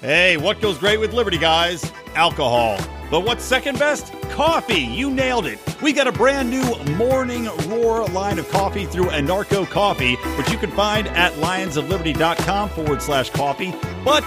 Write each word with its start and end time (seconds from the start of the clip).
Hey, 0.00 0.38
what 0.38 0.62
goes 0.62 0.78
great 0.78 0.98
with 0.98 1.12
Liberty, 1.12 1.36
guys? 1.36 1.92
Alcohol. 2.14 2.78
But 3.10 3.20
what's 3.20 3.44
second 3.44 3.78
best? 3.78 4.14
Coffee. 4.30 4.80
You 4.80 5.10
nailed 5.10 5.44
it. 5.44 5.58
We 5.82 5.92
got 5.92 6.06
a 6.06 6.12
brand 6.12 6.48
new 6.48 6.64
Morning 6.96 7.50
Roar 7.68 8.06
line 8.06 8.38
of 8.38 8.48
coffee 8.48 8.86
through 8.86 9.06
Anarco 9.06 9.68
Coffee, 9.68 10.14
which 10.38 10.50
you 10.50 10.56
can 10.56 10.70
find 10.70 11.06
at 11.08 11.34
lionsofliberty.com 11.34 12.70
forward 12.70 13.02
slash 13.02 13.28
coffee. 13.28 13.74
But 14.02 14.24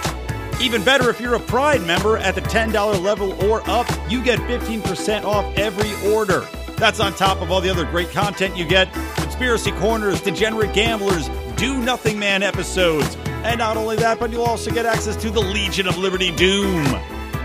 even 0.60 0.84
better, 0.84 1.10
if 1.10 1.20
you're 1.20 1.34
a 1.34 1.40
Pride 1.40 1.82
member 1.82 2.18
at 2.18 2.36
the 2.36 2.42
$10 2.42 3.02
level 3.02 3.32
or 3.44 3.68
up, 3.68 3.90
you 4.08 4.22
get 4.22 4.38
15% 4.38 5.24
off 5.24 5.58
every 5.58 6.12
order. 6.12 6.46
That's 6.76 7.00
on 7.00 7.14
top 7.14 7.42
of 7.42 7.50
all 7.50 7.60
the 7.60 7.70
other 7.70 7.84
great 7.84 8.10
content 8.10 8.56
you 8.56 8.64
get 8.64 8.92
Conspiracy 9.16 9.72
Corners, 9.72 10.20
Degenerate 10.20 10.72
Gamblers, 10.72 11.28
Do 11.56 11.78
Nothing 11.78 12.20
Man 12.20 12.44
episodes. 12.44 13.16
And 13.44 13.58
not 13.58 13.76
only 13.76 13.96
that, 13.96 14.18
but 14.18 14.32
you'll 14.32 14.44
also 14.44 14.70
get 14.70 14.86
access 14.86 15.16
to 15.16 15.30
the 15.30 15.40
Legion 15.40 15.86
of 15.86 15.98
Liberty 15.98 16.30
Doom. 16.34 16.86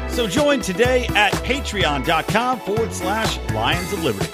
So 0.07 0.27
join 0.27 0.61
today 0.61 1.05
at 1.07 1.33
patreon.com 1.43 2.61
forward 2.61 2.93
slash 2.93 3.37
Lions 3.51 3.91
of 3.91 4.03
Liberty. 4.03 4.31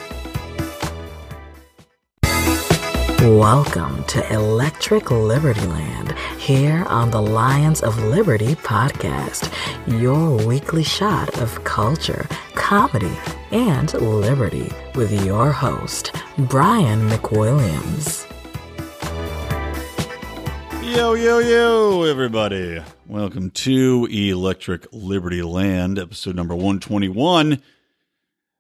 Welcome 3.26 4.04
to 4.04 4.32
Electric 4.32 5.10
Liberty 5.10 5.66
Land 5.66 6.12
here 6.38 6.84
on 6.86 7.10
the 7.10 7.22
Lions 7.22 7.82
of 7.82 7.98
Liberty 8.04 8.54
podcast, 8.54 9.52
your 9.88 10.38
weekly 10.46 10.84
shot 10.84 11.36
of 11.42 11.64
culture, 11.64 12.28
comedy, 12.54 13.18
and 13.50 13.92
liberty 13.96 14.72
with 14.94 15.26
your 15.26 15.52
host, 15.52 16.14
Brian 16.38 17.10
McWilliams. 17.10 18.25
Yo, 20.96 21.14
yo, 21.14 21.40
yo, 21.40 22.04
everybody. 22.04 22.82
Welcome 23.06 23.52
to 23.52 24.08
Electric 24.10 24.88
Liberty 24.94 25.42
Land, 25.42 26.00
episode 26.00 26.38
number 26.38 26.56
121. 26.56 27.62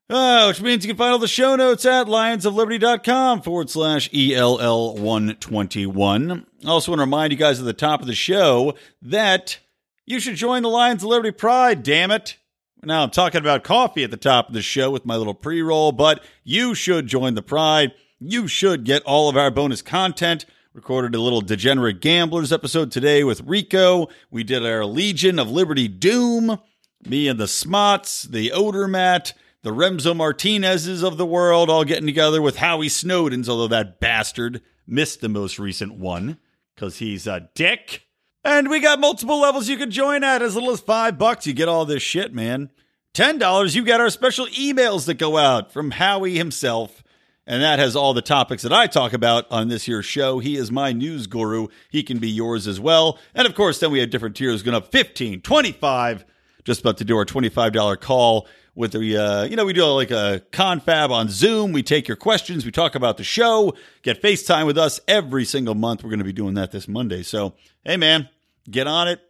Uh, 0.09 0.47
which 0.47 0.61
means 0.61 0.83
you 0.83 0.89
can 0.89 0.97
find 0.97 1.13
all 1.13 1.19
the 1.19 1.29
show 1.29 1.55
notes 1.55 1.85
at 1.85 2.07
lionsofliberty.com 2.07 3.41
forward 3.41 3.69
slash 3.69 4.09
ELL121. 4.09 6.45
I 6.65 6.67
also 6.67 6.91
want 6.91 6.99
to 6.99 7.05
remind 7.05 7.31
you 7.31 7.37
guys 7.37 7.59
at 7.59 7.65
the 7.65 7.71
top 7.71 8.01
of 8.01 8.07
the 8.07 8.13
show 8.13 8.73
that 9.01 9.59
you 10.05 10.19
should 10.19 10.35
join 10.35 10.61
the 10.61 10.67
Lions 10.67 11.03
of 11.03 11.09
Liberty 11.09 11.31
Pride, 11.31 11.83
damn 11.83 12.11
it. 12.11 12.35
Now, 12.83 13.03
I'm 13.03 13.11
talking 13.11 13.39
about 13.39 13.63
coffee 13.63 14.03
at 14.03 14.11
the 14.11 14.17
top 14.17 14.49
of 14.49 14.53
the 14.53 14.61
show 14.61 14.91
with 14.91 15.05
my 15.05 15.15
little 15.15 15.33
pre 15.33 15.61
roll, 15.61 15.93
but 15.93 16.21
you 16.43 16.75
should 16.75 17.07
join 17.07 17.35
the 17.35 17.41
Pride. 17.41 17.93
You 18.19 18.49
should 18.49 18.83
get 18.83 19.03
all 19.03 19.29
of 19.29 19.37
our 19.37 19.51
bonus 19.51 19.81
content. 19.81 20.45
Recorded 20.75 21.15
a 21.15 21.21
little 21.21 21.39
Degenerate 21.39 22.01
Gamblers 22.01 22.51
episode 22.51 22.91
today 22.91 23.23
with 23.23 23.39
Rico. 23.39 24.09
We 24.29 24.43
did 24.43 24.65
our 24.65 24.83
Legion 24.83 25.39
of 25.39 25.49
Liberty 25.49 25.87
Doom. 25.87 26.59
Me 27.05 27.29
and 27.29 27.39
the 27.39 27.47
Smots, 27.47 28.23
the 28.23 28.51
Odor 28.51 28.85
Mat, 28.85 29.31
the 29.61 29.71
Remzo 29.71 30.13
Martinez's 30.13 31.01
of 31.01 31.15
the 31.15 31.25
world 31.25 31.69
all 31.69 31.85
getting 31.85 32.05
together 32.05 32.41
with 32.41 32.57
Howie 32.57 32.89
Snowden's, 32.89 33.47
although 33.47 33.69
that 33.69 34.01
bastard 34.01 34.61
missed 34.85 35.21
the 35.21 35.29
most 35.29 35.59
recent 35.59 35.93
one 35.93 36.39
because 36.75 36.97
he's 36.97 37.25
a 37.25 37.49
dick. 37.55 38.07
And 38.43 38.69
we 38.69 38.81
got 38.81 38.99
multiple 38.99 39.39
levels 39.39 39.69
you 39.69 39.77
can 39.77 39.91
join 39.91 40.25
at. 40.25 40.41
As 40.41 40.55
little 40.55 40.71
as 40.71 40.81
five 40.81 41.17
bucks, 41.17 41.47
you 41.47 41.53
get 41.53 41.69
all 41.69 41.85
this 41.85 42.03
shit, 42.03 42.33
man. 42.33 42.69
Ten 43.13 43.37
dollars, 43.37 43.77
you 43.77 43.85
get 43.85 44.01
our 44.01 44.09
special 44.09 44.47
emails 44.47 45.05
that 45.05 45.19
go 45.19 45.37
out 45.37 45.71
from 45.71 45.91
Howie 45.91 46.35
himself. 46.35 47.01
And 47.47 47.61
that 47.61 47.77
has 47.77 47.95
all 47.95 48.13
the 48.13 48.23
topics 48.23 48.63
that 48.63 48.73
I 48.73 48.87
talk 48.87 49.13
about 49.13 49.45
on 49.51 49.67
this 49.67 49.83
here 49.83 50.01
show. 50.01 50.39
He 50.39 50.55
is 50.55 50.71
my 50.71 50.91
news 50.93 51.27
guru. 51.27 51.67
He 51.89 52.01
can 52.01 52.17
be 52.17 52.29
yours 52.29 52.67
as 52.67 52.79
well. 52.79 53.19
And 53.35 53.47
of 53.47 53.53
course, 53.53 53.79
then 53.79 53.91
we 53.91 53.99
have 53.99 54.09
different 54.09 54.35
tiers 54.35 54.63
going 54.63 54.75
up 54.75 54.91
15, 54.91 55.41
25. 55.41 56.25
Just 56.63 56.81
about 56.81 56.97
to 56.97 57.05
do 57.05 57.15
our 57.17 57.25
$25 57.25 58.01
call 58.01 58.47
with 58.73 58.93
the, 58.93 59.17
uh, 59.17 59.43
you 59.43 59.55
know, 59.55 59.63
we 59.63 59.73
do 59.73 59.85
like 59.85 60.09
a 60.09 60.41
confab 60.51 61.11
on 61.11 61.29
Zoom. 61.29 61.71
We 61.71 61.83
take 61.83 62.07
your 62.07 62.17
questions. 62.17 62.65
We 62.65 62.71
talk 62.71 62.95
about 62.95 63.17
the 63.17 63.23
show, 63.23 63.75
get 64.01 64.21
FaceTime 64.21 64.65
with 64.65 64.77
us 64.77 64.99
every 65.07 65.45
single 65.45 65.75
month. 65.75 66.03
We're 66.03 66.09
going 66.09 66.19
to 66.19 66.25
be 66.25 66.33
doing 66.33 66.55
that 66.55 66.71
this 66.71 66.87
Monday. 66.87 67.21
So, 67.21 67.53
hey, 67.83 67.97
man, 67.97 68.27
get 68.69 68.87
on 68.87 69.07
it. 69.07 69.21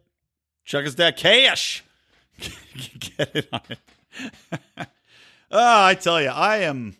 Chuck 0.64 0.86
us 0.86 0.96
that 0.96 1.18
cash. 1.18 1.84
get 2.40 3.36
it 3.36 3.48
on 3.52 3.62
it. 3.70 3.80
oh, 4.78 4.88
I 5.52 5.96
tell 5.96 6.22
you, 6.22 6.30
I 6.30 6.60
am 6.60 6.96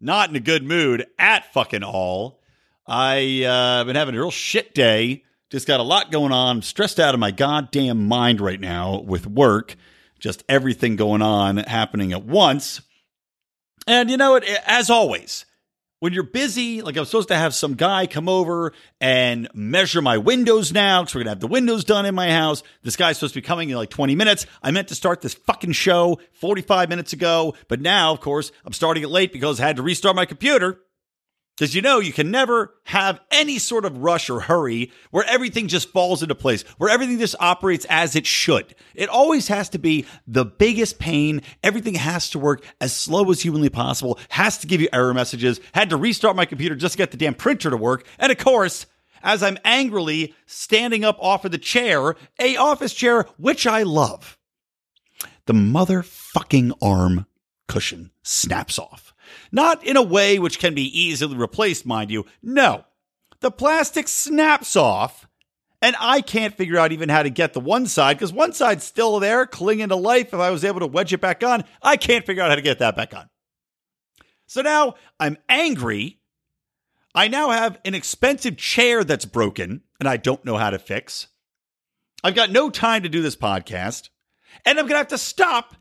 not 0.00 0.30
in 0.30 0.36
a 0.36 0.40
good 0.40 0.64
mood 0.64 1.06
at 1.18 1.52
fucking 1.52 1.82
all. 1.82 2.40
I 2.86 3.44
uh, 3.44 3.84
been 3.84 3.96
having 3.96 4.14
a 4.14 4.18
real 4.18 4.30
shit 4.30 4.74
day. 4.74 5.24
Just 5.50 5.66
got 5.66 5.80
a 5.80 5.84
lot 5.84 6.10
going 6.10 6.32
on. 6.32 6.56
I'm 6.56 6.62
stressed 6.62 7.00
out 7.00 7.14
of 7.14 7.20
my 7.20 7.30
goddamn 7.30 8.06
mind 8.06 8.40
right 8.40 8.60
now 8.60 9.00
with 9.00 9.26
work. 9.26 9.76
Just 10.18 10.44
everything 10.48 10.96
going 10.96 11.22
on 11.22 11.56
happening 11.56 12.12
at 12.12 12.24
once. 12.24 12.82
And 13.86 14.10
you 14.10 14.16
know 14.16 14.32
what? 14.32 14.44
As 14.66 14.90
always, 14.90 15.44
when 16.00 16.14
you're 16.14 16.24
busy, 16.24 16.82
like 16.82 16.96
I'm 16.96 17.04
supposed 17.04 17.28
to 17.28 17.36
have 17.36 17.54
some 17.54 17.74
guy 17.74 18.06
come 18.06 18.28
over 18.28 18.72
and 19.00 19.48
measure 19.54 20.02
my 20.02 20.18
windows 20.18 20.72
now 20.72 21.02
because 21.02 21.14
we're 21.14 21.20
gonna 21.20 21.30
have 21.30 21.40
the 21.40 21.46
windows 21.46 21.84
done 21.84 22.06
in 22.06 22.14
my 22.14 22.32
house. 22.32 22.62
This 22.82 22.96
guy's 22.96 23.18
supposed 23.18 23.34
to 23.34 23.40
be 23.40 23.46
coming 23.46 23.70
in 23.70 23.76
like 23.76 23.90
20 23.90 24.16
minutes. 24.16 24.46
I 24.62 24.70
meant 24.70 24.88
to 24.88 24.94
start 24.94 25.20
this 25.20 25.34
fucking 25.34 25.72
show 25.72 26.18
45 26.32 26.88
minutes 26.88 27.12
ago, 27.12 27.54
but 27.68 27.80
now, 27.80 28.12
of 28.12 28.20
course, 28.20 28.50
I'm 28.64 28.72
starting 28.72 29.02
it 29.02 29.10
late 29.10 29.32
because 29.32 29.60
I 29.60 29.66
had 29.66 29.76
to 29.76 29.82
restart 29.82 30.16
my 30.16 30.24
computer. 30.24 30.80
Because 31.60 31.74
you 31.74 31.82
know, 31.82 31.98
you 31.98 32.14
can 32.14 32.30
never 32.30 32.72
have 32.84 33.20
any 33.30 33.58
sort 33.58 33.84
of 33.84 33.98
rush 33.98 34.30
or 34.30 34.40
hurry 34.40 34.90
where 35.10 35.26
everything 35.26 35.68
just 35.68 35.90
falls 35.90 36.22
into 36.22 36.34
place, 36.34 36.62
where 36.78 36.88
everything 36.88 37.18
just 37.18 37.36
operates 37.38 37.84
as 37.90 38.16
it 38.16 38.24
should. 38.24 38.74
It 38.94 39.10
always 39.10 39.48
has 39.48 39.68
to 39.70 39.78
be 39.78 40.06
the 40.26 40.46
biggest 40.46 40.98
pain. 40.98 41.42
Everything 41.62 41.96
has 41.96 42.30
to 42.30 42.38
work 42.38 42.64
as 42.80 42.94
slow 42.96 43.30
as 43.30 43.42
humanly 43.42 43.68
possible, 43.68 44.18
has 44.30 44.56
to 44.56 44.66
give 44.66 44.80
you 44.80 44.88
error 44.90 45.12
messages. 45.12 45.60
Had 45.74 45.90
to 45.90 45.98
restart 45.98 46.34
my 46.34 46.46
computer 46.46 46.74
just 46.74 46.92
to 46.92 46.98
get 46.98 47.10
the 47.10 47.18
damn 47.18 47.34
printer 47.34 47.68
to 47.68 47.76
work. 47.76 48.06
And 48.18 48.32
of 48.32 48.38
course, 48.38 48.86
as 49.22 49.42
I'm 49.42 49.58
angrily 49.62 50.34
standing 50.46 51.04
up 51.04 51.18
off 51.20 51.44
of 51.44 51.52
the 51.52 51.58
chair, 51.58 52.14
a 52.38 52.56
office 52.56 52.94
chair, 52.94 53.26
which 53.36 53.66
I 53.66 53.82
love, 53.82 54.38
the 55.44 55.52
motherfucking 55.52 56.72
arm 56.80 57.26
cushion 57.68 58.12
snaps 58.22 58.78
off. 58.78 59.09
Not 59.52 59.84
in 59.84 59.96
a 59.96 60.02
way 60.02 60.38
which 60.38 60.58
can 60.58 60.74
be 60.74 60.98
easily 60.98 61.36
replaced, 61.36 61.86
mind 61.86 62.10
you. 62.10 62.26
No. 62.42 62.84
The 63.40 63.50
plastic 63.50 64.06
snaps 64.08 64.76
off, 64.76 65.26
and 65.80 65.96
I 65.98 66.20
can't 66.20 66.54
figure 66.54 66.78
out 66.78 66.92
even 66.92 67.08
how 67.08 67.22
to 67.22 67.30
get 67.30 67.54
the 67.54 67.60
one 67.60 67.86
side 67.86 68.18
because 68.18 68.32
one 68.32 68.52
side's 68.52 68.84
still 68.84 69.18
there, 69.18 69.46
clinging 69.46 69.88
to 69.88 69.96
life. 69.96 70.28
If 70.28 70.40
I 70.40 70.50
was 70.50 70.64
able 70.64 70.80
to 70.80 70.86
wedge 70.86 71.12
it 71.12 71.20
back 71.20 71.42
on, 71.42 71.64
I 71.82 71.96
can't 71.96 72.26
figure 72.26 72.42
out 72.42 72.50
how 72.50 72.56
to 72.56 72.62
get 72.62 72.80
that 72.80 72.96
back 72.96 73.14
on. 73.14 73.28
So 74.46 74.62
now 74.62 74.94
I'm 75.18 75.38
angry. 75.48 76.18
I 77.14 77.28
now 77.28 77.50
have 77.50 77.78
an 77.84 77.94
expensive 77.94 78.56
chair 78.56 79.04
that's 79.04 79.24
broken 79.24 79.82
and 79.98 80.08
I 80.08 80.16
don't 80.16 80.44
know 80.44 80.56
how 80.56 80.70
to 80.70 80.78
fix. 80.78 81.28
I've 82.22 82.34
got 82.34 82.50
no 82.50 82.68
time 82.68 83.04
to 83.04 83.08
do 83.08 83.22
this 83.22 83.36
podcast, 83.36 84.10
and 84.66 84.78
I'm 84.78 84.84
going 84.84 84.94
to 84.94 84.98
have 84.98 85.08
to 85.08 85.18
stop 85.18 85.74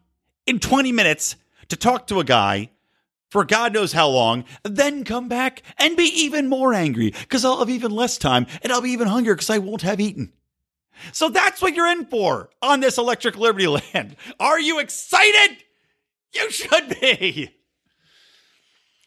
in 0.45 0.59
20 0.59 0.91
minutes 0.91 1.35
to 1.69 1.75
talk 1.75 2.07
to 2.07 2.19
a 2.19 2.23
guy 2.23 2.71
for 3.29 3.45
God 3.45 3.73
knows 3.73 3.94
how 3.94 4.09
long, 4.09 4.45
then 4.63 5.03
come 5.03 5.28
back 5.28 5.62
and 5.78 5.95
be 5.95 6.03
even 6.03 6.50
more 6.50 6.73
angry 6.73 7.12
because 7.12 7.45
I'll 7.45 7.59
have 7.59 7.69
even 7.69 7.91
less 7.91 8.17
time 8.17 8.47
and 8.63 8.72
I'll 8.73 8.81
be 8.81 8.91
even 8.91 9.07
hungrier 9.07 9.35
because 9.35 9.50
I 9.50 9.59
won't 9.59 9.84
have 9.84 10.00
eaten. 10.00 10.34
So 11.12 11.29
that's 11.29 11.62
what 11.62 11.75
you're 11.75 11.88
in 11.88 12.06
for 12.06 12.50
on 12.62 12.79
this 12.79 12.97
Electric 12.97 13.38
Liberty 13.38 13.67
land. 13.94 14.16
Are 14.40 14.59
you 14.59 14.79
excited? 14.79 15.57
You 16.34 16.51
should 16.51 17.00
be. 17.00 17.56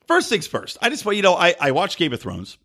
First 0.06 0.28
things 0.28 0.47
first, 0.47 0.78
I 0.83 0.89
just 0.89 1.04
want 1.04 1.16
you 1.16 1.22
know, 1.22 1.34
I, 1.34 1.54
I 1.60 1.71
watch 1.71 1.97
Game 1.97 2.12
of 2.12 2.21
Thrones, 2.21 2.59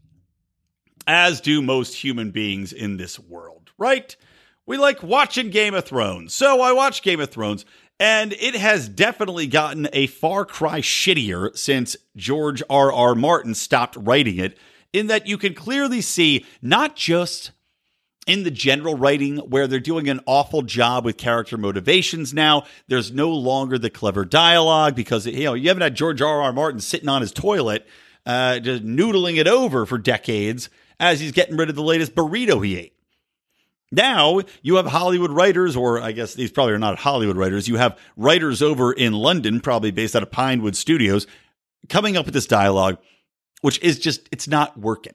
as 1.06 1.40
do 1.40 1.62
most 1.62 1.94
human 1.94 2.32
beings 2.32 2.74
in 2.74 2.98
this 2.98 3.20
world, 3.20 3.72
right? 3.78 4.16
We 4.66 4.78
like 4.78 5.02
watching 5.02 5.50
Game 5.50 5.74
of 5.74 5.86
Thrones. 5.86 6.34
So 6.34 6.62
I 6.62 6.74
watch 6.74 7.04
Game 7.04 7.20
of 7.20 7.30
Thrones 7.30 7.66
and 8.00 8.34
it 8.34 8.56
has 8.56 8.88
definitely 8.88 9.48
gotten 9.48 9.88
a 9.94 10.08
far 10.08 10.46
cry 10.46 10.82
shittier 10.82 11.56
since 11.58 11.96
George 12.16 12.62
R. 12.70 12.92
R. 12.92 13.16
Martin 13.16 13.56
stopped 13.56 13.96
writing 13.96 14.38
it, 14.38 14.58
in 14.94 15.08
that 15.08 15.28
you 15.28 15.38
can 15.38 15.54
clearly 15.54 16.02
see 16.02 16.46
not 16.62 16.96
just 16.96 17.52
in 18.26 18.44
the 18.44 18.52
general 18.52 18.96
writing 18.96 19.38
where 19.38 19.68
they're 19.68 19.80
doing 19.80 20.10
an 20.10 20.20
awful 20.26 20.62
job 20.62 21.06
with 21.06 21.18
character 21.18 21.58
motivations 21.58 22.34
now. 22.34 22.66
There's 22.88 23.12
no 23.12 23.30
longer 23.30 23.80
the 23.80 23.90
clever 23.90 24.26
dialogue 24.26 24.96
because 24.96 25.26
you 25.26 25.46
know 25.46 25.54
you 25.54 25.70
haven't 25.70 25.84
had 25.84 25.96
George 25.96 26.22
R. 26.22 26.42
R. 26.42 26.54
Martin 26.54 26.82
sitting 26.82 27.10
on 27.10 27.22
his 27.22 27.32
toilet, 27.32 27.88
uh, 28.26 28.60
just 28.60 28.84
noodling 28.86 29.38
it 29.38 29.48
over 29.48 29.86
for 29.86 29.98
decades 29.98 30.70
as 31.00 31.20
he's 31.20 31.32
getting 31.32 31.58
rid 31.58 31.70
of 31.70 31.76
the 31.76 31.84
latest 31.84 32.16
burrito 32.16 32.64
he 32.64 32.78
ate. 32.78 32.97
Now 33.92 34.42
you 34.62 34.76
have 34.76 34.86
Hollywood 34.86 35.32
writers, 35.32 35.76
or 35.76 36.02
I 36.02 36.12
guess 36.12 36.34
these 36.34 36.52
probably 36.52 36.74
are 36.74 36.80
not 36.80 37.00
Hollywood 37.00 37.38
writers. 37.38 37.68
You 37.68 37.78
have 37.78 37.98
writers 38.18 38.62
over 38.62 38.92
in 38.92 39.14
London, 39.14 39.62
probably 39.62 39.92
based 39.92 40.16
out 40.16 40.24
of 40.24 40.32
Pinewood 40.32 40.76
Studios, 40.76 41.26
coming 41.88 42.18
up 42.18 42.26
with 42.26 42.34
this 42.34 42.48
dialogue, 42.48 42.98
which 43.62 43.82
is 43.82 43.98
just, 43.98 44.28
it's 44.32 44.48
not 44.48 44.78
working. 44.78 45.14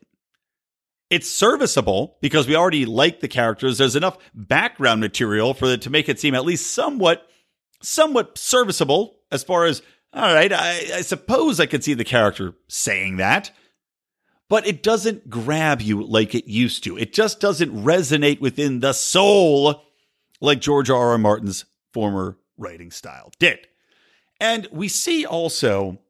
It's 1.10 1.30
serviceable 1.30 2.16
because 2.22 2.48
we 2.48 2.56
already 2.56 2.86
like 2.86 3.20
the 3.20 3.28
characters. 3.28 3.76
There's 3.76 3.96
enough 3.96 4.16
background 4.34 5.02
material 5.02 5.52
for 5.52 5.66
it 5.66 5.82
to 5.82 5.90
make 5.90 6.08
it 6.08 6.18
seem 6.18 6.34
at 6.34 6.46
least 6.46 6.72
somewhat, 6.72 7.28
somewhat 7.82 8.38
serviceable 8.38 9.18
as 9.30 9.44
far 9.44 9.66
as, 9.66 9.82
all 10.14 10.32
right, 10.34 10.50
I, 10.50 10.70
I 10.94 11.00
suppose 11.02 11.60
I 11.60 11.66
could 11.66 11.84
see 11.84 11.92
the 11.92 12.04
character 12.04 12.54
saying 12.68 13.18
that 13.18 13.50
but 14.52 14.66
it 14.66 14.82
doesn't 14.82 15.30
grab 15.30 15.80
you 15.80 16.02
like 16.02 16.34
it 16.34 16.46
used 16.46 16.84
to. 16.84 16.98
It 16.98 17.14
just 17.14 17.40
doesn't 17.40 17.72
resonate 17.72 18.38
within 18.38 18.80
the 18.80 18.92
soul 18.92 19.82
like 20.42 20.60
George 20.60 20.90
R. 20.90 21.12
R. 21.12 21.16
Martin's 21.16 21.64
former 21.94 22.36
writing 22.58 22.90
style 22.90 23.32
did. 23.38 23.66
And 24.40 24.68
we 24.70 24.88
see 24.88 25.24
also 25.24 26.00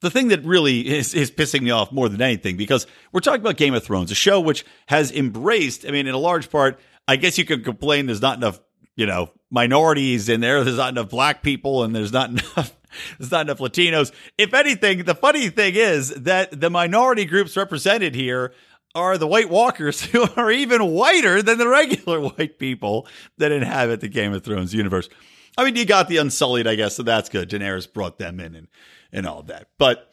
the 0.00 0.10
thing 0.10 0.26
that 0.30 0.44
really 0.44 0.80
is, 0.80 1.14
is 1.14 1.30
pissing 1.30 1.60
me 1.60 1.70
off 1.70 1.92
more 1.92 2.08
than 2.08 2.20
anything, 2.20 2.56
because 2.56 2.88
we're 3.12 3.20
talking 3.20 3.42
about 3.42 3.58
Game 3.58 3.74
of 3.74 3.84
Thrones, 3.84 4.10
a 4.10 4.16
show 4.16 4.40
which 4.40 4.64
has 4.88 5.12
embraced, 5.12 5.86
I 5.86 5.92
mean, 5.92 6.08
in 6.08 6.14
a 6.14 6.18
large 6.18 6.50
part, 6.50 6.80
I 7.06 7.14
guess 7.14 7.38
you 7.38 7.44
could 7.44 7.64
complain 7.64 8.06
there's 8.06 8.20
not 8.20 8.38
enough, 8.38 8.58
you 8.96 9.06
know, 9.06 9.30
minorities 9.52 10.28
in 10.28 10.40
there. 10.40 10.64
There's 10.64 10.78
not 10.78 10.88
enough 10.88 11.10
black 11.10 11.44
people 11.44 11.84
and 11.84 11.94
there's 11.94 12.12
not 12.12 12.30
enough 12.56 12.76
there's 13.18 13.30
not 13.30 13.46
enough 13.46 13.58
Latinos. 13.58 14.12
If 14.38 14.54
anything, 14.54 15.04
the 15.04 15.14
funny 15.14 15.48
thing 15.48 15.74
is 15.74 16.10
that 16.10 16.60
the 16.60 16.70
minority 16.70 17.24
groups 17.24 17.56
represented 17.56 18.14
here 18.14 18.52
are 18.94 19.16
the 19.18 19.26
White 19.26 19.48
Walkers, 19.48 20.02
who 20.06 20.26
are 20.36 20.50
even 20.50 20.84
whiter 20.92 21.42
than 21.42 21.58
the 21.58 21.68
regular 21.68 22.20
white 22.20 22.58
people 22.58 23.06
that 23.38 23.52
inhabit 23.52 24.00
the 24.00 24.08
Game 24.08 24.32
of 24.32 24.44
Thrones 24.44 24.74
universe. 24.74 25.08
I 25.56 25.64
mean, 25.64 25.76
you 25.76 25.84
got 25.84 26.08
the 26.08 26.16
Unsullied, 26.16 26.66
I 26.66 26.76
guess, 26.76 26.96
so 26.96 27.02
that's 27.02 27.28
good. 27.28 27.50
Daenerys 27.50 27.92
brought 27.92 28.18
them 28.18 28.40
in 28.40 28.54
and, 28.54 28.68
and 29.12 29.26
all 29.26 29.42
that. 29.44 29.68
But, 29.78 30.10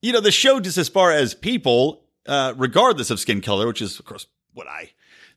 you 0.00 0.12
know, 0.12 0.20
the 0.20 0.30
show, 0.30 0.60
just 0.60 0.78
as 0.78 0.88
far 0.88 1.10
as 1.10 1.34
people, 1.34 2.04
uh, 2.26 2.54
regardless 2.56 3.10
of 3.10 3.18
skin 3.18 3.40
color, 3.40 3.66
which 3.66 3.82
is, 3.82 3.98
of 3.98 4.04
course, 4.04 4.26
what 4.54 4.68
I 4.68 4.90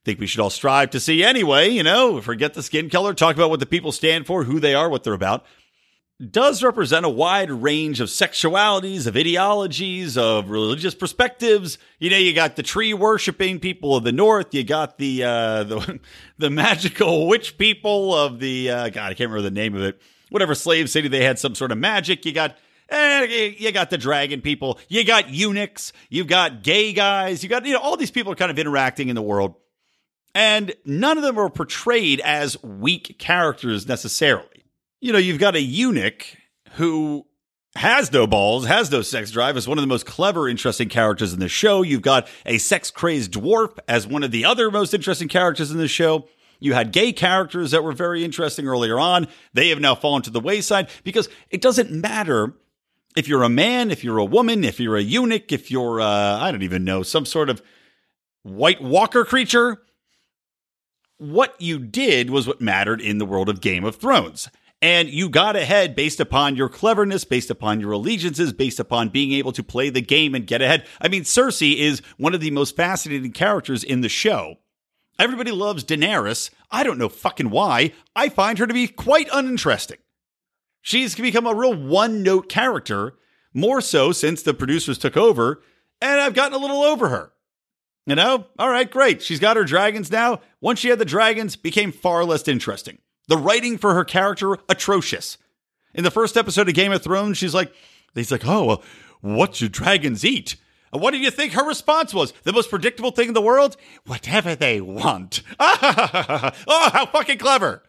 think 0.06 0.20
we 0.20 0.28
should 0.28 0.40
all 0.40 0.52
strive 0.52 0.92
to 0.92 1.00
see 1.00 1.24
anyway, 1.24 1.70
you 1.70 1.84
know, 1.84 2.22
forget 2.22 2.54
the 2.54 2.64
skin 2.64 2.90
color, 2.90 3.14
talk 3.14 3.36
about 3.36 3.50
what 3.50 3.60
the 3.60 3.66
people 3.66 3.92
stand 3.92 4.28
for, 4.28 4.44
who 4.44 4.60
they 4.60 4.76
are, 4.76 4.88
what 4.88 5.04
they're 5.04 5.14
about 5.14 5.46
does 6.20 6.62
represent 6.62 7.06
a 7.06 7.10
wide 7.10 7.50
range 7.50 8.02
of 8.02 8.10
sexualities, 8.10 9.08
of 9.08 9.16
ideologies, 9.16 10.18
of 10.18 10.50
religious 10.50 10.94
perspectives. 10.94 11.78
You 11.98 12.10
know, 12.10 12.18
you 12.18 12.34
got 12.34 12.58
the 12.58 12.64
tree 12.64 12.94
worshiping 12.94 13.60
people 13.60 13.96
of 13.96 14.04
the 14.04 14.12
north. 14.12 14.54
You 14.54 14.66
got 14.66 14.98
the 14.98 15.24
uh, 15.24 15.64
the 15.64 16.00
the 16.38 16.50
magical 16.50 17.28
witch 17.28 17.58
people 17.58 18.14
of 18.14 18.40
the 18.40 18.70
uh, 18.70 18.90
God, 18.90 19.12
I 19.12 19.14
can't 19.14 19.30
remember 19.30 19.44
the 19.44 19.52
name 19.52 19.76
of 19.76 19.84
it. 19.84 20.02
Whatever 20.30 20.56
slave 20.56 20.90
city 20.90 21.08
they 21.08 21.24
had 21.24 21.40
some 21.40 21.56
sort 21.56 21.72
of 21.72 21.78
magic. 21.78 22.26
You 22.26 22.34
got 22.34 22.58
eh, 22.90 23.54
you 23.58 23.72
got 23.72 23.90
the 23.90 23.98
dragon 23.98 24.42
people. 24.42 24.78
You 24.90 25.06
got 25.06 25.30
eunuchs. 25.30 25.94
You've 26.10 26.28
got 26.28 26.64
gay 26.64 26.92
guys. 26.92 27.44
You 27.44 27.50
got 27.50 27.66
you 27.66 27.74
know 27.74 27.80
all 27.80 27.96
these 27.96 28.12
people 28.12 28.34
are 28.34 28.36
kind 28.36 28.52
of 28.52 28.60
interacting 28.60 29.08
in 29.08 29.16
the 29.16 29.22
world, 29.22 29.56
and 30.36 30.74
none 30.84 31.18
of 31.18 31.24
them 31.24 31.40
are 31.40 31.50
portrayed 31.50 32.20
as 32.20 32.62
weak 32.62 33.16
characters 33.20 33.88
necessarily 33.88 34.59
you 35.02 35.14
know, 35.14 35.20
you've 35.20 35.40
got 35.40 35.56
a 35.56 35.62
eunuch 35.62 36.26
who 36.74 37.26
has 37.76 38.12
no 38.12 38.28
balls, 38.28 38.66
has 38.66 38.92
no 38.92 39.02
sex 39.02 39.32
drive, 39.32 39.56
is 39.56 39.68
one 39.68 39.78
of 39.78 39.84
the 39.84 39.88
most 39.88 40.06
clever, 40.06 40.50
interesting 40.50 40.90
characters 40.90 41.34
in 41.34 41.40
the 41.40 41.48
show. 41.48 41.82
You've 41.82 42.02
got 42.02 42.28
a 42.46 42.58
sex 42.58 42.92
crazed 42.92 43.32
dwarf 43.34 43.78
as 43.88 44.08
one 44.08 44.24
of 44.24 44.32
the 44.32 44.46
other 44.46 44.72
most 44.72 44.94
interesting 44.94 45.28
characters 45.28 45.72
in 45.72 45.78
the 45.78 45.88
show. 45.88 46.28
You 46.60 46.74
had 46.74 46.92
gay 46.92 47.14
characters 47.14 47.72
that 47.72 47.84
were 47.84 47.94
very 47.94 48.26
interesting 48.26 48.68
earlier 48.68 49.00
on. 49.00 49.28
They 49.54 49.70
have 49.70 49.80
now 49.80 49.96
fallen 49.96 50.24
to 50.24 50.30
the 50.30 50.42
wayside 50.42 50.90
because 51.04 51.30
it 51.50 51.62
doesn't 51.62 51.92
matter 51.92 52.54
if 53.16 53.28
you're 53.28 53.44
a 53.44 53.50
man, 53.50 53.92
if 53.92 54.04
you're 54.04 54.18
a 54.18 54.26
woman, 54.26 54.64
if 54.64 54.80
you're 54.80 54.98
a 54.98 55.02
eunuch, 55.02 55.52
if 55.52 55.72
you're, 55.72 56.02
uh, 56.02 56.40
I 56.40 56.52
don't 56.52 56.64
even 56.64 56.84
know, 56.84 57.02
some 57.02 57.26
sort 57.26 57.50
of 57.50 57.62
white 58.44 58.82
walker 58.82 59.24
creature. 59.24 59.78
What 61.18 61.56
you 61.60 61.80
did 61.80 62.30
was 62.30 62.48
what 62.48 62.62
mattered 62.62 63.02
in 63.02 63.18
the 63.18 63.26
world 63.26 63.50
of 63.50 63.62
Game 63.62 63.84
of 63.84 63.96
Thrones. 63.96 64.50
And 64.82 65.10
you 65.10 65.30
got 65.30 65.58
ahead 65.58 65.94
based 65.96 66.22
upon 66.22 66.56
your 66.56 66.70
cleverness, 66.70 67.26
based 67.26 67.50
upon 67.50 67.82
your 67.82 67.92
allegiances, 67.92 68.54
based 68.54 68.80
upon 68.80 69.10
being 69.10 69.34
able 69.34 69.52
to 69.52 69.64
play 69.64 69.90
the 69.90 70.02
game 70.02 70.34
and 70.34 70.48
get 70.48 70.62
ahead. 70.62 70.88
I 71.02 71.10
mean, 71.10 71.24
Cersei 71.24 71.76
is 71.78 72.02
one 72.18 72.34
of 72.34 72.40
the 72.40 72.52
most 72.52 72.78
fascinating 72.78 73.34
characters 73.34 73.84
in 73.84 74.02
the 74.02 74.10
show. 74.10 74.56
Everybody 75.18 75.52
loves 75.52 75.84
Daenerys. 75.84 76.50
I 76.72 76.84
don't 76.84 76.98
know 76.98 77.10
fucking 77.10 77.50
why. 77.50 77.92
I 78.16 78.30
find 78.30 78.58
her 78.58 78.68
to 78.68 78.74
be 78.74 78.88
quite 78.88 79.28
uninteresting. 79.34 79.98
She's 80.82 81.14
become 81.14 81.46
a 81.46 81.54
real 81.54 81.76
one 81.76 82.24
note 82.24 82.48
character, 82.48 83.16
more 83.54 83.82
so 83.82 84.14
since 84.14 84.42
the 84.42 84.54
producers 84.54 84.98
took 84.98 85.18
over, 85.18 85.62
and 86.02 86.22
I've 86.22 86.34
gotten 86.34 86.58
a 86.58 86.62
little 86.62 86.84
over 86.84 87.10
her. 87.10 87.34
You 88.06 88.16
know, 88.16 88.48
all 88.58 88.70
right, 88.70 88.90
great. 88.90 89.22
She's 89.22 89.42
got 89.42 89.58
her 89.58 89.66
dragons 89.66 90.10
now. 90.10 90.40
Once 90.62 90.80
she 90.80 90.88
had 90.88 91.00
the 91.00 91.06
dragons, 91.06 91.58
became 91.58 91.92
far 91.92 92.24
less 92.24 92.48
interesting. 92.48 93.00
The 93.30 93.38
writing 93.38 93.78
for 93.78 93.94
her 93.94 94.04
character, 94.04 94.58
atrocious. 94.68 95.38
In 95.94 96.04
the 96.04 96.10
first 96.10 96.36
episode 96.36 96.68
of 96.68 96.74
Game 96.74 96.92
of 96.92 97.04
Thrones, 97.04 97.38
she's 97.38 97.54
like, 97.54 97.72
he's 98.16 98.32
like, 98.32 98.46
oh, 98.46 98.66
well, 98.66 98.84
what 99.22 99.54
do 99.54 99.70
dragons 99.70 100.26
eat? 100.26 100.56
And 100.92 101.00
what 101.00 101.12
do 101.12 101.20
you 101.20 101.30
think 101.30 101.54
her 101.54 101.64
response 101.64 102.12
was? 102.12 102.34
The 102.42 102.52
most 102.52 102.72
predictable 102.72 103.12
thing 103.12 103.28
in 103.28 103.34
the 103.36 103.42
world? 103.42 103.78
Whatever 104.08 104.56
they 104.56 104.82
want. 104.82 105.44
oh, 105.60 106.90
how 106.92 107.06
fucking 107.06 107.38
clever. 107.38 107.84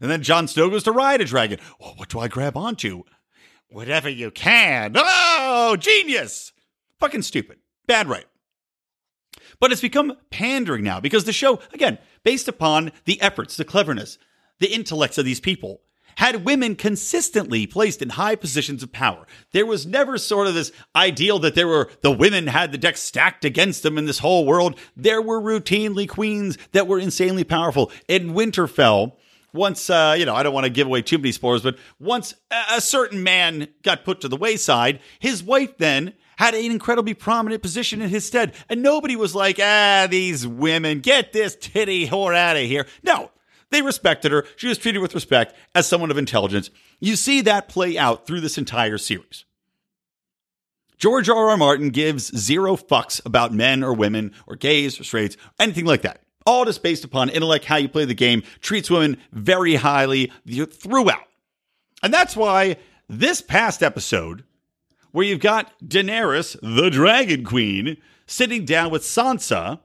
And 0.00 0.08
then 0.08 0.22
Jon 0.22 0.46
Snow 0.46 0.70
goes 0.70 0.84
to 0.84 0.92
ride 0.92 1.20
a 1.20 1.24
dragon. 1.24 1.58
Well, 1.80 1.94
what 1.96 2.08
do 2.08 2.20
I 2.20 2.28
grab 2.28 2.56
onto? 2.56 3.02
Whatever 3.68 4.08
you 4.08 4.30
can. 4.30 4.92
Oh, 4.94 5.76
genius. 5.80 6.52
Fucking 7.00 7.22
stupid. 7.22 7.58
Bad 7.88 8.06
right. 8.06 8.26
But 9.58 9.72
it's 9.72 9.80
become 9.80 10.16
pandering 10.30 10.84
now 10.84 11.00
because 11.00 11.24
the 11.24 11.32
show, 11.32 11.58
again, 11.72 11.98
based 12.22 12.46
upon 12.46 12.92
the 13.04 13.20
efforts, 13.20 13.56
the 13.56 13.64
cleverness, 13.64 14.18
the 14.58 14.72
intellects 14.72 15.18
of 15.18 15.24
these 15.24 15.40
people 15.40 15.80
had 16.16 16.44
women 16.44 16.74
consistently 16.74 17.66
placed 17.66 18.02
in 18.02 18.10
high 18.10 18.34
positions 18.34 18.82
of 18.82 18.92
power. 18.92 19.26
There 19.52 19.66
was 19.66 19.86
never 19.86 20.18
sort 20.18 20.46
of 20.46 20.54
this 20.54 20.72
ideal 20.94 21.38
that 21.40 21.54
there 21.54 21.68
were 21.68 21.90
the 22.00 22.10
women 22.10 22.46
had 22.46 22.72
the 22.72 22.78
deck 22.78 22.96
stacked 22.96 23.44
against 23.44 23.82
them 23.82 23.98
in 23.98 24.06
this 24.06 24.18
whole 24.18 24.46
world. 24.46 24.78
There 24.96 25.22
were 25.22 25.40
routinely 25.40 26.08
queens 26.08 26.56
that 26.72 26.86
were 26.86 26.98
insanely 26.98 27.44
powerful. 27.44 27.92
In 28.08 28.32
Winterfell, 28.32 29.12
once 29.52 29.90
uh, 29.90 30.16
you 30.18 30.24
know, 30.24 30.34
I 30.34 30.42
don't 30.42 30.54
want 30.54 30.64
to 30.64 30.70
give 30.70 30.86
away 30.86 31.02
too 31.02 31.18
many 31.18 31.32
spoilers, 31.32 31.62
but 31.62 31.78
once 31.98 32.34
a 32.70 32.80
certain 32.80 33.22
man 33.22 33.68
got 33.82 34.04
put 34.04 34.22
to 34.22 34.28
the 34.28 34.36
wayside, 34.36 35.00
his 35.18 35.42
wife 35.42 35.76
then 35.76 36.14
had 36.38 36.54
an 36.54 36.64
incredibly 36.64 37.14
prominent 37.14 37.62
position 37.62 38.02
in 38.02 38.10
his 38.10 38.26
stead. 38.26 38.54
And 38.68 38.82
nobody 38.82 39.16
was 39.16 39.34
like, 39.34 39.58
ah, 39.60 40.06
these 40.10 40.46
women, 40.46 41.00
get 41.00 41.32
this 41.32 41.56
titty 41.56 42.08
whore 42.08 42.36
out 42.36 42.56
of 42.56 42.62
here. 42.62 42.86
No, 43.02 43.30
they 43.70 43.82
respected 43.82 44.32
her. 44.32 44.44
She 44.56 44.68
was 44.68 44.78
treated 44.78 45.00
with 45.00 45.14
respect 45.14 45.54
as 45.74 45.86
someone 45.86 46.10
of 46.10 46.18
intelligence. 46.18 46.70
You 47.00 47.16
see 47.16 47.40
that 47.42 47.68
play 47.68 47.98
out 47.98 48.26
through 48.26 48.40
this 48.40 48.58
entire 48.58 48.98
series. 48.98 49.44
George 50.98 51.28
R. 51.28 51.50
R. 51.50 51.56
Martin 51.56 51.90
gives 51.90 52.34
zero 52.36 52.76
fucks 52.76 53.24
about 53.26 53.52
men 53.52 53.84
or 53.84 53.92
women 53.92 54.32
or 54.46 54.56
gays 54.56 54.98
or 54.98 55.04
straights, 55.04 55.36
anything 55.58 55.84
like 55.84 56.02
that. 56.02 56.22
All 56.46 56.64
just 56.64 56.82
based 56.82 57.04
upon 57.04 57.28
intellect, 57.28 57.66
how 57.66 57.76
you 57.76 57.88
play 57.88 58.04
the 58.04 58.14
game, 58.14 58.42
treats 58.60 58.88
women 58.88 59.18
very 59.32 59.74
highly 59.74 60.32
throughout. 60.48 61.26
And 62.02 62.14
that's 62.14 62.36
why 62.36 62.76
this 63.08 63.42
past 63.42 63.82
episode, 63.82 64.44
where 65.10 65.26
you've 65.26 65.40
got 65.40 65.72
Daenerys, 65.80 66.56
the 66.62 66.88
Dragon 66.88 67.44
Queen, 67.44 67.96
sitting 68.26 68.64
down 68.64 68.90
with 68.90 69.02
Sansa, 69.02 69.80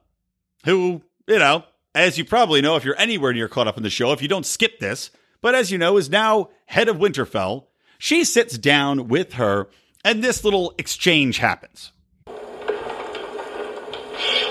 who, 0.66 1.02
you 1.28 1.40
know, 1.40 1.66
as 1.94 2.18
you 2.18 2.26
probably 2.26 2.62
know 2.62 2.76
if 2.76 2.86
you're 2.86 3.00
anywhere 3.00 3.34
near 3.34 3.48
caught 3.48 3.68
up 3.68 3.78
in 3.78 3.84
the 3.84 3.90
show, 3.90 4.12
if 4.12 4.22
you 4.22 4.28
don't 4.28 4.46
skip 4.46 4.80
this, 4.80 5.12
but 5.42 5.56
as 5.56 5.72
you 5.72 5.78
know, 5.78 5.98
is 5.98 6.10
now 6.10 6.50
head 6.68 6.88
of 6.88 6.98
Winterfell. 6.98 7.66
She 7.98 8.24
sits 8.24 8.58
down 8.58 9.08
with 9.08 9.34
her, 9.34 9.68
and 10.04 10.24
this 10.24 10.44
little 10.44 10.74
exchange 10.78 11.38
happens. 11.38 11.92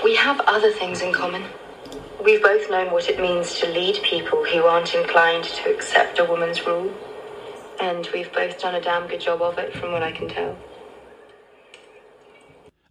We 0.05 0.17
have 0.17 0.41
other 0.41 0.73
things 0.73 1.01
in 1.01 1.13
common. 1.13 1.45
We've 2.25 2.43
both 2.43 2.71
known 2.71 2.93
what 2.93 3.09
it 3.09 3.19
means 3.19 3.59
to 3.61 3.69
lead 3.69 4.03
people 4.03 4.45
who 4.45 4.65
aren't 4.65 4.95
inclined 4.95 5.45
to 5.45 5.71
accept 5.75 6.19
a 6.19 6.25
woman's 6.25 6.65
rule. 6.67 6.93
And 7.81 8.07
we've 8.13 8.31
both 8.33 8.61
done 8.61 8.75
a 8.75 8.81
damn 8.81 9.09
good 9.09 9.21
job 9.21 9.41
of 9.41 9.59
it, 9.59 9.73
from 9.75 9.93
what 9.93 10.03
I 10.03 10.13
can 10.13 10.29
tell. 10.29 10.57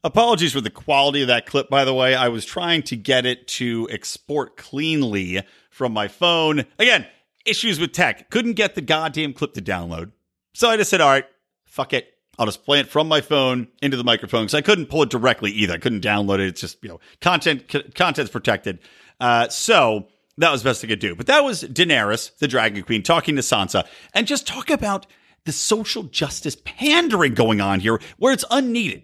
Apologies 0.03 0.53
for 0.53 0.61
the 0.61 0.69
quality 0.69 1.21
of 1.21 1.27
that 1.27 1.45
clip, 1.45 1.69
by 1.69 1.83
the 1.83 1.93
way. 1.93 2.15
I 2.15 2.29
was 2.29 2.45
trying 2.45 2.83
to 2.83 2.95
get 2.95 3.25
it 3.25 3.47
to 3.49 3.87
export 3.91 4.55
cleanly 4.55 5.41
from 5.69 5.91
my 5.91 6.07
phone. 6.07 6.65
Again, 6.77 7.05
issues 7.45 7.79
with 7.79 7.91
tech. 7.91 8.29
Couldn't 8.29 8.53
get 8.53 8.75
the 8.75 8.81
goddamn 8.81 9.33
clip 9.33 9.53
to 9.53 9.61
download. 9.61 10.11
So 10.53 10.69
I 10.69 10.77
just 10.77 10.89
said, 10.89 11.01
all 11.01 11.09
right, 11.09 11.25
fuck 11.65 11.93
it. 11.93 12.13
I'll 12.37 12.45
just 12.45 12.63
play 12.63 12.79
it 12.79 12.87
from 12.87 13.09
my 13.09 13.19
phone 13.19 13.67
into 13.81 13.97
the 13.97 14.03
microphone 14.05 14.43
because 14.43 14.53
I 14.53 14.61
couldn't 14.61 14.85
pull 14.85 15.03
it 15.03 15.09
directly 15.09 15.51
either. 15.51 15.73
I 15.73 15.77
couldn't 15.77 16.03
download 16.03 16.35
it. 16.35 16.47
It's 16.47 16.61
just, 16.61 16.81
you 16.81 16.87
know, 16.87 17.01
content, 17.19 17.65
c- 17.69 17.83
content's 17.93 18.31
protected. 18.31 18.79
Uh, 19.19 19.49
so 19.49 20.07
that 20.37 20.49
was 20.49 20.63
best 20.63 20.83
I 20.83 20.87
could 20.87 20.99
do. 20.99 21.15
But 21.15 21.27
that 21.27 21.43
was 21.43 21.63
Daenerys, 21.63 22.37
the 22.37 22.47
Dragon 22.47 22.81
Queen, 22.83 23.03
talking 23.03 23.35
to 23.35 23.41
Sansa 23.41 23.85
and 24.13 24.25
just 24.25 24.47
talk 24.47 24.69
about 24.69 25.05
the 25.43 25.51
social 25.51 26.03
justice 26.03 26.55
pandering 26.63 27.33
going 27.33 27.59
on 27.59 27.81
here 27.81 27.99
where 28.17 28.31
it's 28.31 28.45
unneeded. 28.49 29.03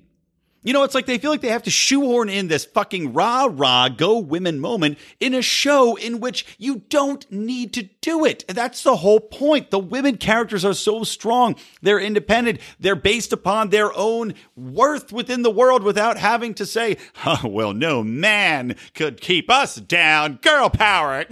You 0.66 0.74
know, 0.74 0.82
it's 0.82 0.96
like 0.96 1.06
they 1.06 1.20
feel 1.20 1.30
like 1.30 1.42
they 1.42 1.50
have 1.50 1.62
to 1.64 1.70
shoehorn 1.70 2.28
in 2.28 2.48
this 2.48 2.66
fucking 2.66 3.14
rah 3.14 3.48
rah 3.50 3.88
go 3.88 4.18
women 4.18 4.60
moment 4.60 4.98
in 5.20 5.36
a 5.36 5.44
show 5.44 5.96
in 5.96 6.20
which 6.20 6.56
you 6.58 6.82
don't 6.90 7.32
need 7.32 7.72
to 7.74 7.84
do 8.02 8.26
it. 8.26 8.44
That's 8.48 8.82
the 8.82 8.96
whole 8.96 9.20
point. 9.20 9.70
The 9.70 9.78
women 9.78 10.18
characters 10.18 10.66
are 10.66 10.74
so 10.74 11.04
strong. 11.04 11.56
They're 11.84 12.00
independent. 12.00 12.60
They're 12.80 12.96
based 12.96 13.32
upon 13.32 13.70
their 13.70 13.96
own 13.96 14.34
worth 14.56 15.14
within 15.14 15.44
the 15.44 15.52
world 15.52 15.84
without 15.84 16.18
having 16.18 16.56
to 16.56 16.66
say, 16.66 16.98
oh, 17.28 17.42
well, 17.44 17.74
no 17.74 18.04
man 18.04 18.76
could 18.96 19.22
keep 19.22 19.52
us 19.52 19.76
down. 19.76 20.40
Girl 20.42 20.72
power. 20.72 21.26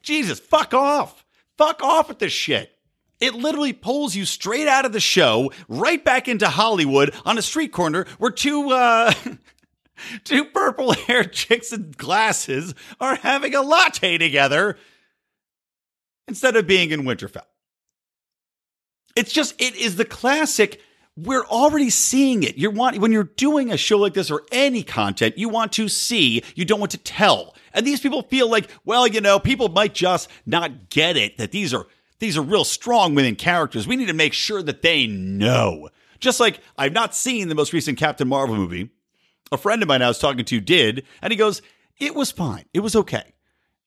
Jesus, 0.00 0.40
fuck 0.40 0.72
off. 0.72 1.26
Fuck 1.58 1.82
off 1.82 2.08
with 2.08 2.20
this 2.20 2.32
shit. 2.32 2.71
It 3.22 3.34
literally 3.34 3.72
pulls 3.72 4.16
you 4.16 4.24
straight 4.24 4.66
out 4.66 4.84
of 4.84 4.92
the 4.92 4.98
show, 4.98 5.52
right 5.68 6.04
back 6.04 6.26
into 6.26 6.48
Hollywood 6.48 7.14
on 7.24 7.38
a 7.38 7.42
street 7.42 7.72
corner 7.72 8.04
where 8.18 8.32
two 8.32 8.70
uh 8.70 9.14
two 10.24 10.44
purple 10.46 10.92
haired 10.92 11.32
chicks 11.32 11.72
in 11.72 11.92
glasses 11.96 12.74
are 13.00 13.14
having 13.14 13.54
a 13.54 13.62
latte 13.62 14.18
together 14.18 14.76
instead 16.26 16.56
of 16.56 16.66
being 16.66 16.90
in 16.90 17.02
Winterfell. 17.02 17.46
It's 19.14 19.32
just 19.32 19.54
it 19.60 19.76
is 19.76 19.94
the 19.94 20.04
classic 20.04 20.80
we're 21.16 21.44
already 21.44 21.90
seeing 21.90 22.42
it. 22.42 22.56
You 22.56 22.70
want 22.70 22.98
when 22.98 23.12
you're 23.12 23.24
doing 23.24 23.70
a 23.70 23.76
show 23.76 23.98
like 23.98 24.14
this 24.14 24.32
or 24.32 24.42
any 24.50 24.82
content, 24.82 25.38
you 25.38 25.48
want 25.48 25.72
to 25.74 25.88
see, 25.88 26.42
you 26.56 26.64
don't 26.64 26.80
want 26.80 26.92
to 26.92 26.98
tell. 26.98 27.54
And 27.72 27.86
these 27.86 28.00
people 28.00 28.22
feel 28.22 28.50
like, 28.50 28.68
well, 28.84 29.06
you 29.06 29.20
know, 29.20 29.38
people 29.38 29.68
might 29.68 29.94
just 29.94 30.28
not 30.44 30.88
get 30.88 31.16
it 31.16 31.36
that 31.38 31.52
these 31.52 31.72
are 31.72 31.86
these 32.22 32.38
are 32.38 32.42
real 32.42 32.64
strong 32.64 33.16
women 33.16 33.34
characters. 33.34 33.88
We 33.88 33.96
need 33.96 34.06
to 34.06 34.12
make 34.12 34.32
sure 34.32 34.62
that 34.62 34.82
they 34.82 35.08
know. 35.08 35.88
Just 36.20 36.38
like 36.38 36.60
I've 36.78 36.92
not 36.92 37.16
seen 37.16 37.48
the 37.48 37.56
most 37.56 37.72
recent 37.72 37.98
Captain 37.98 38.28
Marvel 38.28 38.54
movie. 38.54 38.90
A 39.50 39.58
friend 39.58 39.82
of 39.82 39.88
mine 39.88 40.02
I 40.02 40.08
was 40.08 40.20
talking 40.20 40.44
to 40.44 40.60
did, 40.60 41.04
and 41.20 41.32
he 41.32 41.36
goes, 41.36 41.62
It 41.98 42.14
was 42.14 42.30
fine. 42.30 42.64
It 42.72 42.78
was 42.78 42.94
okay. 42.94 43.34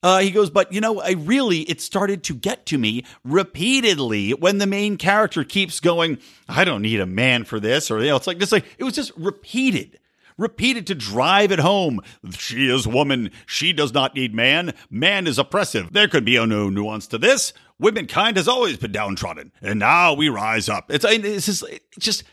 Uh, 0.03 0.19
he 0.19 0.29
goes, 0.29 0.51
but 0.51 0.71
you 0.71 0.81
know, 0.81 1.01
I 1.01 1.13
really, 1.13 1.61
it 1.61 1.81
started 1.81 2.23
to 2.25 2.35
get 2.35 2.67
to 2.67 2.77
me 2.77 3.03
repeatedly 3.23 4.31
when 4.35 4.59
the 4.59 4.67
main 4.67 4.97
character 4.97 5.43
keeps 5.43 5.79
going, 5.79 6.19
I 6.47 6.63
don't 6.63 6.83
need 6.83 6.99
a 6.99 7.07
man 7.07 7.43
for 7.43 7.59
this, 7.59 7.89
or, 7.89 7.99
you 8.01 8.09
know, 8.09 8.15
it's 8.15 8.27
like, 8.27 8.37
just 8.37 8.51
like, 8.51 8.65
it 8.77 8.83
was 8.83 8.93
just 8.93 9.13
repeated 9.17 9.97
repeated 10.37 10.87
to 10.87 10.95
drive 10.95 11.51
it 11.51 11.59
home. 11.59 12.01
She 12.31 12.69
is 12.69 12.87
woman. 12.87 13.31
She 13.45 13.73
does 13.73 13.93
not 13.93 14.15
need 14.15 14.33
man. 14.33 14.73
Man 14.89 15.27
is 15.27 15.39
oppressive. 15.39 15.93
There 15.93 16.07
could 16.07 16.25
be 16.25 16.35
no 16.45 16.69
nuance 16.69 17.07
to 17.07 17.17
this. 17.17 17.53
Womankind 17.79 18.37
has 18.37 18.47
always 18.47 18.77
been 18.77 18.91
downtrodden, 18.91 19.51
and 19.61 19.79
now 19.79 20.13
we 20.13 20.29
rise 20.29 20.69
up. 20.69 20.89
It's, 20.89 21.05
it's 21.05 21.45
just, 21.45 21.63
it's 21.63 22.05
just 22.05 22.23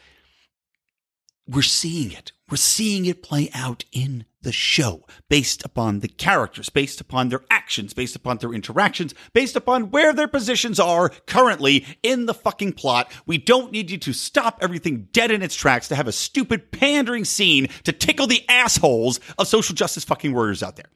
we're 1.48 1.62
seeing 1.62 2.12
it. 2.12 2.32
We're 2.52 2.56
seeing 2.56 3.06
it 3.06 3.22
play 3.22 3.48
out 3.54 3.86
in 3.92 4.26
the 4.42 4.52
show 4.52 5.06
based 5.30 5.64
upon 5.64 6.00
the 6.00 6.08
characters, 6.08 6.68
based 6.68 7.00
upon 7.00 7.30
their 7.30 7.40
actions, 7.50 7.94
based 7.94 8.14
upon 8.14 8.36
their 8.36 8.52
interactions, 8.52 9.14
based 9.32 9.56
upon 9.56 9.90
where 9.90 10.12
their 10.12 10.28
positions 10.28 10.78
are 10.78 11.08
currently 11.26 11.86
in 12.02 12.26
the 12.26 12.34
fucking 12.34 12.74
plot. 12.74 13.10
We 13.24 13.38
don't 13.38 13.72
need 13.72 13.90
you 13.90 13.96
to 13.96 14.12
stop 14.12 14.58
everything 14.60 15.08
dead 15.12 15.30
in 15.30 15.40
its 15.40 15.54
tracks 15.54 15.88
to 15.88 15.96
have 15.96 16.06
a 16.06 16.12
stupid 16.12 16.70
pandering 16.70 17.24
scene 17.24 17.68
to 17.84 17.92
tickle 17.92 18.26
the 18.26 18.46
assholes 18.50 19.18
of 19.38 19.48
social 19.48 19.74
justice 19.74 20.04
fucking 20.04 20.34
warriors 20.34 20.62
out 20.62 20.76
there. 20.76 20.90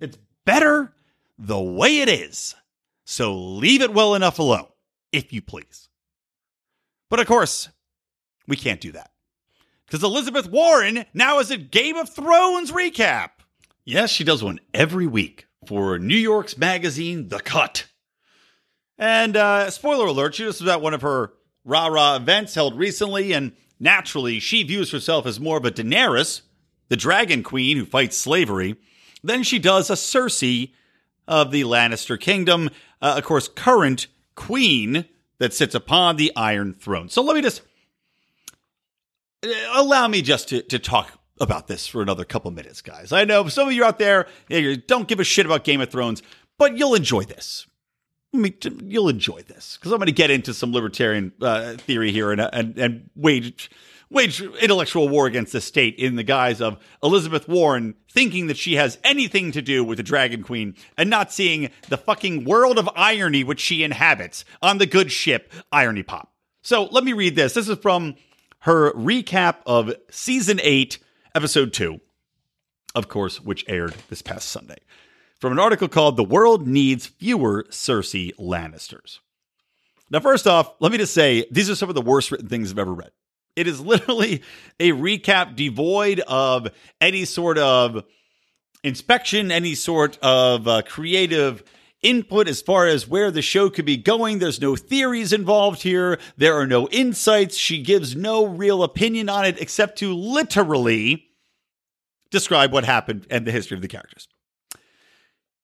It's 0.00 0.16
better 0.46 0.94
the 1.38 1.60
way 1.60 1.98
it 1.98 2.08
is. 2.08 2.54
So 3.04 3.36
leave 3.36 3.82
it 3.82 3.92
well 3.92 4.14
enough 4.14 4.38
alone, 4.38 4.68
if 5.12 5.30
you 5.30 5.42
please. 5.42 5.90
But 7.10 7.20
of 7.20 7.26
course, 7.26 7.68
we 8.48 8.56
can't 8.56 8.80
do 8.80 8.92
that 8.92 9.10
because 9.90 10.04
Elizabeth 10.04 10.48
Warren 10.48 11.04
now 11.12 11.40
is 11.40 11.50
a 11.50 11.56
Game 11.56 11.96
of 11.96 12.08
Thrones 12.08 12.70
recap. 12.70 13.30
Yes, 13.84 14.10
she 14.10 14.22
does 14.22 14.40
one 14.40 14.60
every 14.72 15.08
week 15.08 15.48
for 15.66 15.98
New 15.98 16.16
York's 16.16 16.56
magazine, 16.56 17.26
The 17.26 17.40
Cut. 17.40 17.86
And 18.96 19.36
uh, 19.36 19.68
spoiler 19.70 20.06
alert, 20.06 20.36
she 20.36 20.44
just 20.44 20.60
was 20.60 20.70
at 20.70 20.80
one 20.80 20.94
of 20.94 21.02
her 21.02 21.32
rah 21.64 21.88
rah 21.88 22.14
events 22.14 22.54
held 22.54 22.78
recently, 22.78 23.32
and 23.32 23.50
naturally, 23.80 24.38
she 24.38 24.62
views 24.62 24.92
herself 24.92 25.26
as 25.26 25.40
more 25.40 25.56
of 25.56 25.64
a 25.64 25.72
Daenerys, 25.72 26.42
the 26.88 26.96
dragon 26.96 27.42
queen 27.42 27.76
who 27.76 27.84
fights 27.84 28.16
slavery, 28.16 28.76
than 29.24 29.42
she 29.42 29.58
does 29.58 29.90
a 29.90 29.94
Cersei 29.94 30.72
of 31.26 31.50
the 31.50 31.62
Lannister 31.62 32.20
kingdom, 32.20 32.70
uh, 33.02 33.14
of 33.18 33.24
course, 33.24 33.48
current 33.48 34.06
queen 34.36 35.06
that 35.38 35.52
sits 35.52 35.74
upon 35.74 36.14
the 36.14 36.30
Iron 36.36 36.74
Throne. 36.74 37.08
So 37.08 37.22
let 37.22 37.34
me 37.34 37.42
just 37.42 37.62
allow 39.72 40.08
me 40.08 40.22
just 40.22 40.48
to, 40.48 40.62
to 40.62 40.78
talk 40.78 41.18
about 41.40 41.66
this 41.66 41.86
for 41.86 42.02
another 42.02 42.24
couple 42.24 42.50
minutes, 42.50 42.82
guys. 42.82 43.12
I 43.12 43.24
know 43.24 43.48
some 43.48 43.68
of 43.68 43.74
you 43.74 43.84
out 43.84 43.98
there 43.98 44.26
you 44.48 44.76
don't 44.76 45.08
give 45.08 45.20
a 45.20 45.24
shit 45.24 45.46
about 45.46 45.64
Game 45.64 45.80
of 45.80 45.90
Thrones, 45.90 46.22
but 46.58 46.76
you'll 46.76 46.94
enjoy 46.94 47.24
this. 47.24 47.66
I 48.32 48.36
mean, 48.36 48.54
you'll 48.84 49.08
enjoy 49.08 49.42
this 49.42 49.76
because 49.76 49.90
I'm 49.90 49.98
going 49.98 50.06
to 50.06 50.12
get 50.12 50.30
into 50.30 50.54
some 50.54 50.72
libertarian 50.72 51.32
uh, 51.40 51.74
theory 51.74 52.12
here 52.12 52.30
and, 52.30 52.40
and, 52.40 52.78
and 52.78 53.10
wage 53.16 53.70
wage 54.10 54.40
intellectual 54.40 55.08
war 55.08 55.26
against 55.26 55.52
the 55.52 55.60
state 55.60 55.96
in 55.96 56.16
the 56.16 56.22
guise 56.22 56.60
of 56.60 56.78
Elizabeth 57.02 57.48
Warren 57.48 57.94
thinking 58.10 58.48
that 58.48 58.56
she 58.56 58.74
has 58.74 58.98
anything 59.04 59.52
to 59.52 59.62
do 59.62 59.84
with 59.84 59.98
the 59.98 60.02
Dragon 60.02 60.42
Queen 60.42 60.74
and 60.98 61.08
not 61.08 61.32
seeing 61.32 61.70
the 61.88 61.96
fucking 61.96 62.44
world 62.44 62.78
of 62.78 62.88
irony 62.96 63.44
which 63.44 63.60
she 63.60 63.84
inhabits 63.84 64.44
on 64.62 64.78
the 64.78 64.86
good 64.86 65.12
ship 65.12 65.52
Irony 65.70 66.02
Pop. 66.02 66.32
So 66.62 66.84
let 66.84 67.04
me 67.04 67.12
read 67.12 67.36
this. 67.36 67.54
This 67.54 67.68
is 67.68 67.78
from 67.78 68.16
her 68.60 68.92
recap 68.92 69.56
of 69.66 69.94
season 70.10 70.60
eight, 70.62 70.98
episode 71.34 71.72
two, 71.72 72.00
of 72.94 73.08
course, 73.08 73.40
which 73.40 73.64
aired 73.68 73.94
this 74.08 74.22
past 74.22 74.48
Sunday, 74.48 74.78
from 75.38 75.52
an 75.52 75.58
article 75.58 75.88
called 75.88 76.16
The 76.16 76.24
World 76.24 76.66
Needs 76.66 77.06
Fewer 77.06 77.64
Cersei 77.70 78.34
Lannisters. 78.36 79.20
Now, 80.10 80.20
first 80.20 80.46
off, 80.46 80.72
let 80.80 80.92
me 80.92 80.98
just 80.98 81.14
say 81.14 81.46
these 81.50 81.70
are 81.70 81.76
some 81.76 81.88
of 81.88 81.94
the 81.94 82.02
worst 82.02 82.30
written 82.30 82.48
things 82.48 82.70
I've 82.70 82.78
ever 82.78 82.92
read. 82.92 83.12
It 83.56 83.66
is 83.66 83.80
literally 83.80 84.42
a 84.78 84.90
recap 84.90 85.56
devoid 85.56 86.20
of 86.20 86.68
any 87.00 87.24
sort 87.24 87.58
of 87.58 88.04
inspection, 88.82 89.50
any 89.50 89.74
sort 89.74 90.18
of 90.18 90.68
uh, 90.68 90.82
creative 90.82 91.62
input 92.02 92.48
as 92.48 92.62
far 92.62 92.86
as 92.86 93.08
where 93.08 93.30
the 93.30 93.42
show 93.42 93.70
could 93.70 93.84
be 93.84 93.96
going. 93.96 94.38
There's 94.38 94.60
no 94.60 94.76
theories 94.76 95.32
involved 95.32 95.82
here. 95.82 96.18
There 96.36 96.58
are 96.58 96.66
no 96.66 96.88
insights. 96.88 97.56
She 97.56 97.82
gives 97.82 98.16
no 98.16 98.46
real 98.46 98.82
opinion 98.82 99.28
on 99.28 99.44
it 99.44 99.60
except 99.60 99.98
to 99.98 100.14
literally 100.14 101.26
describe 102.30 102.72
what 102.72 102.84
happened 102.84 103.26
and 103.30 103.46
the 103.46 103.52
history 103.52 103.76
of 103.76 103.82
the 103.82 103.88
characters. 103.88 104.28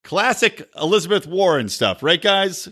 Classic 0.05 0.69
Elizabeth 0.81 1.27
Warren 1.27 1.69
stuff, 1.69 2.03
right, 2.03 2.21
guys? 2.21 2.69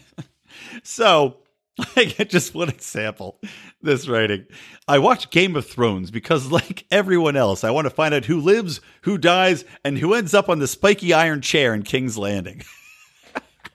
so, 0.82 1.39
I 1.96 2.04
get 2.04 2.30
just 2.30 2.54
one 2.54 2.68
example. 2.68 3.40
This 3.82 4.08
writing. 4.08 4.46
I 4.86 4.98
watch 4.98 5.30
Game 5.30 5.56
of 5.56 5.66
Thrones 5.66 6.10
because, 6.10 6.46
like 6.52 6.86
everyone 6.90 7.36
else, 7.36 7.64
I 7.64 7.70
want 7.70 7.86
to 7.86 7.90
find 7.90 8.14
out 8.14 8.24
who 8.24 8.40
lives, 8.40 8.80
who 9.02 9.18
dies, 9.18 9.64
and 9.84 9.98
who 9.98 10.14
ends 10.14 10.34
up 10.34 10.48
on 10.48 10.58
the 10.58 10.68
spiky 10.68 11.12
iron 11.12 11.40
chair 11.40 11.74
in 11.74 11.82
King's 11.82 12.18
Landing. 12.18 12.62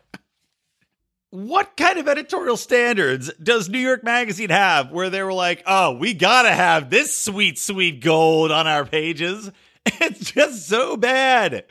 what 1.30 1.76
kind 1.76 2.00
of 2.00 2.08
editorial 2.08 2.58
standards 2.58 3.32
does 3.42 3.70
New 3.70 3.80
York 3.80 4.04
Magazine 4.04 4.50
have 4.50 4.92
where 4.92 5.10
they 5.10 5.24
were 5.24 5.34
like, 5.34 5.64
oh, 5.66 5.98
we 5.98 6.14
gotta 6.14 6.52
have 6.52 6.90
this 6.90 7.16
sweet, 7.16 7.58
sweet 7.58 8.02
gold 8.02 8.52
on 8.52 8.68
our 8.68 8.86
pages? 8.86 9.52
It's 9.86 10.32
just 10.32 10.68
so 10.68 10.98
bad. 10.98 11.66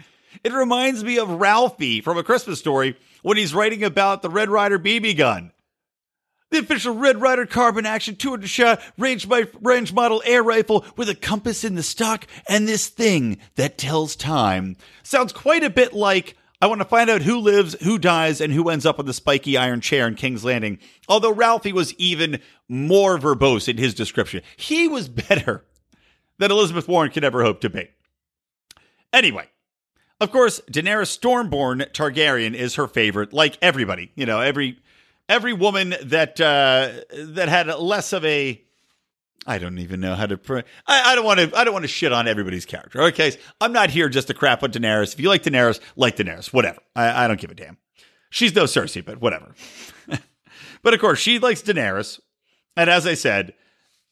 It 0.44 0.52
reminds 0.52 1.02
me 1.02 1.18
of 1.18 1.28
Ralphie 1.28 2.00
from 2.00 2.16
A 2.16 2.22
Christmas 2.22 2.60
Story 2.60 2.96
when 3.22 3.36
he's 3.36 3.54
writing 3.54 3.82
about 3.82 4.22
the 4.22 4.30
Red 4.30 4.50
Ryder 4.50 4.78
BB 4.78 5.16
gun. 5.16 5.50
The 6.50 6.58
official 6.60 6.94
Red 6.94 7.20
Ryder 7.20 7.46
Carbine 7.46 7.86
action 7.86 8.16
200 8.16 8.48
shot 8.48 8.80
range, 8.96 9.26
range 9.60 9.92
model 9.92 10.22
air 10.24 10.42
rifle 10.42 10.84
with 10.96 11.08
a 11.08 11.14
compass 11.14 11.64
in 11.64 11.74
the 11.74 11.82
stock 11.82 12.26
and 12.48 12.68
this 12.68 12.88
thing 12.88 13.38
that 13.56 13.78
tells 13.78 14.14
time. 14.14 14.76
Sounds 15.02 15.32
quite 15.32 15.64
a 15.64 15.70
bit 15.70 15.92
like 15.92 16.36
I 16.60 16.66
want 16.66 16.80
to 16.80 16.86
find 16.86 17.10
out 17.10 17.22
who 17.22 17.40
lives, 17.40 17.76
who 17.82 17.98
dies, 17.98 18.40
and 18.40 18.52
who 18.52 18.70
ends 18.70 18.86
up 18.86 18.98
on 18.98 19.04
the 19.04 19.12
spiky 19.12 19.56
iron 19.56 19.80
chair 19.80 20.06
in 20.06 20.14
King's 20.14 20.44
Landing. 20.44 20.78
Although 21.08 21.32
Ralphie 21.32 21.74
was 21.74 21.92
even 21.94 22.40
more 22.68 23.18
verbose 23.18 23.68
in 23.68 23.76
his 23.76 23.92
description. 23.92 24.40
He 24.56 24.88
was 24.88 25.08
better 25.08 25.64
than 26.38 26.50
Elizabeth 26.50 26.88
Warren 26.88 27.10
could 27.10 27.24
ever 27.24 27.42
hope 27.42 27.60
to 27.62 27.70
be. 27.70 27.90
Anyway, 29.12 29.46
of 30.20 30.32
course, 30.32 30.60
Daenerys 30.70 31.16
Stormborn 31.16 31.90
Targaryen 31.92 32.54
is 32.54 32.76
her 32.76 32.88
favorite, 32.88 33.32
like 33.32 33.58
everybody. 33.60 34.10
You 34.14 34.24
know, 34.24 34.40
every 34.40 34.78
every 35.28 35.52
woman 35.52 35.94
that 36.02 36.40
uh, 36.40 36.90
that 37.12 37.48
had 37.48 37.66
less 37.78 38.12
of 38.12 38.24
a 38.24 38.60
I 39.46 39.58
don't 39.58 39.78
even 39.78 40.00
know 40.00 40.14
how 40.14 40.26
to. 40.26 40.38
Pr- 40.38 40.60
I, 40.86 41.12
I, 41.12 41.14
don't 41.14 41.24
want 41.24 41.40
to. 41.40 41.56
I 41.56 41.64
don't 41.64 41.74
want 41.74 41.84
to 41.84 41.88
shit 41.88 42.12
on 42.12 42.26
everybody's 42.26 42.64
character. 42.64 43.02
Okay, 43.02 43.36
I'm 43.60 43.72
not 43.72 43.90
here 43.90 44.08
just 44.08 44.28
to 44.28 44.34
crap 44.34 44.62
on 44.62 44.72
Daenerys. 44.72 45.12
If 45.12 45.20
you 45.20 45.28
like 45.28 45.42
Daenerys, 45.42 45.80
like 45.96 46.16
Daenerys. 46.16 46.52
Whatever. 46.52 46.78
I, 46.96 47.24
I 47.24 47.28
don't 47.28 47.40
give 47.40 47.50
a 47.50 47.54
damn. 47.54 47.76
She's 48.30 48.54
no 48.54 48.64
Cersei, 48.64 49.04
but 49.04 49.20
whatever. 49.20 49.54
but 50.82 50.94
of 50.94 51.00
course, 51.00 51.18
she 51.18 51.38
likes 51.38 51.62
Daenerys, 51.62 52.20
and 52.76 52.88
as 52.88 53.06
I 53.06 53.14
said, 53.14 53.54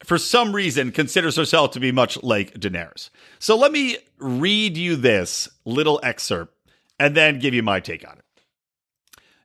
for 0.04 0.18
some 0.18 0.54
reason, 0.54 0.92
considers 0.92 1.36
herself 1.36 1.72
to 1.72 1.80
be 1.80 1.92
much 1.92 2.22
like 2.22 2.54
Daenerys. 2.54 3.10
So 3.38 3.56
let 3.56 3.72
me 3.72 3.98
read 4.18 4.76
you 4.76 4.96
this 4.96 5.48
little 5.64 5.98
excerpt 6.02 6.54
and 6.98 7.16
then 7.16 7.38
give 7.38 7.54
you 7.54 7.62
my 7.62 7.80
take 7.80 8.06
on 8.06 8.18
it. 8.18 8.21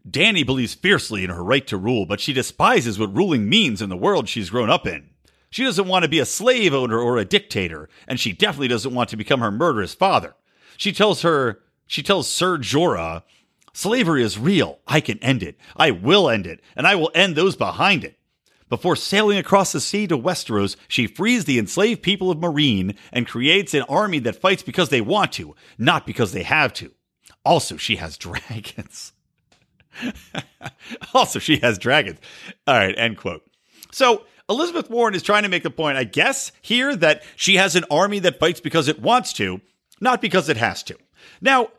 Dany 0.09 0.45
believes 0.45 0.73
fiercely 0.73 1.23
in 1.23 1.29
her 1.29 1.43
right 1.43 1.65
to 1.67 1.77
rule, 1.77 2.05
but 2.05 2.19
she 2.19 2.33
despises 2.33 2.97
what 2.97 3.15
ruling 3.15 3.49
means 3.49 3.81
in 3.81 3.89
the 3.89 3.97
world 3.97 4.29
she's 4.29 4.49
grown 4.49 4.69
up 4.69 4.87
in. 4.87 5.09
She 5.49 5.63
doesn't 5.63 5.87
want 5.87 6.03
to 6.03 6.09
be 6.09 6.19
a 6.19 6.25
slave 6.25 6.73
owner 6.73 6.99
or 6.99 7.17
a 7.17 7.25
dictator, 7.25 7.89
and 8.07 8.19
she 8.19 8.33
definitely 8.33 8.67
doesn't 8.67 8.93
want 8.93 9.09
to 9.09 9.17
become 9.17 9.39
her 9.39 9.51
murderous 9.51 9.93
father. 9.93 10.35
She 10.77 10.91
tells 10.91 11.21
her, 11.23 11.59
she 11.87 12.03
tells 12.03 12.27
Sir 12.29 12.57
Jorah, 12.57 13.23
slavery 13.73 14.23
is 14.23 14.37
real. 14.37 14.79
I 14.87 15.01
can 15.01 15.19
end 15.19 15.43
it. 15.43 15.57
I 15.75 15.91
will 15.91 16.29
end 16.29 16.45
it, 16.47 16.61
and 16.75 16.85
I 16.85 16.95
will 16.95 17.11
end 17.15 17.35
those 17.35 17.55
behind 17.55 18.03
it. 18.03 18.17
Before 18.69 18.97
sailing 18.97 19.37
across 19.37 19.71
the 19.71 19.79
sea 19.79 20.07
to 20.07 20.17
Westeros, 20.17 20.75
she 20.89 21.07
frees 21.07 21.45
the 21.45 21.57
enslaved 21.57 22.01
people 22.01 22.29
of 22.29 22.37
Meereen 22.37 22.97
and 23.13 23.25
creates 23.25 23.73
an 23.73 23.83
army 23.83 24.19
that 24.19 24.41
fights 24.41 24.61
because 24.61 24.89
they 24.89 24.99
want 24.99 25.31
to, 25.33 25.55
not 25.77 26.05
because 26.05 26.33
they 26.33 26.43
have 26.43 26.73
to. 26.73 26.91
Also, 27.45 27.77
she 27.77 27.95
has 27.95 28.17
dragons. 28.17 29.13
also, 31.13 31.39
she 31.39 31.57
has 31.57 31.77
dragons. 31.77 32.19
All 32.67 32.75
right, 32.75 32.97
end 32.97 33.17
quote. 33.17 33.45
So, 33.91 34.25
Elizabeth 34.49 34.89
Warren 34.89 35.13
is 35.13 35.23
trying 35.23 35.43
to 35.43 35.49
make 35.49 35.63
the 35.63 35.69
point, 35.69 35.97
I 35.97 36.05
guess, 36.05 36.51
here 36.61 36.95
that 36.95 37.23
she 37.35 37.55
has 37.55 37.75
an 37.75 37.83
army 37.91 38.19
that 38.19 38.39
fights 38.39 38.61
because 38.61 38.87
it 38.87 39.01
wants 39.01 39.33
to, 39.33 39.59
not 39.99 40.21
because 40.21 40.47
it 40.47 40.57
has 40.57 40.83
to. 40.83 40.97
Now, 41.41 41.69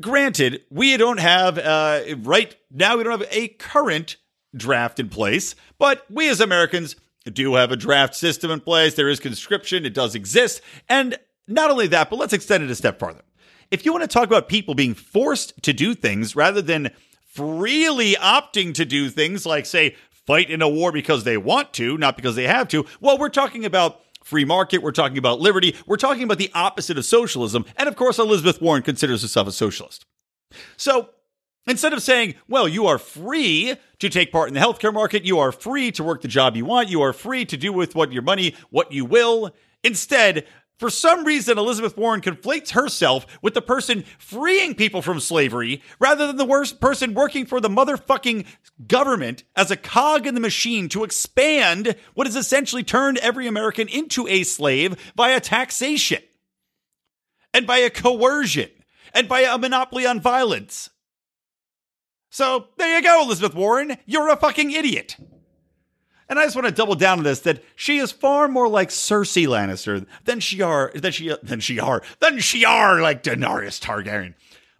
granted, 0.00 0.62
we 0.70 0.96
don't 0.96 1.18
have, 1.18 1.58
uh, 1.58 2.02
right 2.18 2.54
now, 2.70 2.96
we 2.96 3.02
don't 3.04 3.20
have 3.20 3.28
a 3.32 3.48
current 3.48 4.16
draft 4.54 5.00
in 5.00 5.08
place, 5.08 5.54
but 5.78 6.06
we 6.10 6.28
as 6.28 6.40
Americans 6.40 6.96
do 7.24 7.54
have 7.54 7.72
a 7.72 7.76
draft 7.76 8.14
system 8.14 8.50
in 8.50 8.60
place. 8.60 8.94
There 8.94 9.08
is 9.08 9.18
conscription, 9.18 9.84
it 9.84 9.94
does 9.94 10.14
exist. 10.14 10.60
And 10.88 11.18
not 11.48 11.70
only 11.70 11.88
that, 11.88 12.10
but 12.10 12.18
let's 12.18 12.32
extend 12.32 12.64
it 12.64 12.70
a 12.70 12.74
step 12.74 12.98
farther. 12.98 13.22
If 13.70 13.84
you 13.84 13.92
want 13.92 14.02
to 14.02 14.08
talk 14.08 14.26
about 14.26 14.48
people 14.48 14.74
being 14.74 14.94
forced 14.94 15.60
to 15.64 15.72
do 15.72 15.94
things 15.94 16.36
rather 16.36 16.62
than 16.62 16.90
freely 17.36 18.14
opting 18.14 18.74
to 18.74 18.84
do 18.84 19.10
things 19.10 19.44
like, 19.44 19.66
say, 19.66 19.94
fight 20.10 20.50
in 20.50 20.62
a 20.62 20.68
war 20.68 20.90
because 20.90 21.24
they 21.24 21.36
want 21.36 21.72
to, 21.74 21.98
not 21.98 22.16
because 22.16 22.34
they 22.34 22.46
have 22.46 22.66
to, 22.68 22.86
well, 23.00 23.18
we're 23.18 23.28
talking 23.28 23.64
about 23.64 24.00
free 24.24 24.44
market, 24.44 24.82
we're 24.82 24.90
talking 24.90 25.18
about 25.18 25.38
liberty, 25.38 25.76
we're 25.86 25.96
talking 25.96 26.24
about 26.24 26.38
the 26.38 26.50
opposite 26.54 26.98
of 26.98 27.04
socialism. 27.04 27.64
And 27.76 27.88
of 27.88 27.94
course, 27.94 28.18
Elizabeth 28.18 28.60
Warren 28.60 28.82
considers 28.82 29.22
herself 29.22 29.46
a 29.46 29.52
socialist. 29.52 30.04
So 30.76 31.10
Instead 31.68 31.92
of 31.92 32.00
saying, 32.00 32.36
well, 32.46 32.68
you 32.68 32.86
are 32.86 32.96
free 32.96 33.74
to 33.98 34.08
take 34.08 34.30
part 34.30 34.46
in 34.46 34.54
the 34.54 34.60
healthcare 34.60 34.94
market, 34.94 35.24
you 35.24 35.40
are 35.40 35.50
free 35.50 35.90
to 35.92 36.04
work 36.04 36.22
the 36.22 36.28
job 36.28 36.54
you 36.54 36.64
want, 36.64 36.88
you 36.88 37.02
are 37.02 37.12
free 37.12 37.44
to 37.44 37.56
do 37.56 37.72
with 37.72 37.96
what 37.96 38.12
your 38.12 38.22
money 38.22 38.54
what 38.70 38.92
you 38.92 39.04
will. 39.04 39.52
Instead, 39.82 40.46
for 40.78 40.90
some 40.90 41.24
reason, 41.24 41.58
Elizabeth 41.58 41.96
Warren 41.96 42.20
conflates 42.20 42.70
herself 42.70 43.26
with 43.42 43.54
the 43.54 43.62
person 43.62 44.04
freeing 44.18 44.74
people 44.74 45.02
from 45.02 45.20
slavery 45.20 45.82
rather 45.98 46.26
than 46.26 46.36
the 46.36 46.44
worst 46.44 46.80
person 46.80 47.14
working 47.14 47.46
for 47.46 47.60
the 47.60 47.68
motherfucking 47.68 48.46
government 48.86 49.44
as 49.54 49.70
a 49.70 49.76
cog 49.76 50.26
in 50.26 50.34
the 50.34 50.40
machine 50.40 50.88
to 50.90 51.04
expand 51.04 51.96
what 52.14 52.26
has 52.26 52.36
essentially 52.36 52.82
turned 52.82 53.18
every 53.18 53.46
American 53.46 53.88
into 53.88 54.28
a 54.28 54.42
slave 54.42 55.12
via 55.16 55.40
taxation 55.40 56.22
and 57.54 57.66
by 57.66 57.78
a 57.78 57.90
coercion 57.90 58.68
and 59.14 59.28
by 59.28 59.40
a 59.40 59.56
monopoly 59.56 60.06
on 60.06 60.20
violence 60.20 60.90
so 62.36 62.66
there 62.76 62.94
you 62.94 63.02
go, 63.02 63.22
Elizabeth 63.22 63.54
Warren. 63.54 63.96
You're 64.04 64.28
a 64.28 64.36
fucking 64.36 64.70
idiot. 64.70 65.16
And 66.28 66.38
I 66.38 66.44
just 66.44 66.56
want 66.56 66.66
to 66.66 66.72
double 66.72 66.96
down 66.96 67.18
on 67.18 67.24
this 67.24 67.40
that 67.40 67.62
she 67.76 67.98
is 67.98 68.10
far 68.10 68.48
more 68.48 68.68
like 68.68 68.88
Cersei 68.88 69.46
Lannister 69.46 70.06
than 70.24 70.40
she 70.40 70.60
are 70.60 70.90
than 70.94 71.12
she 71.12 71.34
than 71.42 71.60
she 71.60 71.78
are 71.78 72.02
than 72.18 72.38
she 72.40 72.64
are 72.64 73.00
like 73.00 73.22
Daenerys 73.22 73.80
Targaryen. 73.80 74.34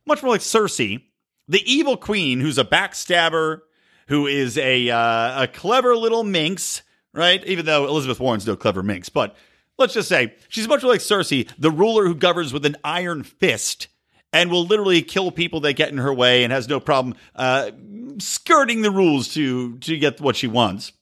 Much 0.06 0.22
more 0.22 0.32
like 0.32 0.40
Cersei, 0.40 1.02
the 1.48 1.62
evil 1.70 1.96
queen 1.96 2.40
who's 2.40 2.58
a 2.58 2.64
backstabber, 2.64 3.60
who 4.08 4.26
is 4.26 4.58
a 4.58 4.90
uh, 4.90 5.44
a 5.44 5.48
clever 5.48 5.96
little 5.96 6.24
minx, 6.24 6.82
right? 7.12 7.44
Even 7.44 7.64
though 7.64 7.86
Elizabeth 7.86 8.18
Warren's 8.18 8.46
no 8.46 8.56
clever 8.56 8.82
minx, 8.82 9.08
but 9.08 9.36
let's 9.78 9.94
just 9.94 10.08
say 10.08 10.34
she's 10.48 10.66
much 10.66 10.82
more 10.82 10.92
like 10.92 11.00
Cersei, 11.00 11.48
the 11.58 11.70
ruler 11.70 12.06
who 12.06 12.14
governs 12.14 12.52
with 12.52 12.66
an 12.66 12.76
iron 12.82 13.22
fist 13.22 13.86
and 14.32 14.50
will 14.50 14.66
literally 14.66 15.02
kill 15.02 15.30
people 15.30 15.60
that 15.60 15.74
get 15.74 15.90
in 15.90 15.98
her 15.98 16.12
way 16.12 16.44
and 16.44 16.52
has 16.52 16.68
no 16.68 16.80
problem 16.80 17.14
uh, 17.36 17.70
skirting 18.18 18.82
the 18.82 18.90
rules 18.90 19.28
to 19.34 19.78
to 19.78 19.96
get 19.96 20.20
what 20.20 20.36
she 20.36 20.46
wants. 20.46 20.92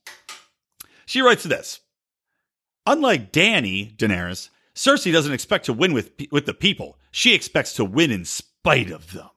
She 1.06 1.20
writes 1.20 1.44
this: 1.44 1.80
Unlike 2.86 3.32
Dany 3.32 3.96
Daenerys, 3.96 4.50
Cersei 4.74 5.12
doesn't 5.12 5.32
expect 5.32 5.66
to 5.66 5.72
win 5.72 5.92
with 5.92 6.12
with 6.30 6.46
the 6.46 6.54
people. 6.54 6.98
She 7.10 7.34
expects 7.34 7.72
to 7.74 7.84
win 7.84 8.10
in 8.10 8.24
spite 8.24 8.90
of 8.90 9.12
them. 9.12 9.30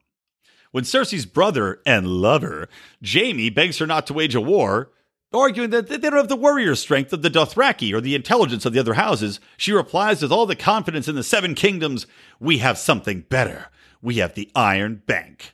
When 0.71 0.83
Cersei's 0.83 1.25
brother 1.25 1.81
and 1.85 2.07
lover, 2.07 2.67
Jaime, 3.05 3.49
begs 3.49 3.77
her 3.77 3.87
not 3.87 4.05
to 4.07 4.13
wage 4.13 4.35
a 4.35 4.41
war, 4.41 4.91
arguing 5.33 5.69
that 5.69 5.87
they 5.87 5.97
don't 5.97 6.13
have 6.13 6.27
the 6.27 6.35
warrior 6.35 6.75
strength 6.75 7.13
of 7.13 7.21
the 7.21 7.29
Dothraki 7.29 7.93
or 7.93 8.01
the 8.01 8.15
intelligence 8.15 8.65
of 8.65 8.73
the 8.73 8.79
other 8.79 8.95
houses, 8.95 9.39
she 9.55 9.71
replies 9.71 10.21
with 10.21 10.31
all 10.31 10.45
the 10.45 10.55
confidence 10.55 11.07
in 11.07 11.15
the 11.15 11.23
Seven 11.23 11.55
Kingdoms, 11.55 12.05
We 12.39 12.57
have 12.57 12.77
something 12.77 13.21
better 13.21 13.69
we 14.01 14.15
have 14.15 14.35
the 14.35 14.49
Iron 14.55 15.01
Bank. 15.05 15.53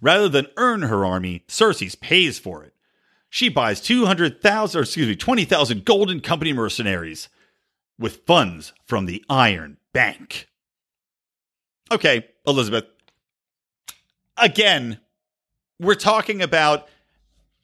Rather 0.00 0.28
than 0.28 0.46
earn 0.56 0.82
her 0.82 1.04
army, 1.04 1.44
Cersei 1.48 1.98
pays 2.00 2.38
for 2.38 2.64
it. 2.64 2.74
She 3.30 3.48
buys 3.48 3.80
200,000, 3.80 4.78
or 4.78 4.82
excuse 4.82 5.06
me, 5.06 5.16
20,000 5.16 5.84
Golden 5.84 6.20
Company 6.20 6.52
mercenaries 6.52 7.28
with 7.98 8.26
funds 8.26 8.72
from 8.84 9.06
the 9.06 9.24
Iron 9.30 9.76
Bank. 9.92 10.48
Okay, 11.92 12.26
Elizabeth. 12.46 12.84
Again, 14.36 14.98
we're 15.78 15.94
talking 15.94 16.42
about 16.42 16.88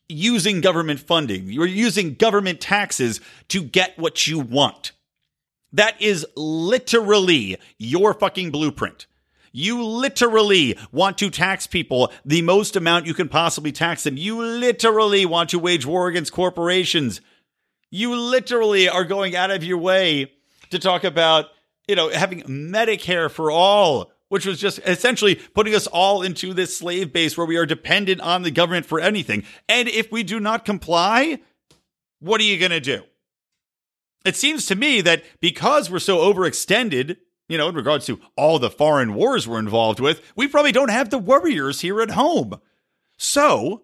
using 0.08 0.60
government 0.60 1.00
funding. 1.00 1.48
You're 1.48 1.66
using 1.66 2.14
government 2.14 2.60
taxes 2.60 3.20
to 3.48 3.62
get 3.62 3.98
what 3.98 4.26
you 4.26 4.38
want. 4.38 4.92
That 5.72 6.00
is 6.00 6.24
literally 6.36 7.56
your 7.76 8.14
fucking 8.14 8.50
blueprint. 8.50 9.06
You 9.56 9.82
literally 9.82 10.76
want 10.92 11.16
to 11.16 11.30
tax 11.30 11.66
people 11.66 12.12
the 12.26 12.42
most 12.42 12.76
amount 12.76 13.06
you 13.06 13.14
can 13.14 13.30
possibly 13.30 13.72
tax 13.72 14.04
them. 14.04 14.18
You 14.18 14.42
literally 14.42 15.24
want 15.24 15.48
to 15.48 15.58
wage 15.58 15.86
war 15.86 16.08
against 16.08 16.30
corporations. 16.30 17.22
You 17.90 18.14
literally 18.14 18.86
are 18.86 19.04
going 19.04 19.34
out 19.34 19.50
of 19.50 19.64
your 19.64 19.78
way 19.78 20.32
to 20.68 20.78
talk 20.78 21.04
about, 21.04 21.46
you 21.88 21.96
know, 21.96 22.10
having 22.10 22.42
Medicare 22.42 23.30
for 23.30 23.50
all, 23.50 24.12
which 24.28 24.44
was 24.44 24.60
just 24.60 24.78
essentially 24.80 25.36
putting 25.36 25.74
us 25.74 25.86
all 25.86 26.20
into 26.20 26.52
this 26.52 26.76
slave 26.76 27.10
base 27.10 27.38
where 27.38 27.46
we 27.46 27.56
are 27.56 27.64
dependent 27.64 28.20
on 28.20 28.42
the 28.42 28.50
government 28.50 28.84
for 28.84 29.00
anything. 29.00 29.42
And 29.70 29.88
if 29.88 30.12
we 30.12 30.22
do 30.22 30.38
not 30.38 30.66
comply, 30.66 31.38
what 32.20 32.42
are 32.42 32.44
you 32.44 32.58
going 32.58 32.72
to 32.72 32.80
do? 32.80 33.04
It 34.22 34.36
seems 34.36 34.66
to 34.66 34.74
me 34.74 35.00
that 35.00 35.24
because 35.40 35.90
we're 35.90 35.98
so 35.98 36.18
overextended 36.18 37.16
you 37.48 37.58
know, 37.58 37.68
in 37.68 37.74
regards 37.74 38.06
to 38.06 38.20
all 38.36 38.58
the 38.58 38.70
foreign 38.70 39.14
wars 39.14 39.46
we're 39.46 39.58
involved 39.58 40.00
with, 40.00 40.20
we 40.34 40.48
probably 40.48 40.72
don't 40.72 40.90
have 40.90 41.10
the 41.10 41.18
warriors 41.18 41.80
here 41.80 42.00
at 42.00 42.10
home. 42.10 42.60
So, 43.16 43.82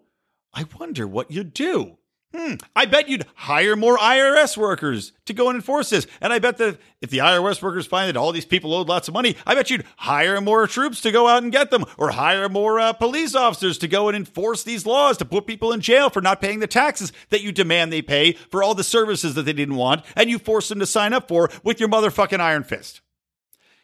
I 0.53 0.65
wonder 0.79 1.07
what 1.07 1.31
you'd 1.31 1.53
do. 1.53 1.97
Hmm, 2.35 2.55
I 2.75 2.85
bet 2.85 3.09
you'd 3.09 3.27
hire 3.35 3.75
more 3.75 3.95
IRS 3.95 4.57
workers 4.57 5.11
to 5.25 5.35
go 5.35 5.49
and 5.49 5.55
enforce 5.55 5.91
this. 5.91 6.07
And 6.19 6.33
I 6.33 6.39
bet 6.39 6.57
that 6.57 6.79
if 6.99 7.11
the 7.11 7.19
IRS 7.19 7.61
workers 7.61 7.85
find 7.85 8.09
that 8.09 8.17
all 8.17 8.31
these 8.31 8.45
people 8.45 8.73
owed 8.73 8.89
lots 8.89 9.07
of 9.07 9.13
money, 9.13 9.35
I 9.45 9.53
bet 9.53 9.69
you'd 9.69 9.85
hire 9.97 10.41
more 10.41 10.65
troops 10.65 10.99
to 11.01 11.11
go 11.11 11.27
out 11.27 11.43
and 11.43 11.51
get 11.51 11.69
them, 11.69 11.85
or 11.95 12.09
hire 12.09 12.49
more 12.49 12.79
uh, 12.79 12.93
police 12.93 13.35
officers 13.35 13.77
to 13.79 13.87
go 13.87 14.07
and 14.07 14.17
enforce 14.17 14.63
these 14.63 14.87
laws 14.87 15.17
to 15.17 15.25
put 15.25 15.45
people 15.45 15.71
in 15.71 15.79
jail 15.79 16.09
for 16.09 16.21
not 16.21 16.41
paying 16.41 16.59
the 16.59 16.65
taxes 16.65 17.13
that 17.29 17.43
you 17.43 17.51
demand 17.51 17.93
they 17.93 18.01
pay 18.01 18.31
for 18.33 18.63
all 18.63 18.73
the 18.73 18.83
services 18.83 19.35
that 19.35 19.43
they 19.43 19.53
didn't 19.53 19.75
want 19.75 20.03
and 20.15 20.27
you 20.27 20.39
force 20.39 20.69
them 20.69 20.79
to 20.79 20.87
sign 20.87 21.13
up 21.13 21.27
for 21.27 21.51
with 21.63 21.79
your 21.79 21.89
motherfucking 21.89 22.39
iron 22.39 22.63
fist. 22.63 23.02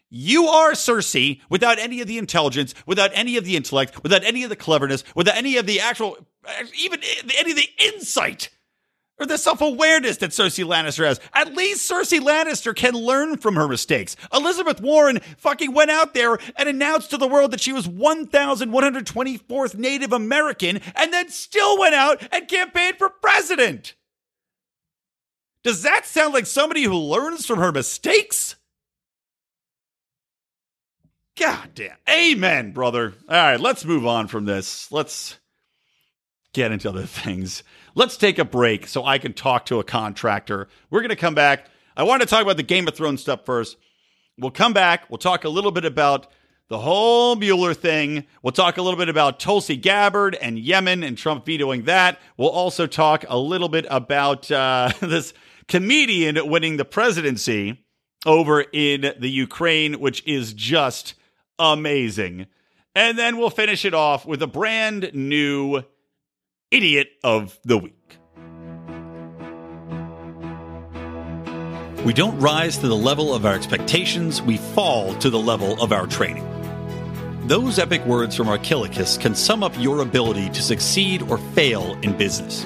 You 0.10 0.48
are 0.48 0.72
Cersei 0.72 1.42
without 1.50 1.78
any 1.78 2.02
of 2.02 2.08
the 2.08 2.18
intelligence, 2.18 2.74
without 2.86 3.12
any 3.14 3.38
of 3.38 3.46
the 3.46 3.56
intellect, 3.56 4.02
without 4.02 4.24
any 4.24 4.44
of 4.44 4.50
the 4.50 4.56
cleverness, 4.56 5.04
without 5.16 5.38
any 5.38 5.58
of 5.58 5.68
the 5.68 5.80
actual, 5.80 6.18
uh, 6.46 6.64
even 6.80 7.00
uh, 7.00 7.30
any 7.38 7.52
of 7.52 7.58
the 7.58 7.70
insight 7.78 8.50
or 9.20 9.26
the 9.26 9.38
self 9.38 9.62
awareness 9.62 10.18
that 10.18 10.32
Cersei 10.32 10.66
Lannister 10.66 11.06
has. 11.06 11.20
At 11.34 11.54
least 11.54 11.90
Cersei 11.90 12.20
Lannister 12.20 12.76
can 12.76 12.94
learn 12.94 13.38
from 13.38 13.56
her 13.56 13.68
mistakes. 13.68 14.16
Elizabeth 14.34 14.82
Warren 14.82 15.20
fucking 15.38 15.74
went 15.74 15.92
out 15.92 16.14
there 16.14 16.40
and 16.56 16.70
announced 16.70 17.12
to 17.12 17.18
the 17.18 17.28
world 17.28 17.52
that 17.52 17.62
she 17.62 17.74
was 17.74 17.88
1,124th 17.88 19.76
Native 19.76 20.14
American 20.14 20.80
and 20.96 21.14
then 21.14 21.30
still 21.30 21.78
went 21.78 21.96
out 21.96 22.26
and 22.32 22.48
campaigned 22.48 22.98
for 22.98 23.10
president. 23.10 23.96
Does 25.64 25.84
that 25.84 26.06
sound 26.06 26.34
like 26.34 26.46
somebody 26.46 26.84
who 26.84 26.96
learns 26.96 27.46
from 27.46 27.60
her 27.60 27.74
mistakes? 27.74 28.56
God 31.40 31.70
damn. 31.74 31.96
Amen, 32.10 32.74
brother. 32.74 33.14
All 33.30 33.36
right, 33.36 33.60
let's 33.60 33.86
move 33.86 34.06
on 34.06 34.28
from 34.28 34.44
this. 34.44 34.92
Let's 34.92 35.40
get 36.52 36.74
into 36.74 36.90
other 36.90 37.06
things. 37.06 37.64
Let's 37.96 38.18
take 38.18 38.40
a 38.40 38.46
break 38.46 38.88
so 38.88 39.06
I 39.06 39.20
can 39.20 39.32
talk 39.32 39.68
to 39.68 39.80
a 39.80 39.84
contractor. 39.86 40.68
We're 40.90 41.00
going 41.00 41.10
to 41.10 41.16
come 41.16 41.36
back. 41.36 41.68
I 41.96 42.04
want 42.04 42.22
to 42.22 42.28
talk 42.28 42.42
about 42.42 42.58
the 42.58 42.64
Game 42.64 42.90
of 42.90 42.96
Thrones 42.96 43.22
stuff 43.22 43.46
first. 43.46 43.78
We'll 44.38 44.52
come 44.52 44.74
back. 44.74 45.10
We'll 45.10 45.18
talk 45.18 45.46
a 45.46 45.50
little 45.50 45.72
bit 45.72 45.86
about 45.86 46.28
the 46.68 46.78
whole 46.78 47.38
Mueller 47.38 47.74
thing. 47.74 48.26
We'll 48.44 48.52
talk 48.52 48.78
a 48.78 48.82
little 48.82 49.00
bit 49.00 49.10
about 49.10 49.40
Tulsi 49.40 49.78
Gabbard 49.78 50.36
and 50.36 50.60
Yemen 50.60 51.04
and 51.04 51.18
Trump 51.18 51.46
vetoing 51.46 51.84
that. 51.84 52.20
We'll 52.36 52.50
also 52.50 52.86
talk 52.86 53.24
a 53.30 53.38
little 53.38 53.70
bit 53.70 53.86
about 53.90 54.52
uh, 54.52 54.92
this 55.00 55.34
comedian 55.70 56.50
winning 56.50 56.76
the 56.76 56.86
presidency 56.86 57.86
over 58.26 58.60
in 58.62 59.14
the 59.18 59.30
Ukraine, 59.30 60.02
which 60.02 60.22
is 60.28 60.54
just 60.54 61.16
amazing. 61.60 62.48
And 62.96 63.20
then 63.20 63.38
we'll 63.38 63.52
finish 63.52 63.86
it 63.86 63.94
off 63.94 64.26
with 64.26 64.42
a 64.42 64.48
brand 64.48 65.12
new 65.14 65.84
idiot 66.72 67.10
of 67.24 67.60
the 67.64 67.78
week. 67.78 67.96
We 72.06 72.14
don't 72.14 72.40
rise 72.40 72.78
to 72.78 72.88
the 72.88 72.96
level 72.96 73.36
of 73.36 73.46
our 73.46 73.54
expectations, 73.54 74.42
we 74.42 74.58
fall 74.58 75.14
to 75.16 75.30
the 75.30 75.38
level 75.38 75.82
of 75.84 75.92
our 75.92 76.08
training. 76.08 76.46
Those 77.46 77.78
epic 77.78 78.06
words 78.06 78.36
from 78.36 78.48
Archilochus 78.48 79.18
can 79.18 79.36
sum 79.36 79.64
up 79.64 79.74
your 79.78 80.02
ability 80.02 80.50
to 80.50 80.62
succeed 80.62 81.24
or 81.24 81.38
fail 81.38 82.00
in 82.02 82.16
business. 82.16 82.66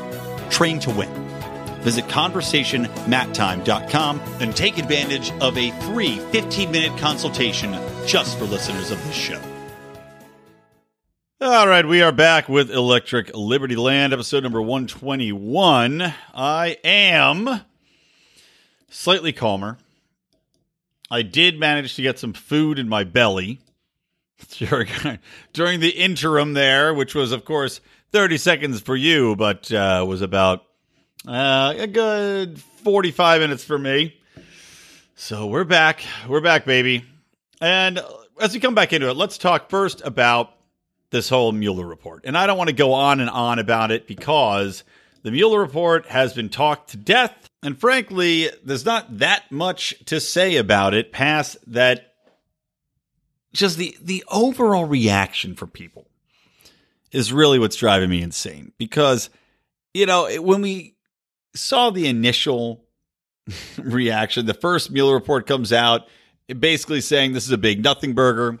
Train 0.61 0.77
to 0.81 0.91
win. 0.91 1.09
Visit 1.81 2.05
conversationmattime.com 2.05 4.21
and 4.39 4.55
take 4.55 4.77
advantage 4.77 5.31
of 5.41 5.57
a 5.57 5.71
free 5.87 6.19
15 6.31 6.69
minute 6.69 6.95
consultation 6.99 7.75
just 8.05 8.37
for 8.37 8.45
listeners 8.45 8.91
of 8.91 9.03
this 9.03 9.15
show. 9.15 9.41
All 11.41 11.67
right, 11.67 11.83
we 11.83 12.03
are 12.03 12.11
back 12.11 12.47
with 12.47 12.69
Electric 12.69 13.35
Liberty 13.35 13.75
Land, 13.75 14.13
episode 14.13 14.43
number 14.43 14.61
121. 14.61 16.13
I 16.35 16.77
am 16.83 17.61
slightly 18.87 19.33
calmer. 19.33 19.79
I 21.09 21.23
did 21.23 21.59
manage 21.59 21.95
to 21.95 22.03
get 22.03 22.19
some 22.19 22.33
food 22.33 22.77
in 22.77 22.87
my 22.87 23.03
belly 23.03 23.61
during, 24.59 24.89
during 25.53 25.79
the 25.79 25.89
interim 25.89 26.53
there, 26.53 26.93
which 26.93 27.15
was, 27.15 27.31
of 27.31 27.45
course, 27.45 27.81
30 28.11 28.37
seconds 28.37 28.81
for 28.81 28.95
you, 28.95 29.35
but 29.37 29.71
uh, 29.71 30.03
was 30.07 30.21
about 30.21 30.65
uh, 31.25 31.73
a 31.77 31.87
good 31.87 32.59
45 32.59 33.41
minutes 33.41 33.63
for 33.63 33.77
me. 33.77 34.19
So 35.15 35.47
we're 35.47 35.63
back. 35.63 36.03
We're 36.27 36.41
back, 36.41 36.65
baby. 36.65 37.05
And 37.61 38.01
as 38.39 38.53
we 38.53 38.59
come 38.59 38.75
back 38.75 38.91
into 38.91 39.09
it, 39.09 39.15
let's 39.15 39.37
talk 39.37 39.69
first 39.69 40.01
about 40.03 40.51
this 41.11 41.29
whole 41.29 41.53
Mueller 41.53 41.85
report. 41.85 42.23
And 42.25 42.37
I 42.37 42.47
don't 42.47 42.57
want 42.57 42.69
to 42.69 42.75
go 42.75 42.93
on 42.93 43.21
and 43.21 43.29
on 43.29 43.59
about 43.59 43.91
it 43.91 44.07
because 44.07 44.83
the 45.23 45.31
Mueller 45.31 45.59
report 45.59 46.07
has 46.07 46.33
been 46.33 46.49
talked 46.49 46.89
to 46.89 46.97
death. 46.97 47.49
And 47.63 47.79
frankly, 47.79 48.49
there's 48.63 48.85
not 48.85 49.19
that 49.19 49.49
much 49.51 49.95
to 50.05 50.19
say 50.19 50.57
about 50.57 50.93
it 50.93 51.13
past 51.13 51.57
that 51.67 52.13
just 53.53 53.77
the, 53.77 53.95
the 54.01 54.23
overall 54.29 54.85
reaction 54.85 55.55
from 55.55 55.69
people 55.69 56.07
is 57.11 57.33
really 57.33 57.59
what's 57.59 57.75
driving 57.75 58.09
me 58.09 58.21
insane. 58.21 58.71
Because, 58.77 59.29
you 59.93 60.05
know, 60.05 60.29
when 60.41 60.61
we 60.61 60.95
saw 61.53 61.89
the 61.89 62.07
initial 62.07 62.83
reaction, 63.77 64.45
the 64.45 64.53
first 64.53 64.91
Mueller 64.91 65.13
report 65.13 65.47
comes 65.47 65.73
out, 65.73 66.07
basically 66.59 67.01
saying 67.01 67.33
this 67.33 67.45
is 67.45 67.51
a 67.51 67.57
big 67.57 67.83
nothing 67.83 68.13
burger 68.13 68.59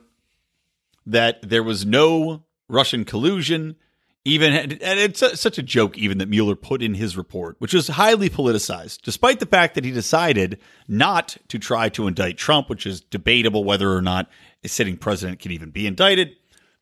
that 1.05 1.41
there 1.41 1.63
was 1.63 1.85
no 1.85 2.43
Russian 2.67 3.05
collusion. 3.05 3.75
Even 4.23 4.53
and 4.53 4.79
it's 4.81 5.39
such 5.39 5.57
a 5.57 5.63
joke, 5.63 5.97
even 5.97 6.19
that 6.19 6.29
Mueller 6.29 6.55
put 6.55 6.83
in 6.83 6.93
his 6.93 7.17
report, 7.17 7.55
which 7.57 7.73
was 7.73 7.87
highly 7.87 8.29
politicized, 8.29 9.01
despite 9.01 9.39
the 9.39 9.47
fact 9.47 9.73
that 9.73 9.83
he 9.83 9.89
decided 9.89 10.59
not 10.87 11.37
to 11.47 11.57
try 11.57 11.89
to 11.89 12.05
indict 12.05 12.37
Trump, 12.37 12.69
which 12.69 12.85
is 12.85 13.01
debatable 13.01 13.63
whether 13.63 13.91
or 13.91 14.01
not 14.01 14.29
a 14.63 14.67
sitting 14.67 14.95
president 14.95 15.39
can 15.39 15.51
even 15.51 15.71
be 15.71 15.87
indicted. 15.87 16.35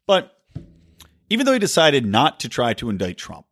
But 0.05 0.38
even 1.29 1.45
though 1.45 1.53
he 1.53 1.59
decided 1.59 2.05
not 2.05 2.39
to 2.39 2.49
try 2.49 2.73
to 2.73 2.89
indict 2.89 3.17
Trump, 3.17 3.45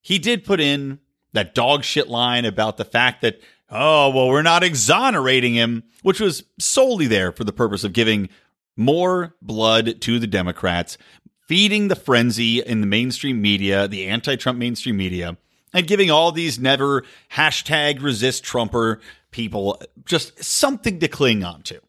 he 0.00 0.18
did 0.18 0.44
put 0.44 0.60
in 0.60 1.00
that 1.32 1.54
dog 1.54 1.84
shit 1.84 2.08
line 2.08 2.44
about 2.44 2.76
the 2.76 2.84
fact 2.84 3.22
that, 3.22 3.40
oh, 3.70 4.10
well, 4.10 4.28
we're 4.28 4.42
not 4.42 4.62
exonerating 4.62 5.54
him, 5.54 5.84
which 6.02 6.20
was 6.20 6.44
solely 6.58 7.06
there 7.06 7.32
for 7.32 7.44
the 7.44 7.52
purpose 7.52 7.84
of 7.84 7.92
giving 7.92 8.28
more 8.76 9.34
blood 9.42 10.00
to 10.02 10.18
the 10.18 10.26
Democrats, 10.26 10.98
feeding 11.46 11.88
the 11.88 11.96
frenzy 11.96 12.60
in 12.60 12.80
the 12.80 12.86
mainstream 12.86 13.40
media, 13.40 13.88
the 13.88 14.06
anti 14.06 14.36
Trump 14.36 14.58
mainstream 14.58 14.96
media, 14.96 15.36
and 15.72 15.86
giving 15.86 16.10
all 16.10 16.32
these 16.32 16.58
never 16.58 17.04
hashtag 17.32 18.02
resist 18.02 18.44
Trumper 18.44 19.00
people 19.30 19.80
just 20.04 20.42
something 20.42 20.98
to 21.00 21.08
cling 21.08 21.44
on 21.44 21.62
to. 21.62 21.80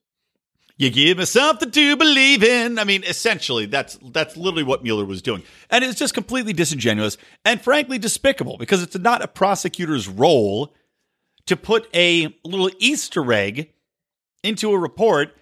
You 0.77 0.91
give 0.91 1.17
us 1.17 1.31
something 1.31 1.71
to 1.71 1.97
believe 1.97 2.43
in. 2.43 2.77
I 2.77 2.83
mean, 2.83 3.03
essentially, 3.03 3.65
that's 3.65 3.97
that's 4.11 4.37
literally 4.37 4.63
what 4.63 4.83
Mueller 4.83 5.05
was 5.05 5.23
doing, 5.23 5.41
and 5.71 5.83
it's 5.83 5.97
just 5.97 6.13
completely 6.13 6.53
disingenuous 6.53 7.17
and 7.43 7.59
frankly 7.59 7.97
despicable 7.97 8.57
because 8.57 8.83
it's 8.83 8.97
not 8.97 9.23
a 9.23 9.27
prosecutor's 9.27 10.07
role 10.07 10.75
to 11.47 11.57
put 11.57 11.87
a 11.95 12.35
little 12.43 12.69
Easter 12.77 13.33
egg 13.33 13.73
into 14.43 14.71
a 14.71 14.77
report 14.77 15.35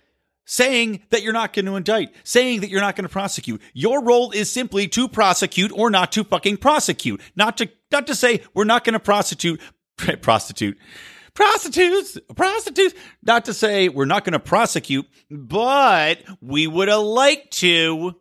saying 0.46 1.02
that 1.10 1.22
you're 1.22 1.34
not 1.34 1.52
going 1.52 1.66
to 1.66 1.76
indict, 1.76 2.14
saying 2.24 2.62
that 2.62 2.70
you're 2.70 2.80
not 2.80 2.96
going 2.96 3.08
to 3.08 3.12
prosecute. 3.12 3.62
Your 3.74 4.02
role 4.02 4.32
is 4.32 4.50
simply 4.50 4.88
to 4.90 5.10
prosecute 5.10 5.72
or 5.74 5.90
not 5.90 6.12
to 6.14 6.24
fucking 6.24 6.58
prosecute. 6.58 7.20
Not 7.36 7.58
to 7.58 7.70
not 7.92 8.08
to 8.08 8.16
say 8.16 8.42
we're 8.54 8.64
not 8.64 8.86
going 8.86 8.94
to 8.94 9.00
prosecute 9.00 9.60
prostitute 10.22 10.78
prostitutes, 11.36 12.18
prostitutes. 12.36 12.96
Not 13.22 13.46
to 13.46 13.54
say 13.54 13.90
we're 13.90 14.06
not 14.06 14.24
going 14.26 14.34
to 14.34 14.40
prosecute, 14.40 15.06
but 15.30 16.24
we 16.42 16.66
would 16.66 16.88
have 16.88 17.02
liked 17.02 17.52
to. 17.60 18.16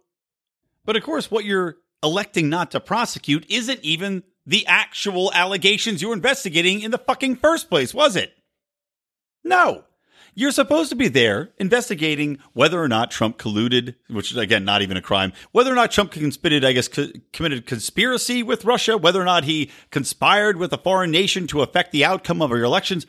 But 0.84 0.96
of 0.96 1.02
course, 1.02 1.30
what 1.30 1.46
you're 1.46 1.76
electing 2.02 2.50
not 2.50 2.72
to 2.72 2.80
prosecute 2.80 3.46
isn't 3.48 3.80
even 3.82 4.22
the 4.44 4.66
actual 4.66 5.32
allegations 5.32 6.02
you 6.02 6.08
were 6.08 6.14
investigating 6.14 6.82
in 6.82 6.90
the 6.90 6.98
fucking 6.98 7.36
first 7.36 7.70
place, 7.70 7.94
was 7.94 8.16
it? 8.16 8.32
No. 9.42 9.84
You're 10.36 10.50
supposed 10.50 10.90
to 10.90 10.96
be 10.96 11.06
there 11.06 11.50
investigating 11.58 12.38
whether 12.54 12.82
or 12.82 12.88
not 12.88 13.12
Trump 13.12 13.38
colluded, 13.38 13.94
which 14.08 14.32
is 14.32 14.36
again 14.36 14.64
not 14.64 14.82
even 14.82 14.96
a 14.96 15.02
crime. 15.02 15.32
Whether 15.52 15.70
or 15.70 15.76
not 15.76 15.92
Trump 15.92 16.10
conspired, 16.10 16.64
I 16.64 16.72
guess, 16.72 16.88
co- 16.88 17.08
committed 17.32 17.66
conspiracy 17.66 18.42
with 18.42 18.64
Russia. 18.64 18.98
Whether 18.98 19.20
or 19.20 19.24
not 19.24 19.44
he 19.44 19.70
conspired 19.90 20.56
with 20.56 20.72
a 20.72 20.78
foreign 20.78 21.12
nation 21.12 21.46
to 21.48 21.62
affect 21.62 21.92
the 21.92 22.04
outcome 22.04 22.42
of 22.42 22.50
our 22.50 22.62
elections. 22.62 23.06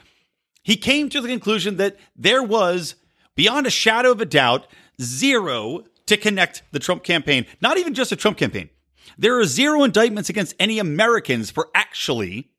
He 0.61 0.77
came 0.77 1.09
to 1.09 1.21
the 1.21 1.27
conclusion 1.27 1.77
that 1.77 1.97
there 2.15 2.43
was, 2.43 2.95
beyond 3.35 3.65
a 3.65 3.71
shadow 3.71 4.11
of 4.11 4.21
a 4.21 4.25
doubt, 4.25 4.67
zero 5.01 5.85
to 6.05 6.17
connect 6.17 6.61
the 6.71 6.79
Trump 6.79 7.03
campaign. 7.03 7.47
Not 7.59 7.77
even 7.79 7.95
just 7.95 8.11
a 8.11 8.15
Trump 8.15 8.38
campaign. 8.38 8.69
There 9.17 9.39
are 9.39 9.45
zero 9.45 9.83
indictments 9.83 10.29
against 10.29 10.55
any 10.59 10.77
Americans 10.77 11.49
for 11.49 11.69
actually 11.73 12.51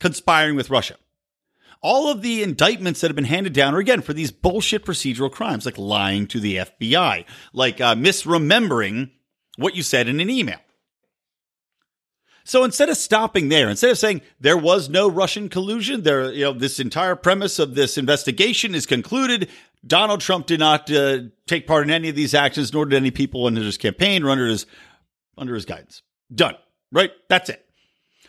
conspiring 0.00 0.56
with 0.56 0.70
Russia 0.70 0.96
all 1.80 2.10
of 2.10 2.22
the 2.22 2.42
indictments 2.42 3.00
that 3.00 3.08
have 3.08 3.16
been 3.16 3.24
handed 3.24 3.52
down 3.52 3.74
are 3.74 3.78
again 3.78 4.02
for 4.02 4.12
these 4.12 4.30
bullshit 4.30 4.84
procedural 4.84 5.30
crimes 5.30 5.64
like 5.64 5.78
lying 5.78 6.26
to 6.28 6.40
the 6.40 6.56
FBI, 6.56 7.24
like 7.52 7.80
uh, 7.80 7.94
misremembering 7.94 9.10
what 9.56 9.76
you 9.76 9.82
said 9.82 10.08
in 10.08 10.20
an 10.20 10.30
email. 10.30 10.58
So 12.44 12.64
instead 12.64 12.88
of 12.88 12.96
stopping 12.96 13.50
there, 13.50 13.68
instead 13.68 13.90
of 13.90 13.98
saying 13.98 14.22
there 14.40 14.56
was 14.56 14.88
no 14.88 15.06
Russian 15.08 15.50
collusion, 15.50 16.02
there, 16.02 16.32
you 16.32 16.44
know, 16.44 16.54
this 16.54 16.80
entire 16.80 17.14
premise 17.14 17.58
of 17.58 17.74
this 17.74 17.98
investigation 17.98 18.74
is 18.74 18.86
concluded. 18.86 19.50
Donald 19.86 20.22
Trump 20.22 20.46
did 20.46 20.58
not 20.58 20.90
uh, 20.90 21.18
take 21.46 21.66
part 21.66 21.84
in 21.84 21.90
any 21.90 22.08
of 22.08 22.16
these 22.16 22.32
actions, 22.32 22.72
nor 22.72 22.86
did 22.86 22.96
any 22.96 23.10
people 23.10 23.46
under 23.46 23.62
his 23.62 23.76
campaign 23.76 24.24
or 24.24 24.30
under 24.30 24.46
his 24.46 24.64
under 25.36 25.54
his 25.54 25.66
guidance. 25.66 26.02
Done. 26.34 26.56
Right? 26.90 27.10
That's 27.28 27.50
it. 27.50 27.67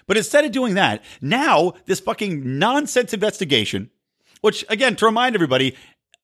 But 0.09 0.17
instead 0.17 0.43
of 0.43 0.51
doing 0.51 0.73
that, 0.73 1.03
now 1.21 1.73
this 1.85 1.99
fucking 1.99 2.57
nonsense 2.57 3.13
investigation, 3.13 3.91
which 4.41 4.65
again, 4.67 4.95
to 4.95 5.05
remind 5.05 5.35
everybody, 5.35 5.75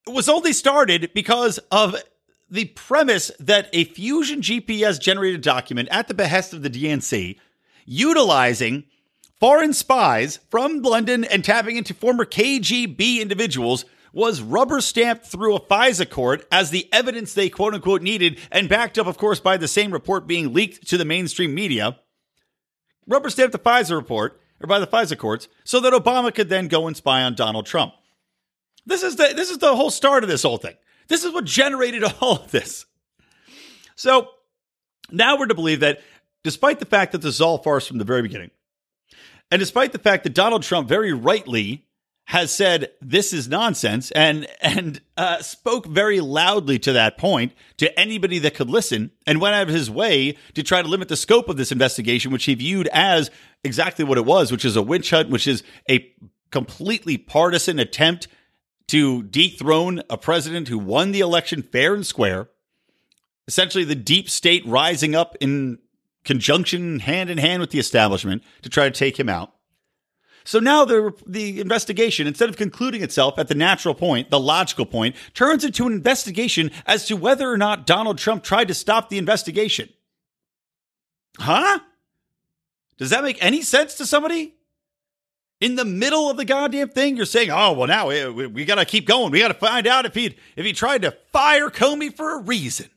was 0.07 0.27
only 0.27 0.53
started 0.53 1.11
because 1.13 1.59
of 1.71 1.95
the 2.49 2.65
premise 2.65 3.29
that 3.39 3.69
a 3.73 3.83
Fusion 3.83 4.41
GPS 4.41 4.99
generated 4.99 5.41
document 5.41 5.87
at 5.91 6.07
the 6.07 6.15
behest 6.15 6.51
of 6.51 6.63
the 6.63 6.69
DNC 6.71 7.37
utilizing 7.85 8.85
foreign 9.39 9.71
spies 9.71 10.39
from 10.49 10.81
London 10.81 11.23
and 11.23 11.45
tapping 11.45 11.77
into 11.77 11.93
former 11.93 12.25
KGB 12.25 13.19
individuals 13.19 13.85
was 14.11 14.41
rubber 14.41 14.81
stamped 14.81 15.27
through 15.27 15.55
a 15.55 15.61
FISA 15.61 16.09
court 16.09 16.43
as 16.51 16.71
the 16.71 16.91
evidence 16.91 17.35
they 17.35 17.49
quote 17.49 17.75
unquote 17.75 18.01
needed 18.01 18.39
and 18.51 18.67
backed 18.67 18.97
up, 18.97 19.05
of 19.05 19.19
course, 19.19 19.39
by 19.39 19.57
the 19.57 19.67
same 19.67 19.91
report 19.91 20.25
being 20.25 20.53
leaked 20.53 20.87
to 20.87 20.97
the 20.97 21.05
mainstream 21.05 21.53
media. 21.53 21.99
Rubber 23.07 23.29
stamped 23.29 23.51
the 23.51 23.59
FISA 23.59 23.95
report 23.95 24.41
or 24.61 24.67
by 24.67 24.79
the 24.79 24.87
FISA 24.87 25.17
courts 25.17 25.47
so 25.63 25.79
that 25.79 25.93
Obama 25.93 26.33
could 26.33 26.49
then 26.49 26.67
go 26.67 26.87
and 26.87 26.95
spy 26.95 27.23
on 27.23 27.35
Donald 27.35 27.65
Trump. 27.65 27.93
This 28.85 29.03
is 29.03 29.15
the 29.15 29.33
this 29.35 29.49
is 29.49 29.57
the 29.57 29.75
whole 29.75 29.89
start 29.89 30.23
of 30.23 30.29
this 30.29 30.43
whole 30.43 30.57
thing. 30.57 30.75
This 31.07 31.23
is 31.23 31.33
what 31.33 31.45
generated 31.45 32.03
all 32.21 32.37
of 32.37 32.51
this. 32.51 32.85
So 33.95 34.29
now 35.11 35.37
we're 35.37 35.47
to 35.47 35.55
believe 35.55 35.79
that 35.79 36.01
despite 36.43 36.79
the 36.79 36.85
fact 36.85 37.11
that 37.11 37.21
this 37.21 37.35
is 37.35 37.41
all 37.41 37.57
farce 37.57 37.87
from 37.87 37.97
the 37.97 38.05
very 38.05 38.21
beginning, 38.21 38.51
and 39.51 39.59
despite 39.59 39.91
the 39.91 39.99
fact 39.99 40.23
that 40.23 40.33
Donald 40.33 40.63
Trump 40.63 40.87
very 40.87 41.13
rightly 41.13 41.84
has 42.25 42.51
said 42.51 42.91
this 43.01 43.31
is 43.33 43.47
nonsense 43.47 44.11
and 44.11 44.47
and 44.61 45.01
uh, 45.15 45.41
spoke 45.41 45.85
very 45.85 46.19
loudly 46.19 46.79
to 46.79 46.93
that 46.93 47.17
point 47.17 47.53
to 47.77 47.99
anybody 47.99 48.39
that 48.39 48.55
could 48.55 48.69
listen 48.69 49.11
and 49.27 49.39
went 49.39 49.55
out 49.55 49.67
of 49.67 49.73
his 49.73 49.91
way 49.91 50.35
to 50.53 50.63
try 50.63 50.81
to 50.81 50.87
limit 50.87 51.07
the 51.07 51.15
scope 51.15 51.49
of 51.49 51.57
this 51.57 51.71
investigation 51.71 52.31
which 52.31 52.45
he 52.45 52.55
viewed 52.55 52.87
as 52.87 53.29
exactly 53.63 54.03
what 54.03 54.17
it 54.17 54.25
was 54.25 54.51
which 54.51 54.65
is 54.65 54.75
a 54.75 54.81
witch 54.81 55.11
hunt 55.11 55.29
which 55.29 55.47
is 55.47 55.63
a 55.89 56.11
completely 56.51 57.17
partisan 57.17 57.79
attempt 57.79 58.27
to 58.87 59.23
dethrone 59.23 60.01
a 60.09 60.17
president 60.17 60.67
who 60.67 60.77
won 60.77 61.11
the 61.11 61.19
election 61.19 61.61
fair 61.61 61.93
and 61.93 62.05
square. 62.05 62.49
Essentially 63.47 63.83
the 63.83 63.95
deep 63.95 64.29
state 64.29 64.65
rising 64.65 65.15
up 65.15 65.35
in 65.39 65.79
conjunction 66.23 66.99
hand 66.99 67.29
in 67.29 67.37
hand 67.37 67.61
with 67.61 67.71
the 67.71 67.79
establishment 67.79 68.43
to 68.61 68.69
try 68.69 68.85
to 68.85 68.97
take 68.97 69.19
him 69.19 69.29
out 69.29 69.53
so 70.45 70.59
now 70.59 70.85
the, 70.85 71.11
the 71.25 71.59
investigation, 71.59 72.27
instead 72.27 72.49
of 72.49 72.55
concluding 72.55 73.01
itself 73.01 73.39
at 73.39 73.47
the 73.47 73.55
natural 73.55 73.95
point, 73.95 74.29
the 74.29 74.39
logical 74.39 74.85
point, 74.85 75.15
turns 75.33 75.65
into 75.65 75.87
an 75.87 75.93
investigation 75.93 76.69
as 76.85 77.07
to 77.07 77.15
whether 77.15 77.51
or 77.51 77.57
not 77.57 77.87
Donald 77.87 78.19
Trump 78.19 78.43
tried 78.43 78.67
to 78.67 78.75
stop 78.75 79.09
the 79.09 79.17
investigation. 79.17 79.89
Huh? 81.39 81.79
Does 82.97 83.09
that 83.09 83.23
make 83.23 83.43
any 83.43 83.63
sense 83.63 83.95
to 83.95 84.05
somebody? 84.05 84.53
In 85.61 85.75
the 85.75 85.85
middle 85.85 86.29
of 86.29 86.37
the 86.37 86.45
goddamn 86.45 86.89
thing, 86.89 87.17
you're 87.17 87.25
saying, 87.25 87.49
"Oh, 87.49 87.71
well, 87.73 87.87
now 87.87 88.09
we, 88.09 88.45
we 88.45 88.65
got 88.65 88.75
to 88.75 88.85
keep 88.85 89.07
going. 89.07 89.31
We 89.31 89.39
got 89.39 89.47
to 89.47 89.53
find 89.53 89.87
out 89.87 90.05
if 90.05 90.13
he 90.13 90.37
if 90.55 90.65
he 90.65 90.73
tried 90.73 91.01
to 91.03 91.11
fire 91.31 91.69
Comey 91.69 92.13
for 92.13 92.37
a 92.37 92.41
reason. 92.41 92.89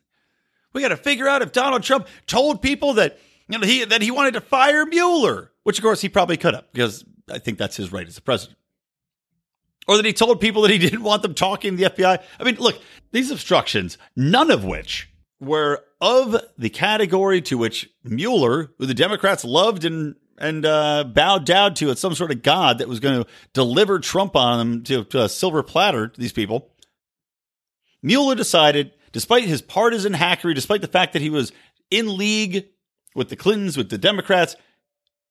We 0.72 0.82
got 0.82 0.88
to 0.88 0.96
figure 0.96 1.28
out 1.28 1.40
if 1.40 1.52
Donald 1.52 1.84
Trump 1.84 2.08
told 2.26 2.60
people 2.60 2.94
that 2.94 3.18
you 3.48 3.58
know 3.58 3.66
he 3.66 3.84
that 3.84 4.02
he 4.02 4.10
wanted 4.10 4.34
to 4.34 4.40
fire 4.40 4.84
Mueller, 4.84 5.52
which 5.62 5.78
of 5.78 5.84
course 5.84 6.00
he 6.00 6.08
probably 6.08 6.36
could 6.36 6.54
have 6.54 6.64
because 6.72 7.04
I 7.30 7.38
think 7.38 7.58
that's 7.58 7.76
his 7.76 7.92
right 7.92 8.06
as 8.06 8.14
the 8.14 8.20
president. 8.20 8.58
Or 9.86 9.96
that 9.96 10.04
he 10.04 10.12
told 10.12 10.40
people 10.40 10.62
that 10.62 10.70
he 10.70 10.78
didn't 10.78 11.02
want 11.02 11.22
them 11.22 11.34
talking 11.34 11.76
to 11.76 11.76
the 11.76 11.90
FBI. 11.90 12.22
I 12.38 12.44
mean, 12.44 12.56
look, 12.56 12.80
these 13.12 13.30
obstructions, 13.30 13.98
none 14.16 14.50
of 14.50 14.64
which 14.64 15.10
were 15.40 15.84
of 16.00 16.36
the 16.56 16.70
category 16.70 17.40
to 17.42 17.58
which 17.58 17.90
Mueller, 18.04 18.72
who 18.78 18.86
the 18.86 18.94
Democrats 18.94 19.44
loved 19.44 19.84
and 19.84 20.16
and 20.40 20.64
uh, 20.64 21.02
bowed 21.02 21.44
down 21.44 21.74
to 21.74 21.90
as 21.90 21.98
some 21.98 22.14
sort 22.14 22.30
of 22.30 22.42
god 22.42 22.78
that 22.78 22.86
was 22.86 23.00
going 23.00 23.22
to 23.22 23.28
deliver 23.52 23.98
Trump 23.98 24.36
on 24.36 24.58
them 24.58 24.84
to, 24.84 25.04
to 25.04 25.24
a 25.24 25.28
silver 25.28 25.64
platter 25.64 26.06
to 26.06 26.20
these 26.20 26.32
people. 26.32 26.70
Mueller 28.02 28.36
decided, 28.36 28.92
despite 29.10 29.44
his 29.44 29.60
partisan 29.60 30.12
hackery, 30.12 30.54
despite 30.54 30.80
the 30.80 30.86
fact 30.86 31.12
that 31.12 31.22
he 31.22 31.30
was 31.30 31.50
in 31.90 32.16
league 32.16 32.66
with 33.16 33.30
the 33.30 33.36
Clintons, 33.36 33.76
with 33.76 33.90
the 33.90 33.98
Democrats, 33.98 34.54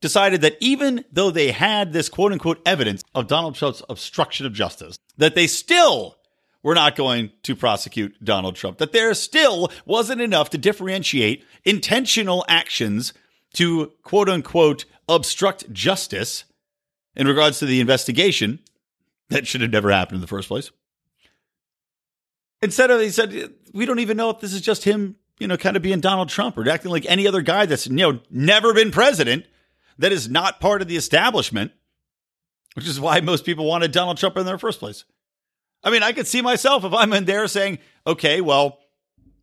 decided 0.02 0.42
that 0.42 0.58
even 0.60 1.04
though 1.12 1.32
they 1.32 1.52
had 1.52 1.94
this 1.94 2.10
quote 2.10 2.32
unquote 2.32 2.62
evidence 2.66 3.04
of 3.16 3.28
Donald 3.28 3.56
Trump's 3.56 3.84
obstruction 3.90 4.46
of 4.46 4.54
justice, 4.54 4.98
that 5.18 5.36
they 5.36 5.48
still 5.48 6.18
were 6.64 6.76
not 6.76 6.96
going 6.96 7.32
to 7.44 7.56
prosecute 7.56 8.24
Donald 8.24 8.56
Trump, 8.56 8.78
that 8.78 8.92
there 8.92 9.14
still 9.14 9.72
wasn't 9.86 10.22
enough 10.22 10.50
to 10.50 10.58
differentiate 10.58 11.46
intentional 11.64 12.44
actions 12.48 13.14
to 13.54 13.92
quote 14.04 14.30
unquote 14.30 14.86
obstruct 15.08 15.72
justice 15.72 16.44
in 17.16 17.28
regards 17.28 17.60
to 17.60 17.66
the 17.66 17.80
investigation 17.80 18.60
that 19.30 19.48
should 19.48 19.62
have 19.62 19.72
never 19.72 19.92
happened 19.92 20.18
in 20.18 20.22
the 20.22 20.28
first 20.28 20.48
place. 20.48 20.72
Instead 22.62 22.92
of, 22.92 23.00
he 23.02 23.10
said, 23.10 23.54
we 23.74 23.86
don't 23.86 24.00
even 24.00 24.18
know 24.18 24.30
if 24.30 24.40
this 24.40 24.54
is 24.54 24.62
just 24.62 24.84
him, 24.84 25.16
you 25.40 25.48
know, 25.48 25.58
kind 25.58 25.78
of 25.78 25.84
being 25.84 26.00
Donald 26.00 26.30
Trump 26.30 26.58
or 26.58 26.68
acting 26.68 26.92
like 26.92 27.06
any 27.08 27.28
other 27.28 27.42
guy 27.42 27.66
that's, 27.66 27.88
you 27.88 27.94
know, 27.94 28.20
never 28.32 28.74
been 28.74 28.92
president 28.92 29.46
that 29.98 30.12
is 30.12 30.30
not 30.30 30.60
part 30.60 30.82
of 30.82 30.88
the 30.88 30.98
establishment, 30.98 31.72
which 32.76 32.88
is 32.88 33.00
why 33.00 33.20
most 33.22 33.46
people 33.46 33.66
wanted 33.66 33.92
Donald 33.92 34.18
Trump 34.18 34.38
in 34.38 34.46
the 34.46 34.58
first 34.58 34.80
place. 34.80 35.06
I 35.84 35.90
mean, 35.90 36.04
I 36.04 36.12
could 36.12 36.28
see 36.28 36.42
myself 36.42 36.84
if 36.84 36.94
I'm 36.94 37.14
in 37.14 37.26
there 37.26 37.48
saying, 37.48 37.80
okay, 38.06 38.42
well, 38.42 38.80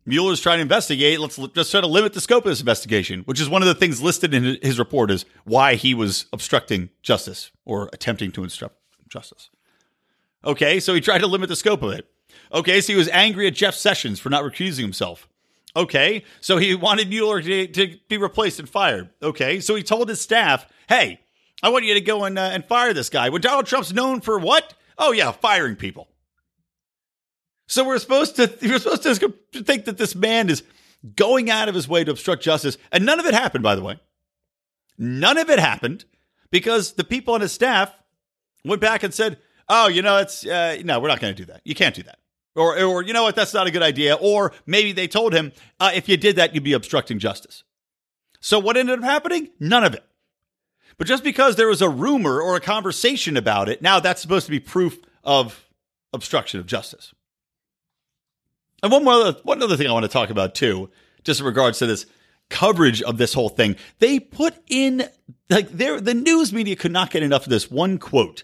Mueller's 0.05 0.39
trying 0.39 0.57
to 0.57 0.61
investigate. 0.61 1.19
Let's 1.19 1.37
just 1.37 1.71
try 1.71 1.81
to 1.81 1.87
limit 1.87 2.13
the 2.13 2.21
scope 2.21 2.45
of 2.45 2.51
this 2.51 2.59
investigation, 2.59 3.21
which 3.21 3.41
is 3.41 3.49
one 3.49 3.61
of 3.61 3.67
the 3.67 3.73
things 3.73 4.01
listed 4.01 4.33
in 4.33 4.57
his 4.61 4.77
report 4.77 5.09
is 5.11 5.25
why 5.45 5.75
he 5.75 5.93
was 5.93 6.27
obstructing 6.31 6.89
justice 7.01 7.51
or 7.65 7.89
attempting 7.91 8.31
to 8.33 8.43
obstruct 8.43 8.75
justice. 9.09 9.49
Okay, 10.43 10.79
so 10.79 10.93
he 10.93 11.01
tried 11.01 11.19
to 11.19 11.27
limit 11.27 11.49
the 11.49 11.55
scope 11.55 11.81
of 11.81 11.91
it. 11.91 12.07
Okay, 12.53 12.79
so 12.81 12.93
he 12.93 12.97
was 12.97 13.09
angry 13.09 13.47
at 13.47 13.55
Jeff 13.55 13.73
Sessions 13.73 14.19
for 14.19 14.29
not 14.29 14.43
recusing 14.43 14.81
himself. 14.81 15.27
Okay. 15.75 16.23
So 16.41 16.57
he 16.57 16.75
wanted 16.75 17.09
Mueller 17.09 17.41
to, 17.41 17.67
to 17.67 17.97
be 18.07 18.17
replaced 18.17 18.59
and 18.59 18.69
fired. 18.69 19.09
Okay. 19.21 19.59
So 19.59 19.75
he 19.75 19.83
told 19.83 20.09
his 20.09 20.21
staff, 20.21 20.65
hey, 20.87 21.19
I 21.61 21.69
want 21.69 21.85
you 21.85 21.93
to 21.93 22.01
go 22.01 22.23
and, 22.23 22.37
uh, 22.37 22.49
and 22.53 22.63
fire 22.65 22.93
this 22.93 23.09
guy. 23.09 23.29
When 23.29 23.41
Donald 23.41 23.65
Trump's 23.65 23.93
known 23.93 24.21
for 24.21 24.39
what? 24.39 24.73
Oh, 24.97 25.11
yeah, 25.11 25.31
firing 25.31 25.75
people. 25.75 26.07
So 27.67 27.83
we're 27.83 27.99
supposed 27.99 28.35
to 28.37 28.53
we're 28.61 28.79
supposed 28.79 29.03
to 29.03 29.63
think 29.63 29.85
that 29.85 29.97
this 29.97 30.15
man 30.15 30.49
is 30.49 30.63
going 31.15 31.49
out 31.49 31.69
of 31.69 31.75
his 31.75 31.87
way 31.87 32.03
to 32.03 32.11
obstruct 32.11 32.43
justice, 32.43 32.77
and 32.91 33.05
none 33.05 33.19
of 33.19 33.25
it 33.25 33.33
happened. 33.33 33.63
By 33.63 33.75
the 33.75 33.81
way, 33.81 33.99
none 34.97 35.37
of 35.37 35.49
it 35.49 35.59
happened 35.59 36.05
because 36.51 36.93
the 36.93 37.03
people 37.03 37.33
on 37.33 37.41
his 37.41 37.51
staff 37.51 37.93
went 38.63 38.81
back 38.81 39.03
and 39.03 39.13
said, 39.13 39.39
"Oh, 39.67 39.87
you 39.87 40.01
know, 40.01 40.17
it's 40.17 40.45
uh, 40.45 40.81
no, 40.83 40.99
we're 40.99 41.07
not 41.07 41.19
going 41.19 41.35
to 41.35 41.41
do 41.41 41.51
that. 41.51 41.61
You 41.63 41.75
can't 41.75 41.95
do 41.95 42.03
that." 42.03 42.19
Or, 42.55 42.81
or 42.81 43.03
you 43.03 43.13
know 43.13 43.23
what, 43.23 43.35
that's 43.35 43.53
not 43.53 43.67
a 43.67 43.71
good 43.71 43.83
idea. 43.83 44.15
Or 44.15 44.53
maybe 44.65 44.93
they 44.93 45.07
told 45.07 45.33
him, 45.33 45.51
uh, 45.79 45.91
if 45.93 46.07
you 46.07 46.15
did 46.15 46.37
that, 46.37 46.55
you'd 46.55 46.63
be 46.63 46.73
obstructing 46.73 47.19
justice. 47.19 47.63
So 48.39 48.59
what 48.59 48.77
ended 48.77 48.99
up 48.99 49.03
happening? 49.03 49.49
None 49.59 49.83
of 49.83 49.93
it. 49.93 50.03
But 50.97 51.07
just 51.07 51.23
because 51.23 51.55
there 51.55 51.67
was 51.67 51.81
a 51.81 51.89
rumor 51.89 52.41
or 52.41 52.55
a 52.55 52.61
conversation 52.61 53.35
about 53.35 53.67
it, 53.67 53.81
now 53.81 53.99
that's 53.99 54.21
supposed 54.21 54.45
to 54.45 54.51
be 54.51 54.59
proof 54.59 54.97
of 55.23 55.65
obstruction 56.13 56.59
of 56.59 56.65
justice. 56.65 57.13
And 58.81 58.91
one 58.91 59.03
more, 59.03 59.33
one 59.43 59.61
other 59.61 59.75
thing 59.75 59.87
I 59.87 59.91
want 59.91 60.05
to 60.05 60.11
talk 60.11 60.29
about 60.29 60.55
too, 60.55 60.89
just 61.23 61.41
in 61.41 61.45
regards 61.45 61.79
to 61.79 61.85
this 61.85 62.05
coverage 62.49 63.01
of 63.01 63.17
this 63.17 63.33
whole 63.33 63.49
thing. 63.49 63.75
They 63.99 64.19
put 64.19 64.53
in 64.69 65.09
like 65.49 65.69
there, 65.69 65.99
the 65.99 66.13
news 66.13 66.53
media 66.53 66.75
could 66.75 66.91
not 66.91 67.11
get 67.11 67.23
enough 67.23 67.43
of 67.43 67.49
this 67.49 67.69
one 67.69 67.97
quote 67.97 68.43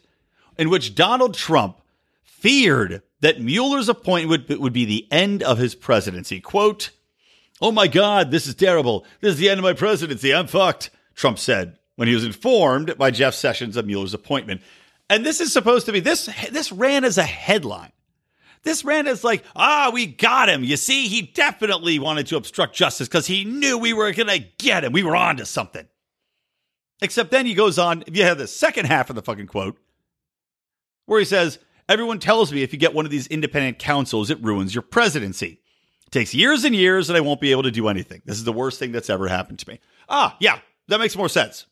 in 0.58 0.70
which 0.70 0.96
Donald 0.96 1.36
Trump 1.36 1.80
feared 2.24 3.04
that 3.22 3.40
Mueller's 3.40 3.90
appointment 3.90 4.60
would, 4.60 4.74
be 4.74 4.86
the 4.86 5.08
end 5.12 5.44
of 5.44 5.58
his 5.58 5.76
presidency. 5.76 6.40
Quote, 6.40 6.92
Oh 7.62 7.72
my 7.72 7.88
God, 7.88 8.32
this 8.32 8.48
is 8.48 8.56
terrible. 8.56 9.06
This 9.22 9.34
is 9.34 9.40
the 9.40 9.50
end 9.50 9.60
of 9.60 9.64
my 9.64 9.74
presidency. 9.74 10.34
I'm 10.34 10.48
fucked, 10.48 10.90
Trump 11.16 11.40
said 11.40 11.78
when 11.96 12.08
he 12.08 12.16
was 12.16 12.26
informed 12.26 12.98
by 12.98 13.12
Jeff 13.12 13.36
Sessions 13.36 13.78
of 13.78 13.86
Mueller's 13.86 14.16
appointment. 14.16 14.62
And 15.10 15.24
this 15.24 15.40
is 15.40 15.54
supposed 15.54 15.86
to 15.86 15.92
be 15.92 16.00
this 16.00 16.30
this 16.50 16.72
ran 16.72 17.06
as 17.06 17.20
a 17.20 17.24
headline. 17.24 17.92
This 18.64 18.84
ran 18.86 19.08
as 19.08 19.24
like, 19.24 19.44
ah, 19.56 19.92
we 19.94 20.06
got 20.06 20.50
him. 20.50 20.64
You 20.64 20.78
see, 20.78 21.08
he 21.08 21.22
definitely 21.22 22.00
wanted 22.00 22.28
to 22.28 22.38
obstruct 22.38 22.76
justice 22.76 23.08
because 23.08 23.28
he 23.28 23.44
knew 23.44 23.78
we 23.78 23.94
were 23.94 24.12
going 24.14 24.28
to 24.28 24.46
get 24.58 24.84
him. 24.84 24.94
We 24.94 25.04
were 25.04 25.16
on 25.16 25.38
to 25.38 25.46
something. 25.46 25.88
Except 27.02 27.32
then 27.32 27.48
he 27.48 27.56
goes 27.56 27.80
on, 27.80 28.04
if 28.06 28.16
you 28.16 28.24
have 28.24 28.38
the 28.38 28.48
second 28.48 28.86
half 28.86 29.10
of 29.10 29.16
the 29.16 29.24
fucking 29.24 29.48
quote, 29.48 29.78
where 31.08 31.20
he 31.20 31.26
says, 31.26 31.58
Everyone 31.92 32.20
tells 32.20 32.54
me 32.54 32.64
if 32.64 32.72
you 32.72 32.80
get 32.80 32.94
one 32.94 33.04
of 33.04 33.12
these 33.12 33.28
independent 33.28 33.78
counsels, 33.78 34.30
it 34.30 34.42
ruins 34.42 34.74
your 34.74 34.82
presidency. 34.82 35.60
It 36.08 36.12
takes 36.12 36.34
years 36.34 36.64
and 36.64 36.74
years, 36.74 37.10
and 37.10 37.18
I 37.18 37.20
won't 37.20 37.42
be 37.42 37.52
able 37.52 37.64
to 37.64 37.72
do 37.72 37.90
anything. 37.90 38.22
This 38.24 38.38
is 38.38 38.46
the 38.46 38.54
worst 38.54 38.80
thing 38.80 38.94
that's 38.94 39.10
ever 39.10 39.28
happened 39.28 39.60
to 39.60 39.68
me. 39.68 39.82
Ah, 40.08 40.38
yeah, 40.40 40.60
that 40.88 41.02
makes 41.02 41.18
more 41.18 41.28
sense. 41.28 41.66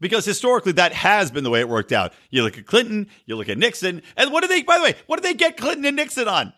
Because 0.00 0.26
historically, 0.26 0.72
that 0.72 0.92
has 0.92 1.30
been 1.30 1.44
the 1.44 1.50
way 1.50 1.60
it 1.60 1.68
worked 1.70 1.92
out. 1.92 2.12
You 2.28 2.42
look 2.42 2.58
at 2.58 2.66
Clinton, 2.66 3.08
you 3.24 3.36
look 3.36 3.48
at 3.48 3.56
Nixon, 3.56 4.02
and 4.18 4.32
what 4.32 4.42
did 4.42 4.50
they, 4.50 4.64
by 4.64 4.76
the 4.76 4.84
way, 4.84 4.94
what 5.06 5.16
did 5.16 5.24
they 5.24 5.38
get 5.38 5.56
Clinton 5.56 5.86
and 5.86 5.96
Nixon 5.96 6.28
on? 6.28 6.52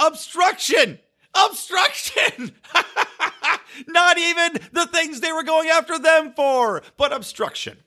Obstruction! 0.00 0.98
Obstruction! 1.36 2.50
Not 3.86 4.18
even 4.18 4.54
the 4.72 4.88
things 4.92 5.20
they 5.20 5.30
were 5.30 5.44
going 5.44 5.68
after 5.68 6.00
them 6.00 6.32
for, 6.34 6.82
but 6.96 7.12
obstruction. 7.12 7.78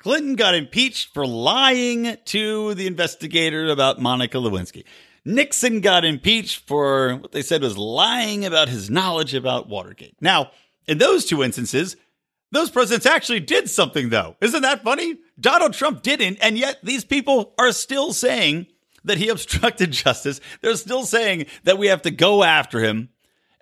Clinton 0.00 0.34
got 0.34 0.54
impeached 0.54 1.12
for 1.12 1.26
lying 1.26 2.16
to 2.24 2.74
the 2.74 2.86
investigator 2.86 3.68
about 3.68 4.00
Monica 4.00 4.38
Lewinsky. 4.38 4.84
Nixon 5.26 5.82
got 5.82 6.06
impeached 6.06 6.66
for 6.66 7.16
what 7.16 7.32
they 7.32 7.42
said 7.42 7.60
was 7.60 7.76
lying 7.76 8.46
about 8.46 8.70
his 8.70 8.88
knowledge 8.88 9.34
about 9.34 9.68
Watergate. 9.68 10.16
Now, 10.20 10.52
in 10.86 10.96
those 10.98 11.26
two 11.26 11.42
instances, 11.42 11.96
Those 12.52 12.70
presidents 12.70 13.06
actually 13.06 13.40
did 13.40 13.70
something, 13.70 14.08
though. 14.08 14.36
Isn't 14.40 14.62
that 14.62 14.82
funny? 14.82 15.18
Donald 15.38 15.72
Trump 15.72 16.02
didn't, 16.02 16.38
and 16.42 16.58
yet 16.58 16.80
these 16.82 17.04
people 17.04 17.54
are 17.58 17.72
still 17.72 18.12
saying 18.12 18.66
that 19.04 19.18
he 19.18 19.28
obstructed 19.34 19.92
justice. 19.92 20.40
They're 20.60 20.74
still 20.76 21.04
saying 21.04 21.46
that 21.64 21.78
we 21.78 21.86
have 21.86 22.02
to 22.02 22.10
go 22.10 22.42
after 22.42 22.80
him 22.80 23.10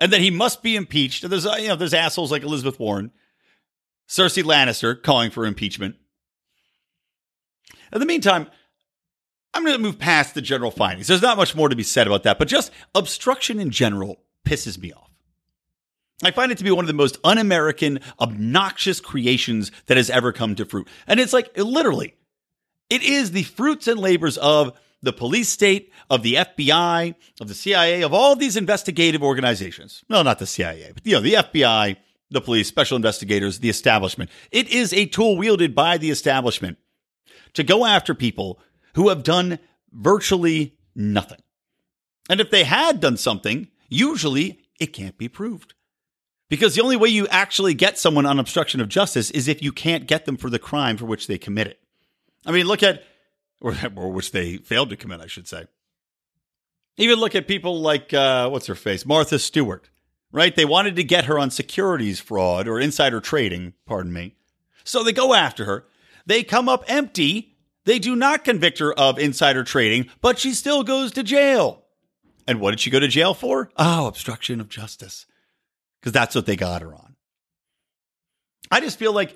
and 0.01 0.13
that 0.13 0.21
he 0.21 0.31
must 0.31 0.63
be 0.63 0.75
impeached. 0.75 1.23
And 1.23 1.33
there's 1.33 1.45
you 1.45 1.69
know 1.69 1.77
there's 1.77 1.95
assholes 1.95 2.33
like 2.33 2.43
Elizabeth 2.43 2.81
Warren, 2.81 3.11
Cersei 4.09 4.43
Lannister 4.43 5.01
calling 5.01 5.31
for 5.31 5.45
impeachment. 5.45 5.97
In 7.93 8.01
the 8.01 8.07
meantime, 8.07 8.49
I'm 9.55 9.65
going 9.65 9.77
to 9.77 9.83
move 9.83 9.99
past 9.99 10.35
the 10.35 10.43
general 10.43 10.71
findings. 10.71 11.09
There's 11.09 11.23
not 11.23 11.37
much 11.37 11.55
more 11.55 11.69
to 11.69 11.77
be 11.77 11.83
said 11.83 12.07
about 12.07 12.23
that, 12.25 12.39
but 12.39 12.49
just 12.49 12.71
obstruction 12.95 13.59
in 13.59 13.71
general 13.71 14.21
pisses 14.45 14.79
me 14.79 14.93
off. 14.93 15.11
I 16.23 16.33
find 16.33 16.51
it 16.51 16.59
to 16.59 16.65
be 16.65 16.71
one 16.71 16.85
of 16.85 16.89
the 16.89 16.95
most 16.95 17.19
un 17.23 17.39
American, 17.39 18.01
obnoxious 18.21 19.01
creations 19.01 19.71
that 19.87 19.97
has 19.97 20.11
ever 20.11 20.33
come 20.33 20.55
to 20.57 20.65
fruit. 20.65 20.89
And 21.07 21.21
it's 21.21 21.33
like, 21.33 21.57
literally, 21.57 22.15
it 22.91 23.03
is 23.03 23.31
the 23.31 23.45
fruits 23.45 23.87
and 23.87 24.01
labors 24.01 24.37
of 24.39 24.79
the 25.01 25.13
police 25.13 25.49
state, 25.49 25.93
of 26.11 26.25
the 26.25 26.35
FBI, 26.35 27.15
of 27.41 27.49
the 27.49 27.55
CIA, 27.55 28.03
of 28.03 28.13
all 28.13 28.35
these 28.35 28.57
investigative 28.57 29.23
organizations. 29.23 30.05
No, 30.09 30.23
not 30.23 30.41
the 30.41 30.47
CIA, 30.47 30.91
but 30.93 31.07
you 31.07 31.13
know, 31.13 31.21
the 31.21 31.35
FBI, 31.35 31.97
the 32.31 32.41
police, 32.41 32.67
special 32.67 32.97
investigators, 32.97 33.61
the 33.61 33.69
establishment. 33.69 34.29
It 34.51 34.69
is 34.69 34.93
a 34.93 35.07
tool 35.07 35.37
wielded 35.37 35.75
by 35.75 35.99
the 35.99 36.11
establishment 36.11 36.79
to 37.55 37.63
go 37.63 37.85
after 37.85 38.15
people 38.15 38.61
who 38.95 39.09
have 39.09 39.23
done 39.23 39.59
virtually 39.93 40.77
nothing. 40.95 41.41
And 42.29 42.41
if 42.41 42.51
they 42.51 42.65
had 42.65 43.01
done 43.01 43.17
something, 43.17 43.69
usually 43.89 44.61
it 44.79 44.93
can't 44.93 45.17
be 45.17 45.29
proved. 45.29 45.75
Because 46.49 46.75
the 46.75 46.83
only 46.83 46.97
way 46.97 47.09
you 47.09 47.27
actually 47.29 47.75
get 47.75 47.99
someone 47.99 48.27
on 48.27 48.39
obstruction 48.39 48.81
of 48.81 48.89
justice 48.89 49.31
is 49.31 49.49
if 49.49 49.63
you 49.63 49.73
can't 49.73 50.07
get 50.07 50.25
them 50.25 50.37
for 50.37 50.49
the 50.49 50.59
crime 50.59 50.97
for 50.97 51.05
which 51.05 51.27
they 51.27 51.39
committed. 51.39 51.77
I 52.47 52.53
mean, 52.53 52.67
look 52.67 52.83
at, 52.83 53.05
or, 53.61 53.75
or 53.97 54.11
which 54.11 54.33
they 54.33 54.57
failed 54.57 54.91
to 54.91 54.97
commit, 54.97 55.21
I 55.21 55.27
should 55.27 55.47
say. 55.47 55.67
Even 56.97 57.21
look 57.21 57.35
at 57.35 57.47
people 57.47 57.81
like, 57.81 58.13
uh, 58.15 58.49
what's 58.49 58.67
her 58.67 58.75
face? 58.75 59.07
Martha 59.07 59.39
Stewart, 59.39 59.91
right? 60.33 60.57
They 60.57 60.65
wanted 60.65 60.97
to 60.97 61.05
get 61.05 61.27
her 61.27 61.39
on 61.39 61.51
securities 61.51 62.19
fraud 62.19 62.67
or 62.67 62.81
insider 62.81 63.21
trading, 63.21 63.75
pardon 63.87 64.13
me. 64.13 64.35
So 64.85 65.05
they 65.05 65.13
go 65.13 65.35
after 65.35 65.65
her. 65.67 65.85
They 66.29 66.45
come 66.45 66.69
up 66.69 66.85
empty. 66.87 67.57
They 67.87 67.99
do 67.99 68.15
not 68.15 68.45
convict 68.45 68.79
her 68.79 68.93
of 68.93 69.19
insider 69.19 69.65
trading, 69.65 70.11
but 70.21 70.39
she 70.39 70.53
still 70.53 70.85
goes 70.85 71.11
to 71.13 71.23
jail. 71.23 71.87
And 72.47 72.61
what 72.61 72.71
did 72.71 72.81
she 72.81 72.91
go 72.91 73.01
to 73.01 73.09
jail 73.09 73.33
for? 73.33 73.71
Oh, 73.77 74.07
obstruction 74.07 74.61
of 74.61 74.69
justice 74.69 75.25
because 76.01 76.13
that's 76.13 76.35
what 76.35 76.45
they 76.45 76.55
got 76.55 76.83
her 76.83 76.95
on. 76.95 77.17
I 78.71 78.81
just 78.81 78.99
feel 78.99 79.15
like 79.15 79.35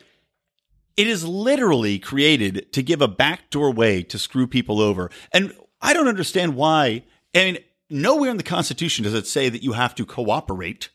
it 0.98 1.06
is 1.06 1.24
literally 1.24 1.98
created 1.98 2.70
to 2.74 2.82
give 2.82 3.00
a 3.00 3.08
backdoor 3.08 3.72
way 3.72 4.02
to 4.02 4.18
screw 4.18 4.46
people 4.46 4.78
over. 4.78 5.10
And 5.32 5.54
I 5.80 5.94
don't 5.94 6.08
understand 6.08 6.56
why. 6.56 7.04
I 7.34 7.44
mean, 7.44 7.58
nowhere 7.88 8.30
in 8.30 8.36
the 8.36 8.42
Constitution 8.42 9.04
does 9.04 9.14
it 9.14 9.26
say 9.26 9.48
that 9.48 9.62
you 9.62 9.72
have 9.72 9.94
to 9.94 10.04
cooperate 10.04 10.90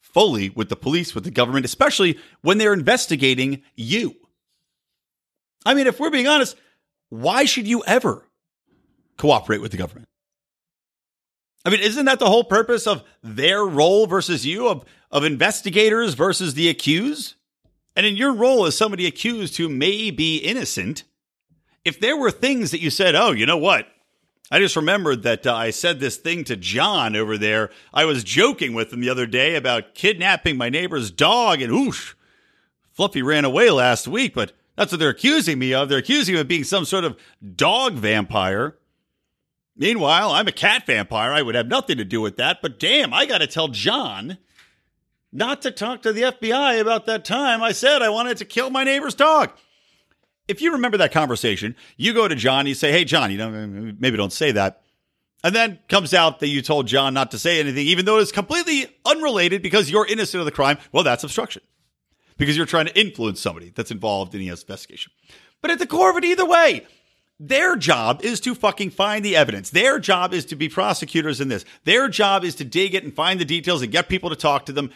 fully 0.00 0.50
with 0.50 0.68
the 0.68 0.76
police, 0.76 1.14
with 1.14 1.24
the 1.24 1.30
government, 1.30 1.64
especially 1.64 2.18
when 2.42 2.58
they're 2.58 2.74
investigating 2.74 3.62
you. 3.74 4.16
I 5.64 5.74
mean, 5.74 5.86
if 5.86 6.00
we're 6.00 6.10
being 6.10 6.26
honest, 6.26 6.56
why 7.08 7.44
should 7.44 7.66
you 7.66 7.82
ever 7.86 8.26
cooperate 9.16 9.60
with 9.60 9.70
the 9.70 9.76
government? 9.76 10.08
I 11.64 11.70
mean, 11.70 11.80
isn't 11.80 12.06
that 12.06 12.18
the 12.18 12.28
whole 12.28 12.44
purpose 12.44 12.86
of 12.86 13.04
their 13.22 13.64
role 13.64 14.06
versus 14.06 14.44
you, 14.44 14.68
of, 14.68 14.84
of 15.10 15.24
investigators 15.24 16.14
versus 16.14 16.54
the 16.54 16.68
accused? 16.68 17.34
And 17.94 18.06
in 18.06 18.16
your 18.16 18.32
role 18.32 18.66
as 18.66 18.76
somebody 18.76 19.06
accused 19.06 19.56
who 19.56 19.68
may 19.68 20.10
be 20.10 20.38
innocent, 20.38 21.04
if 21.84 22.00
there 22.00 22.16
were 22.16 22.30
things 22.30 22.70
that 22.70 22.80
you 22.80 22.90
said, 22.90 23.14
oh, 23.14 23.32
you 23.32 23.46
know 23.46 23.58
what? 23.58 23.86
I 24.50 24.58
just 24.58 24.76
remembered 24.76 25.22
that 25.22 25.46
uh, 25.46 25.54
I 25.54 25.70
said 25.70 26.00
this 26.00 26.16
thing 26.16 26.44
to 26.44 26.56
John 26.56 27.16
over 27.16 27.38
there. 27.38 27.70
I 27.94 28.04
was 28.04 28.24
joking 28.24 28.74
with 28.74 28.92
him 28.92 29.00
the 29.00 29.08
other 29.08 29.26
day 29.26 29.54
about 29.54 29.94
kidnapping 29.94 30.56
my 30.56 30.68
neighbor's 30.68 31.10
dog, 31.10 31.62
and 31.62 31.72
oosh, 31.72 32.14
Fluffy 32.90 33.22
ran 33.22 33.46
away 33.46 33.70
last 33.70 34.06
week, 34.06 34.34
but 34.34 34.52
that's 34.76 34.92
what 34.92 34.98
they're 34.98 35.10
accusing 35.10 35.58
me 35.58 35.74
of. 35.74 35.88
They're 35.88 35.98
accusing 35.98 36.34
me 36.34 36.40
of 36.40 36.48
being 36.48 36.64
some 36.64 36.84
sort 36.84 37.04
of 37.04 37.16
dog 37.54 37.94
vampire. 37.94 38.76
Meanwhile, 39.76 40.30
I'm 40.32 40.48
a 40.48 40.52
cat 40.52 40.86
vampire. 40.86 41.32
I 41.32 41.42
would 41.42 41.54
have 41.54 41.66
nothing 41.66 41.98
to 41.98 42.04
do 42.04 42.20
with 42.20 42.36
that. 42.36 42.60
But 42.62 42.78
damn, 42.78 43.12
I 43.12 43.26
got 43.26 43.38
to 43.38 43.46
tell 43.46 43.68
John 43.68 44.38
not 45.32 45.62
to 45.62 45.70
talk 45.70 46.02
to 46.02 46.12
the 46.12 46.22
FBI 46.22 46.80
about 46.80 47.06
that 47.06 47.24
time 47.24 47.62
I 47.62 47.72
said 47.72 48.02
I 48.02 48.10
wanted 48.10 48.38
to 48.38 48.44
kill 48.44 48.70
my 48.70 48.84
neighbor's 48.84 49.14
dog. 49.14 49.50
If 50.48 50.60
you 50.60 50.72
remember 50.72 50.98
that 50.98 51.12
conversation, 51.12 51.76
you 51.96 52.12
go 52.12 52.28
to 52.28 52.34
John, 52.34 52.66
you 52.66 52.74
say, 52.74 52.92
Hey, 52.92 53.04
John, 53.04 53.30
you 53.30 53.38
know, 53.38 53.50
maybe 53.50 54.16
don't 54.16 54.32
say 54.32 54.52
that. 54.52 54.82
And 55.44 55.54
then 55.54 55.78
comes 55.88 56.14
out 56.14 56.40
that 56.40 56.48
you 56.48 56.62
told 56.62 56.86
John 56.86 57.14
not 57.14 57.32
to 57.32 57.38
say 57.38 57.58
anything, 57.58 57.86
even 57.86 58.04
though 58.04 58.18
it's 58.18 58.30
completely 58.30 58.86
unrelated 59.04 59.62
because 59.62 59.90
you're 59.90 60.06
innocent 60.06 60.40
of 60.40 60.44
the 60.44 60.52
crime. 60.52 60.78
Well, 60.92 61.02
that's 61.02 61.24
obstruction 61.24 61.62
because 62.36 62.56
you're 62.56 62.66
trying 62.66 62.86
to 62.86 62.98
influence 62.98 63.40
somebody 63.40 63.72
that's 63.74 63.90
involved 63.90 64.34
in 64.34 64.40
the 64.40 64.48
investigation. 64.48 65.12
But 65.60 65.70
at 65.70 65.78
the 65.78 65.86
core 65.86 66.10
of 66.10 66.16
it, 66.16 66.24
either 66.24 66.46
way, 66.46 66.86
their 67.38 67.76
job 67.76 68.22
is 68.22 68.40
to 68.40 68.54
fucking 68.54 68.90
find 68.90 69.24
the 69.24 69.36
evidence. 69.36 69.70
Their 69.70 69.98
job 69.98 70.32
is 70.32 70.44
to 70.46 70.56
be 70.56 70.68
prosecutors 70.68 71.40
in 71.40 71.48
this. 71.48 71.64
Their 71.84 72.08
job 72.08 72.44
is 72.44 72.54
to 72.56 72.64
dig 72.64 72.94
it 72.94 73.04
and 73.04 73.14
find 73.14 73.40
the 73.40 73.44
details 73.44 73.82
and 73.82 73.90
get 73.90 74.08
people 74.08 74.30
to 74.30 74.36
talk 74.36 74.66
to 74.66 74.72
them. 74.72 74.90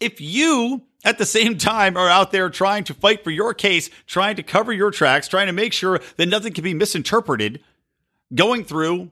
If 0.00 0.20
you 0.20 0.82
at 1.04 1.18
the 1.18 1.26
same 1.26 1.58
time 1.58 1.96
are 1.96 2.08
out 2.08 2.32
there 2.32 2.48
trying 2.48 2.84
to 2.84 2.94
fight 2.94 3.22
for 3.24 3.30
your 3.30 3.52
case, 3.54 3.90
trying 4.06 4.36
to 4.36 4.42
cover 4.42 4.72
your 4.72 4.90
tracks, 4.90 5.28
trying 5.28 5.46
to 5.46 5.52
make 5.52 5.72
sure 5.72 6.00
that 6.16 6.28
nothing 6.28 6.52
can 6.52 6.64
be 6.64 6.74
misinterpreted, 6.74 7.62
going 8.34 8.64
through, 8.64 9.10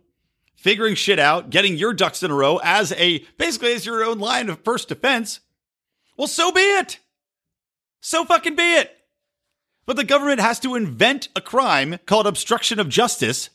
figuring 0.57 0.95
shit 0.95 1.19
out, 1.19 1.51
getting 1.51 1.77
your 1.77 1.93
ducks 1.93 2.23
in 2.23 2.31
a 2.31 2.35
row 2.35 2.59
as 2.63 2.93
a 2.93 3.19
basically 3.37 3.73
as 3.73 3.87
your 3.87 4.05
own 4.05 4.19
line 4.19 4.49
of 4.49 4.63
first 4.65 4.89
defense, 4.89 5.41
well, 6.17 6.27
so 6.27 6.51
be 6.53 6.61
it. 6.61 6.99
So 8.01 8.25
fucking 8.25 8.57
be 8.57 8.75
it. 8.75 8.95
But 9.87 9.97
the 9.97 10.05
government 10.05 10.41
has 10.41 10.61
to 10.61 10.75
invent 10.75 11.29
a 11.35 11.41
crime 11.41 11.99
called 12.07 12.27
obstruction 12.27 12.79
of 12.79 12.89
justice, 12.89 13.51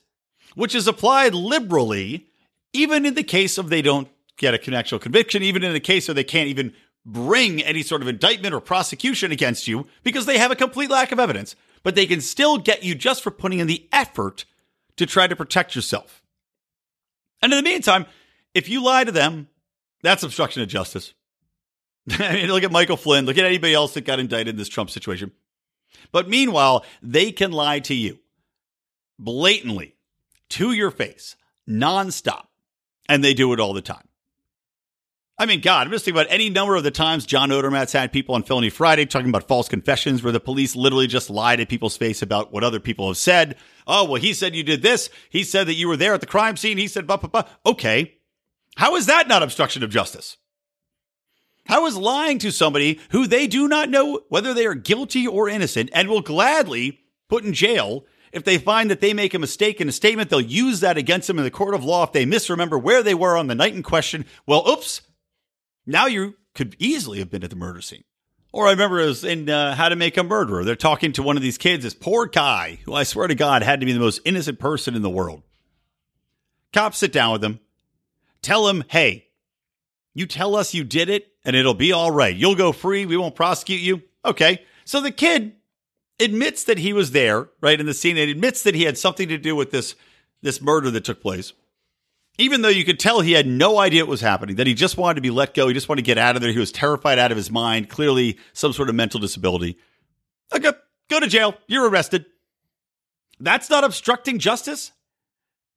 which 0.56 0.74
is 0.74 0.88
applied 0.88 1.36
liberally, 1.36 2.28
even 2.74 3.06
in 3.06 3.14
the 3.14 3.24
case 3.24 3.58
of 3.58 3.70
they 3.70 3.82
don't 3.82 4.08
get 4.38 4.56
a 4.56 4.76
actual 4.76 5.00
conviction, 5.00 5.44
even 5.44 5.64
in 5.64 5.74
the 5.74 5.80
case 5.80 6.10
of 6.10 6.16
they 6.16 6.24
can't 6.24 6.50
even 6.50 6.74
bring 7.06 7.62
any 7.62 7.84
sort 7.84 8.02
of 8.02 8.08
indictment 8.08 8.54
or 8.54 8.60
prosecution 8.60 9.32
against 9.32 9.68
you 9.68 9.88
because 10.04 10.26
they 10.26 10.38
have 10.38 10.52
a 10.52 10.56
complete 10.56 10.90
lack 10.90 11.12
of 11.12 11.20
evidence. 11.20 11.56
But 11.84 11.96
they 11.96 12.08
can 12.08 12.22
still 12.22 12.58
get 12.58 12.84
you 12.84 12.96
just 12.96 13.22
for 13.22 13.32
putting 13.32 13.60
in 13.60 13.68
the 13.68 13.88
effort 13.92 14.46
to 14.98 15.06
try 15.06 15.28
to 15.28 15.36
protect 15.36 15.76
yourself. 15.76 16.24
And 17.42 17.52
in 17.52 17.58
the 17.58 17.70
meantime, 17.70 18.06
if 18.54 18.70
you 18.70 18.82
lie 18.84 19.04
to 19.04 19.12
them, 19.12 19.50
that's 20.02 20.24
obstruction 20.24 20.62
of 20.62 20.70
justice. 20.70 21.14
I 22.20 22.34
mean, 22.34 22.48
look 22.48 22.64
at 22.64 22.72
Michael 22.72 22.98
Flynn. 22.98 23.26
Look 23.26 23.38
at 23.38 23.46
anybody 23.46 23.74
else 23.74 23.94
that 23.94 24.06
got 24.06 24.20
indicted 24.20 24.50
in 24.50 24.58
this 24.58 24.70
Trump 24.70 24.90
situation. 24.90 25.32
But 26.12 26.28
meanwhile, 26.30 26.86
they 27.02 27.32
can 27.32 27.52
lie 27.52 27.80
to 27.82 27.94
you 27.94 28.20
blatantly 29.18 29.96
to 30.50 30.72
your 30.72 30.92
face, 30.92 31.36
nonstop. 31.68 32.46
And 33.10 33.24
they 33.24 33.34
do 33.34 33.52
it 33.54 33.60
all 33.60 33.74
the 33.74 33.82
time. 33.82 34.08
I 35.38 35.46
mean, 35.46 35.62
God, 35.62 35.88
I'm 35.88 35.92
just 35.92 36.06
thinking 36.06 36.22
about 36.22 36.32
any 36.32 36.50
number 36.50 36.76
of 36.76 36.84
the 36.84 36.92
times 36.92 37.26
John 37.26 37.50
Odermatt's 37.50 37.92
had 37.92 38.14
people 38.14 38.36
on 38.36 38.44
Felony 38.44 38.70
Friday 38.70 39.06
talking 39.06 39.30
about 39.30 39.48
false 39.48 39.68
confessions 39.68 40.22
where 40.22 40.32
the 40.32 40.40
police 40.40 40.76
literally 40.76 41.08
just 41.08 41.30
lie 41.30 41.56
to 41.56 41.66
people's 41.66 41.98
face 41.98 42.22
about 42.22 42.54
what 42.54 42.64
other 42.64 42.80
people 42.80 43.08
have 43.08 43.18
said. 43.18 43.58
Oh, 43.88 44.06
well, 44.06 44.22
he 44.22 44.34
said 44.34 44.56
you 44.56 44.64
did 44.64 44.84
this. 44.84 45.10
He 45.30 45.44
said 45.44 45.68
that 45.68 45.74
you 45.74 45.88
were 45.88 45.98
there 45.98 46.14
at 46.14 46.22
the 46.22 46.28
crime 46.28 46.56
scene. 46.56 46.78
He 46.78 46.88
said, 46.88 47.08
blah, 47.08 47.18
blah, 47.18 47.30
blah. 47.30 47.50
Okay. 47.66 48.16
How 48.78 48.96
is 48.96 49.08
that 49.08 49.28
not 49.28 49.44
obstruction 49.44 49.84
of 49.84 49.90
justice? 49.90 50.38
How 51.66 51.86
is 51.86 51.98
lying 51.98 52.40
to 52.40 52.52
somebody 52.52 53.00
who 53.12 53.26
they 53.26 53.48
do 53.48 53.68
not 53.68 53.90
know 53.90 54.22
whether 54.30 54.54
they 54.54 54.66
are 54.66 54.76
guilty 54.76 55.26
or 55.26 55.48
innocent 55.48 55.90
and 55.94 56.10
will 56.10 56.22
gladly 56.22 57.00
put 57.30 57.44
in 57.44 57.54
jail 57.54 58.06
if 58.34 58.44
they 58.44 58.58
find 58.58 58.90
that 58.90 59.00
they 59.00 59.14
make 59.14 59.36
a 59.36 59.40
mistake 59.40 59.80
in 59.80 59.88
a 59.88 59.92
statement, 59.92 60.30
they'll 60.30 60.42
use 60.42 60.80
that 60.80 60.98
against 60.98 61.28
them 61.28 61.38
in 61.38 61.44
the 61.44 61.52
court 61.52 61.76
of 61.76 61.84
law 61.84 62.04
if 62.04 62.12
they 62.12 62.26
misremember 62.26 62.80
where 62.80 63.04
they 63.04 63.14
were 63.14 63.38
on 63.38 63.46
the 63.46 63.56
night 63.56 63.76
in 63.76 63.84
question. 63.84 64.26
Well, 64.48 64.68
oops, 64.68 65.02
now 65.86 66.08
you 66.08 66.36
could 66.56 66.76
easily 66.80 67.20
have 67.20 67.30
been 67.30 67.44
at 67.44 67.52
the 67.52 67.56
murder 67.56 67.82
scene. 67.82 68.04
Or 68.52 68.68
I 68.68 68.72
remember 68.72 69.00
it 69.00 69.06
was 69.06 69.24
in 69.24 69.50
uh, 69.50 69.76
How 69.76 69.90
to 69.90 69.96
Make 69.96 70.18
a 70.18 70.24
Murderer. 70.24 70.64
They're 70.64 70.76
talking 70.76 71.12
to 71.14 71.24
one 71.24 71.38
of 71.38 71.44
these 71.44 71.58
kids, 71.58 71.84
this 71.84 71.94
poor 71.94 72.26
guy, 72.26 72.80
who 72.86 72.94
I 72.94 73.04
swear 73.04 73.28
to 73.28 73.36
God 73.36 73.62
had 73.62 73.80
to 73.80 73.86
be 73.86 73.94
the 73.94 74.00
most 74.00 74.22
innocent 74.26 74.60
person 74.60 74.96
in 74.96 75.02
the 75.04 75.10
world. 75.10 75.44
Cops 76.72 76.98
sit 76.98 77.12
down 77.12 77.34
with 77.34 77.44
him, 77.44 77.60
tell 78.42 78.68
him, 78.68 78.84
hey, 78.90 79.28
you 80.14 80.26
tell 80.26 80.56
us 80.56 80.74
you 80.74 80.84
did 80.84 81.10
it 81.10 81.28
and 81.44 81.56
it'll 81.56 81.74
be 81.74 81.92
all 81.92 82.12
right. 82.12 82.36
You'll 82.36 82.56
go 82.56 82.72
free. 82.72 83.06
We 83.06 83.18
won't 83.18 83.36
prosecute 83.36 83.82
you. 83.82 84.04
Okay. 84.24 84.64
So 84.86 85.02
the 85.02 85.12
kid 85.12 85.54
admits 86.20 86.64
that 86.66 86.78
he 86.78 86.94
was 86.94 87.12
there, 87.12 87.50
right, 87.62 87.80
in 87.80 87.86
the 87.86 87.94
scene 87.94 88.18
and 88.18 88.30
admits 88.30 88.64
that 88.64 88.76
he 88.76 88.84
had 88.84 88.98
something 88.98 89.28
to 89.30 89.38
do 89.38 89.56
with 89.56 89.72
this, 89.72 89.96
this 90.42 90.62
murder 90.62 90.92
that 90.92 91.04
took 91.04 91.22
place. 91.22 91.54
even 92.38 92.62
though 92.62 92.70
you 92.70 92.84
could 92.84 93.00
tell 93.00 93.22
he 93.22 93.34
had 93.34 93.48
no 93.48 93.78
idea 93.78 94.04
what 94.04 94.10
was 94.10 94.22
happening, 94.22 94.56
that 94.56 94.68
he 94.68 94.74
just 94.74 94.98
wanted 94.98 95.16
to 95.16 95.22
be 95.22 95.30
let 95.30 95.54
go. 95.54 95.68
He 95.68 95.74
just 95.74 95.88
wanted 95.88 96.02
to 96.02 96.06
get 96.06 96.18
out 96.18 96.36
of 96.36 96.42
there. 96.42 96.52
He 96.52 96.60
was 96.60 96.72
terrified 96.72 97.20
out 97.20 97.32
of 97.32 97.38
his 97.38 97.52
mind, 97.52 97.90
clearly 97.90 98.40
some 98.54 98.74
sort 98.74 98.90
of 98.90 98.96
mental 98.96 99.20
disability. 99.20 99.78
Okay, 100.54 100.72
go 101.10 101.20
to 101.20 101.28
jail. 101.28 101.56
You're 101.68 101.88
arrested. 101.88 102.26
That's 103.40 103.70
not 103.70 103.84
obstructing 103.84 104.40
justice? 104.40 104.92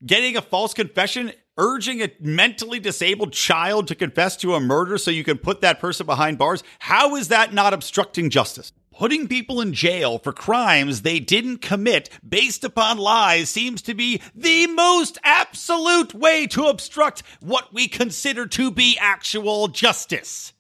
Getting 0.04 0.36
a 0.36 0.42
false 0.42 0.72
confession, 0.74 1.32
urging 1.58 2.02
a 2.02 2.10
mentally 2.20 2.78
disabled 2.78 3.32
child 3.32 3.88
to 3.88 3.94
confess 3.94 4.36
to 4.38 4.54
a 4.54 4.60
murder 4.60 4.98
so 4.98 5.10
you 5.10 5.24
can 5.24 5.38
put 5.38 5.60
that 5.60 5.80
person 5.80 6.06
behind 6.06 6.38
bars? 6.38 6.62
How 6.78 7.16
is 7.16 7.28
that 7.28 7.52
not 7.52 7.72
obstructing 7.72 8.30
justice? 8.30 8.72
Putting 8.92 9.28
people 9.28 9.60
in 9.60 9.74
jail 9.74 10.18
for 10.18 10.32
crimes 10.32 11.02
they 11.02 11.18
didn't 11.18 11.58
commit 11.58 12.08
based 12.26 12.64
upon 12.64 12.96
lies 12.96 13.50
seems 13.50 13.82
to 13.82 13.94
be 13.94 14.22
the 14.34 14.66
most 14.68 15.18
absolute 15.22 16.14
way 16.14 16.46
to 16.46 16.66
obstruct 16.66 17.22
what 17.40 17.74
we 17.74 17.88
consider 17.88 18.46
to 18.46 18.70
be 18.70 18.96
actual 18.98 19.68
justice. 19.68 20.54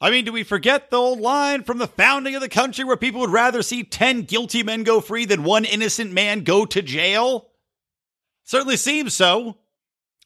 I 0.00 0.10
mean, 0.10 0.26
do 0.26 0.32
we 0.32 0.44
forget 0.44 0.90
the 0.90 0.98
old 0.98 1.18
line 1.18 1.64
from 1.64 1.78
the 1.78 1.88
founding 1.88 2.34
of 2.34 2.42
the 2.42 2.48
country 2.48 2.84
where 2.84 2.96
people 2.96 3.20
would 3.20 3.30
rather 3.30 3.62
see 3.62 3.82
10 3.82 4.22
guilty 4.22 4.62
men 4.62 4.84
go 4.84 5.00
free 5.00 5.24
than 5.24 5.42
one 5.42 5.64
innocent 5.64 6.12
man 6.12 6.44
go 6.44 6.66
to 6.66 6.82
jail? 6.82 7.48
Certainly 8.44 8.76
seems 8.76 9.14
so. 9.14 9.56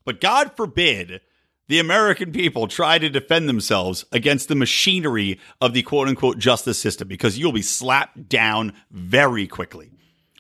But 0.05 0.20
God 0.20 0.57
forbid 0.57 1.20
the 1.68 1.78
American 1.78 2.32
people 2.32 2.68
try 2.68 2.98
to 2.98 3.09
defend 3.09 3.48
themselves 3.48 4.05
against 4.12 4.48
the 4.48 4.55
machinery 4.55 5.40
of 5.61 5.72
the 5.72 5.82
quote 5.82 6.09
unquote 6.09 6.38
justice 6.38 6.78
system 6.78 7.09
because 7.09 7.38
you'll 7.38 7.53
be 7.53 7.62
slapped 7.62 8.28
down 8.28 8.74
very 8.90 9.46
quickly, 9.46 9.90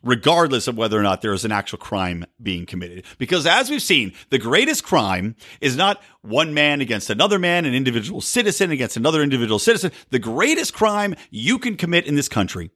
regardless 0.02 0.68
of 0.68 0.76
whether 0.76 0.98
or 0.98 1.02
not 1.02 1.22
there 1.22 1.32
is 1.32 1.44
an 1.44 1.52
actual 1.52 1.78
crime 1.78 2.26
being 2.42 2.66
committed. 2.66 3.04
Because 3.18 3.46
as 3.46 3.70
we've 3.70 3.80
seen, 3.80 4.12
the 4.30 4.38
greatest 4.38 4.84
crime 4.84 5.36
is 5.60 5.76
not 5.76 6.02
one 6.20 6.54
man 6.54 6.80
against 6.80 7.08
another 7.08 7.38
man, 7.38 7.64
an 7.64 7.74
individual 7.74 8.20
citizen 8.20 8.70
against 8.70 8.96
another 8.96 9.22
individual 9.22 9.58
citizen. 9.58 9.92
The 10.10 10.18
greatest 10.18 10.74
crime 10.74 11.14
you 11.30 11.58
can 11.58 11.76
commit 11.76 12.06
in 12.06 12.14
this 12.14 12.28
country 12.28 12.70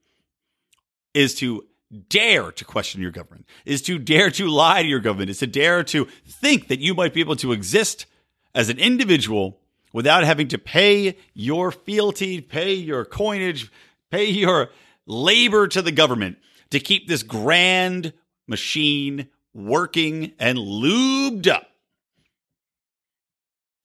is 1.15 1.35
to 1.37 1.65
dare 2.09 2.51
to 2.53 2.65
question 2.65 3.01
your 3.01 3.11
government, 3.11 3.47
is 3.65 3.83
to 3.83 3.99
dare 3.99 4.31
to 4.31 4.49
lie 4.49 4.83
to 4.83 4.89
your 4.89 5.01
government, 5.01 5.31
is 5.31 5.39
to 5.39 5.47
dare 5.47 5.83
to 5.85 6.07
think 6.27 6.69
that 6.69 6.81
you 6.81 6.95
might 6.95 7.15
be 7.15 7.21
able 7.21 7.37
to 7.37 7.53
exist 7.53 8.07
as 8.55 8.69
an 8.69 8.79
individual 8.79 9.61
without 9.93 10.25
having 10.25 10.49
to 10.49 10.59
pay 10.59 11.17
your 11.35 11.71
fealty, 11.71 12.41
pay 12.41 12.75
your 12.75 13.05
coinage, 13.05 13.71
pay 14.11 14.27
your 14.27 14.71
labor 15.07 15.69
to 15.69 15.81
the 15.81 15.93
government 15.93 16.39
to 16.71 16.81
keep 16.81 17.07
this 17.07 17.23
grand 17.23 18.13
machine 18.47 19.29
working 19.55 20.33
and 20.39 20.59
lubed 20.59 21.49
up. 21.49 21.69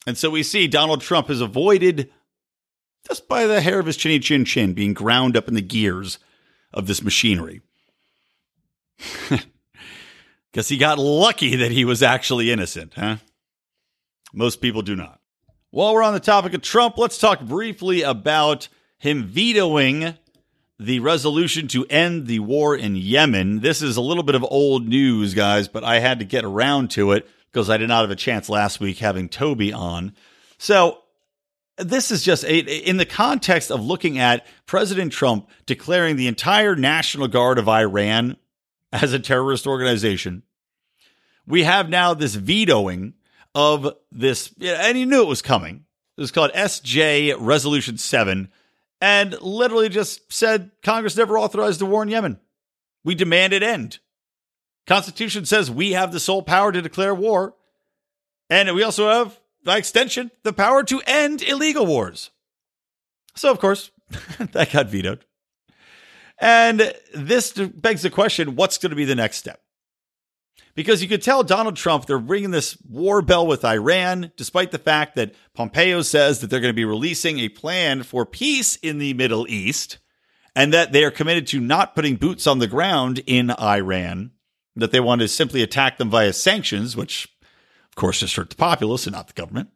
And 0.08 0.18
so 0.18 0.30
we 0.30 0.44
see 0.44 0.68
Donald 0.68 1.02
Trump 1.02 1.28
has 1.28 1.42
avoided 1.42 2.12
just 3.08 3.28
by 3.28 3.46
the 3.46 3.62
hair 3.62 3.80
of 3.80 3.86
his 3.86 3.98
chinny 3.98 4.20
chin 4.20 4.46
chin 4.46 4.74
being 4.74 4.94
ground 4.94 5.38
up 5.38 5.48
in 5.48 5.54
the 5.54 5.62
gears 5.62 6.20
of 6.74 6.88
this 6.88 7.04
machinery. 7.04 7.62
Guess 10.54 10.70
he 10.70 10.78
got 10.78 11.00
lucky 11.00 11.56
that 11.58 11.72
he 11.72 11.86
was 11.86 12.04
actually 12.04 12.52
innocent, 12.52 12.94
huh? 12.96 13.18
Most 14.34 14.62
people 14.62 14.82
do 14.82 14.96
not. 14.96 15.20
While 15.70 15.94
we're 15.94 16.04
on 16.04 16.14
the 16.14 16.20
topic 16.20 16.54
of 16.54 16.62
Trump, 16.62 16.98
let's 16.98 17.18
talk 17.18 17.42
briefly 17.42 18.02
about 18.02 18.68
him 18.98 19.26
vetoing 19.26 20.16
the 20.78 21.00
resolution 21.00 21.68
to 21.70 21.86
end 21.90 22.28
the 22.28 22.40
war 22.40 22.76
in 22.76 22.96
Yemen. 22.96 23.62
This 23.62 23.82
is 23.82 23.98
a 23.98 24.02
little 24.02 24.24
bit 24.24 24.36
of 24.36 24.44
old 24.44 24.88
news, 24.88 25.34
guys, 25.34 25.68
but 25.68 25.84
I 25.84 26.00
had 26.00 26.20
to 26.20 26.26
get 26.26 26.44
around 26.44 26.92
to 26.92 27.12
it 27.12 27.30
because 27.52 27.70
I 27.70 27.78
did 27.78 27.88
not 27.88 28.02
have 28.02 28.12
a 28.12 28.16
chance 28.16 28.50
last 28.50 28.80
week 28.80 28.98
having 28.98 29.30
Toby 29.30 29.72
on. 29.72 30.14
So, 30.58 30.98
this 31.78 32.12
is 32.12 32.24
just 32.24 32.44
a, 32.44 32.60
in 32.60 32.98
the 32.98 33.06
context 33.06 33.72
of 33.72 33.84
looking 33.84 34.20
at 34.20 34.46
President 34.66 35.12
Trump 35.12 35.50
declaring 35.66 36.16
the 36.16 36.28
entire 36.28 36.76
National 36.76 37.28
Guard 37.28 37.58
of 37.58 37.70
Iran 37.70 38.38
as 38.92 39.14
a 39.14 39.20
terrorist 39.20 39.68
organization. 39.68 40.44
We 41.48 41.64
have 41.64 41.90
now 41.90 42.14
this 42.14 42.36
vetoing 42.36 43.14
of 43.56 43.94
this, 44.12 44.54
and 44.62 44.98
he 44.98 45.06
knew 45.06 45.22
it 45.22 45.28
was 45.28 45.42
coming. 45.42 45.86
It 46.18 46.22
was 46.22 46.32
called 46.32 46.52
SJ 46.54 47.36
Resolution 47.40 47.98
7, 47.98 48.50
and 49.00 49.42
literally 49.42 49.90
just 49.90 50.32
said 50.32 50.72
Congress 50.84 51.18
never 51.18 51.38
authorized 51.38 51.80
the 51.80 51.86
war 51.86 52.04
in 52.04 52.10
Yemen. 52.10 52.40
We 53.04 53.16
demand 53.16 53.54
it 53.54 53.64
end. 53.64 54.00
Constitution 54.86 55.46
says 55.46 55.72
we 55.72 55.94
have 55.94 56.12
the 56.12 56.20
sole 56.20 56.44
power 56.44 56.72
to 56.72 56.82
declare 56.82 57.16
war, 57.16 57.56
and 58.50 58.74
we 58.76 58.84
also 58.84 59.10
have, 59.10 59.40
by 59.64 59.78
extension, 59.78 60.32
the 60.44 60.54
power 60.54 60.84
to 60.84 61.02
end 61.06 61.42
illegal 61.42 61.86
wars. 61.86 62.32
So, 63.36 63.50
of 63.50 63.60
course, 63.60 63.92
that 64.40 64.72
got 64.72 64.90
vetoed. 64.90 65.26
And 66.42 66.94
this 67.14 67.54
begs 67.54 68.02
the 68.02 68.10
question 68.10 68.58
what's 68.58 68.78
going 68.78 68.90
to 68.90 68.96
be 68.98 69.06
the 69.06 69.16
next 69.16 69.38
step? 69.38 69.62
because 70.76 71.02
you 71.02 71.08
could 71.08 71.22
tell 71.22 71.44
Donald 71.44 71.76
Trump, 71.76 72.06
they're 72.06 72.18
ringing 72.18 72.52
this 72.52 72.78
war 72.88 73.22
bell 73.22 73.46
with 73.46 73.66
Iran, 73.66 74.32
despite 74.38 74.72
the 74.72 74.80
fact 74.80 75.16
that 75.16 75.34
Pompeo 75.54 76.02
says 76.02 76.40
that 76.40 76.50
they're 76.50 76.60
going 76.60 76.74
to 76.74 76.76
be 76.76 76.86
releasing 76.86 77.40
a 77.40 77.50
plan 77.50 78.04
for 78.04 78.26
peace 78.26 78.78
in 78.78 78.98
the 78.98 79.14
Middle 79.14 79.48
East 79.48 79.98
and 80.56 80.74
that 80.74 80.92
they 80.92 81.04
are 81.04 81.12
committed 81.12 81.48
to 81.48 81.60
not 81.60 81.96
putting 81.96 82.16
boots 82.16 82.48
on 82.48 82.60
the 82.60 82.68
ground 82.68 83.22
in 83.26 83.52
Iran, 83.52 84.32
that 84.76 84.92
they 84.92 85.00
want 85.00 85.22
to 85.22 85.28
simply 85.28 85.62
attack 85.62 85.98
them 85.98 86.10
via 86.10 86.34
sanctions, 86.34 86.96
which, 86.96 87.28
of 87.90 87.96
course, 87.96 88.20
just 88.20 88.36
hurt 88.36 88.50
the 88.50 88.56
populace 88.56 89.06
and 89.06 89.16
not 89.16 89.28
the 89.28 89.34
government. 89.34 89.70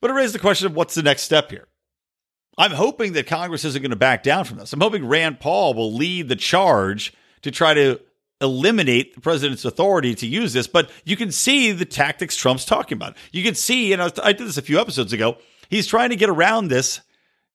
But 0.00 0.10
it 0.10 0.14
raised 0.14 0.34
the 0.34 0.40
question 0.40 0.66
of 0.66 0.74
what's 0.74 0.94
the 0.94 1.02
next 1.02 1.22
step 1.22 1.50
here? 1.50 1.67
I'm 2.58 2.72
hoping 2.72 3.12
that 3.12 3.28
Congress 3.28 3.64
isn't 3.64 3.80
going 3.80 3.90
to 3.90 3.96
back 3.96 4.22
down 4.24 4.44
from 4.44 4.58
this. 4.58 4.72
I'm 4.72 4.80
hoping 4.80 5.06
Rand 5.06 5.40
Paul 5.40 5.74
will 5.74 5.94
lead 5.94 6.28
the 6.28 6.36
charge 6.36 7.14
to 7.42 7.52
try 7.52 7.72
to 7.72 8.00
eliminate 8.40 9.14
the 9.14 9.20
president's 9.20 9.64
authority 9.64 10.14
to 10.16 10.26
use 10.26 10.52
this, 10.52 10.66
but 10.66 10.90
you 11.04 11.16
can 11.16 11.32
see 11.32 11.72
the 11.72 11.84
tactics 11.84 12.36
Trump's 12.36 12.64
talking 12.64 12.96
about. 12.96 13.16
You 13.32 13.42
can 13.42 13.54
see, 13.54 13.92
and 13.92 14.02
I, 14.02 14.10
I 14.22 14.32
did 14.32 14.46
this 14.46 14.58
a 14.58 14.62
few 14.62 14.80
episodes 14.80 15.12
ago, 15.12 15.38
he's 15.70 15.86
trying 15.86 16.10
to 16.10 16.16
get 16.16 16.28
around 16.28 16.68
this 16.68 17.00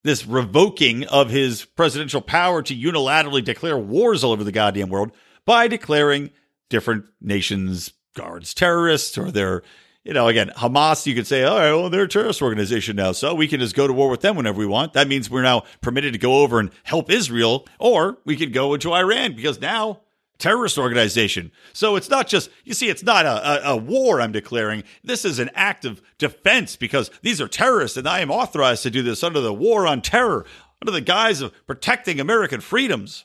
this 0.04 0.26
revoking 0.26 1.06
of 1.06 1.30
his 1.30 1.64
presidential 1.64 2.20
power 2.20 2.62
to 2.62 2.76
unilaterally 2.76 3.41
declare 3.41 3.78
wars 3.78 4.22
all 4.22 4.34
over 4.34 4.43
the 4.43 4.51
goddamn 4.51 4.89
world 4.89 5.12
by 5.45 5.66
declaring 5.68 6.30
different 6.70 7.06
nations 7.22 7.93
guards 8.14 8.54
terrorists 8.54 9.18
or 9.18 9.32
they're 9.32 9.64
you 10.04 10.14
know 10.14 10.28
again 10.28 10.51
hamas 10.58 11.06
you 11.06 11.16
could 11.16 11.28
say 11.28 11.43
oh 11.43 11.82
well, 11.82 11.89
they're 11.89 12.04
a 12.04 12.08
terrorist 12.08 12.41
organization 12.41 12.95
now 12.95 13.12
so 13.12 13.34
we 13.34 13.47
can 13.47 13.60
just 13.60 13.76
go 13.76 13.88
to 13.88 13.93
war 13.93 14.10
with 14.10 14.22
them 14.22 14.36
whenever 14.36 14.60
we 14.60 14.66
want 14.66 14.93
that 14.93 15.08
means 15.08 15.30
we're 15.30 15.41
now 15.41 15.64
permitted 15.82 16.14
to 16.14 16.20
go 16.20 16.41
over 16.41 16.60
and 16.60 16.72
help 16.84 17.12
israel 17.12 17.68
or 17.80 18.18
we 18.26 18.36
could 18.36 18.54
go 18.54 18.74
into 18.74 18.93
iran 18.93 19.36
because 19.36 19.60
now 19.60 19.99
terrorist 20.43 20.78
organization. 20.78 21.51
So 21.72 21.95
it's 21.95 22.10
not 22.10 22.28
just, 22.28 22.49
you 22.66 22.74
see, 22.74 22.89
it's 22.89 23.04
not 23.04 23.26
a, 23.26 23.70
a, 23.70 23.74
a, 23.74 23.78
war 23.78 24.20
I'm 24.20 24.34
declaring. 24.34 24.84
This 25.01 25.24
is 25.24 25.39
an 25.39 25.49
act 25.56 25.86
of 25.86 26.01
defense 26.18 26.76
because 26.76 27.10
these 27.22 27.39
are 27.39 27.47
terrorists 27.47 27.95
and 27.95 28.08
I 28.08 28.20
am 28.20 28.30
authorized 28.30 28.84
to 28.84 28.89
do 28.89 29.01
this 29.01 29.24
under 29.24 29.39
the 29.39 29.54
war 29.54 29.88
on 29.88 30.01
terror, 30.01 30.45
under 30.82 30.91
the 30.91 30.99
guise 30.99 31.39
of 31.39 31.54
protecting 31.66 32.20
American 32.20 32.60
freedoms. 32.60 33.24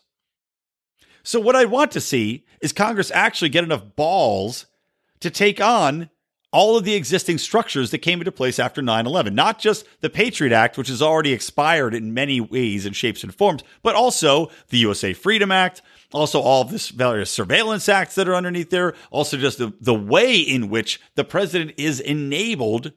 So 1.24 1.41
what 1.41 1.57
I 1.57 1.64
want 1.64 1.91
to 1.93 2.01
see 2.01 2.47
is 2.61 2.72
Congress 2.72 3.11
actually 3.11 3.49
get 3.49 3.64
enough 3.64 3.97
balls 3.97 4.66
to 5.18 5.29
take 5.29 5.61
on 5.61 6.11
all 6.51 6.76
of 6.76 6.84
the 6.84 6.94
existing 6.94 7.38
structures 7.38 7.90
that 7.90 7.99
came 7.99 8.20
into 8.20 8.32
place 8.32 8.59
after 8.59 8.80
9 8.80 9.07
11. 9.07 9.34
Not 9.34 9.59
just 9.59 9.86
the 10.01 10.11
Patriot 10.11 10.53
Act, 10.53 10.78
which 10.78 10.88
has 10.88 11.03
already 11.03 11.32
expired 11.32 11.94
in 11.94 12.14
many 12.14 12.40
ways 12.40 12.86
and 12.86 12.96
shapes 12.96 13.22
and 13.22 13.34
forms, 13.34 13.62
but 13.82 13.94
also 13.94 14.51
the 14.68 14.78
USA 14.78 15.12
Freedom 15.12 15.53
Act, 15.53 15.82
also 16.12 16.40
all 16.40 16.62
of 16.62 16.70
this 16.70 16.88
various 16.88 17.30
surveillance 17.30 17.88
acts 17.88 18.14
that 18.14 18.28
are 18.28 18.34
underneath 18.34 18.70
there, 18.70 18.94
also 19.11 19.36
just 19.36 19.59
the, 19.59 19.72
the 19.80 19.94
way 19.94 20.36
in 20.36 20.70
which 20.70 21.01
the 21.16 21.24
president 21.24 21.74
is 21.76 22.01
enabled 22.01 22.92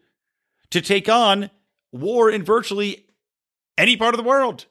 to 0.70 0.82
take 0.82 1.10
on 1.10 1.50
war 1.92 2.30
in 2.30 2.44
virtually 2.44 3.06
any 3.78 3.98
part 3.98 4.14
of 4.14 4.18
the 4.18 4.28
world. 4.28 4.66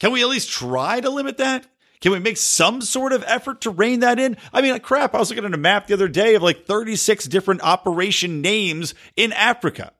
Can 0.00 0.12
we 0.12 0.22
at 0.22 0.28
least 0.28 0.50
try 0.50 1.00
to 1.00 1.08
limit 1.08 1.38
that? 1.38 1.66
Can 2.04 2.12
we 2.12 2.18
make 2.18 2.36
some 2.36 2.82
sort 2.82 3.14
of 3.14 3.24
effort 3.26 3.62
to 3.62 3.70
rein 3.70 4.00
that 4.00 4.18
in? 4.18 4.36
I 4.52 4.60
mean, 4.60 4.78
crap, 4.80 5.14
I 5.14 5.18
was 5.18 5.30
looking 5.30 5.46
at 5.46 5.54
a 5.54 5.56
map 5.56 5.86
the 5.86 5.94
other 5.94 6.06
day 6.06 6.34
of 6.34 6.42
like 6.42 6.66
36 6.66 7.24
different 7.28 7.62
operation 7.62 8.42
names 8.42 8.92
in 9.16 9.32
Africa. 9.32 9.90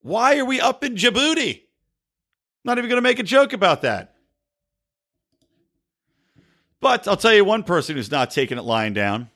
Why 0.00 0.38
are 0.38 0.46
we 0.46 0.62
up 0.62 0.82
in 0.82 0.94
Djibouti? 0.94 1.64
Not 2.64 2.78
even 2.78 2.88
going 2.88 2.96
to 2.96 3.06
make 3.06 3.18
a 3.18 3.22
joke 3.22 3.52
about 3.52 3.82
that. 3.82 4.14
But 6.80 7.06
I'll 7.06 7.18
tell 7.18 7.34
you 7.34 7.44
one 7.44 7.62
person 7.62 7.94
who's 7.94 8.10
not 8.10 8.30
taking 8.30 8.56
it 8.56 8.64
lying 8.64 8.94
down. 8.94 9.28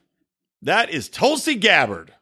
That 0.62 0.88
is 0.88 1.10
Tulsi 1.10 1.56
Gabbard. 1.56 2.14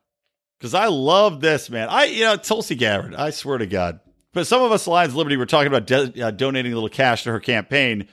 Because 0.58 0.74
I 0.74 0.86
love 0.86 1.40
this, 1.40 1.70
man. 1.70 1.88
I, 1.88 2.06
you 2.06 2.24
know, 2.24 2.34
Tulsi 2.34 2.74
Gabbard, 2.74 3.14
I 3.14 3.30
swear 3.30 3.58
to 3.58 3.66
God. 3.68 4.00
But 4.32 4.48
some 4.48 4.60
of 4.60 4.72
us 4.72 4.88
Lions 4.88 5.14
Liberty 5.14 5.36
were 5.36 5.46
talking 5.46 5.72
about 5.72 5.86
de- 5.86 6.20
uh, 6.20 6.32
donating 6.32 6.72
a 6.72 6.74
little 6.74 6.88
cash 6.88 7.22
to 7.22 7.30
her 7.30 7.38
campaign, 7.38 8.08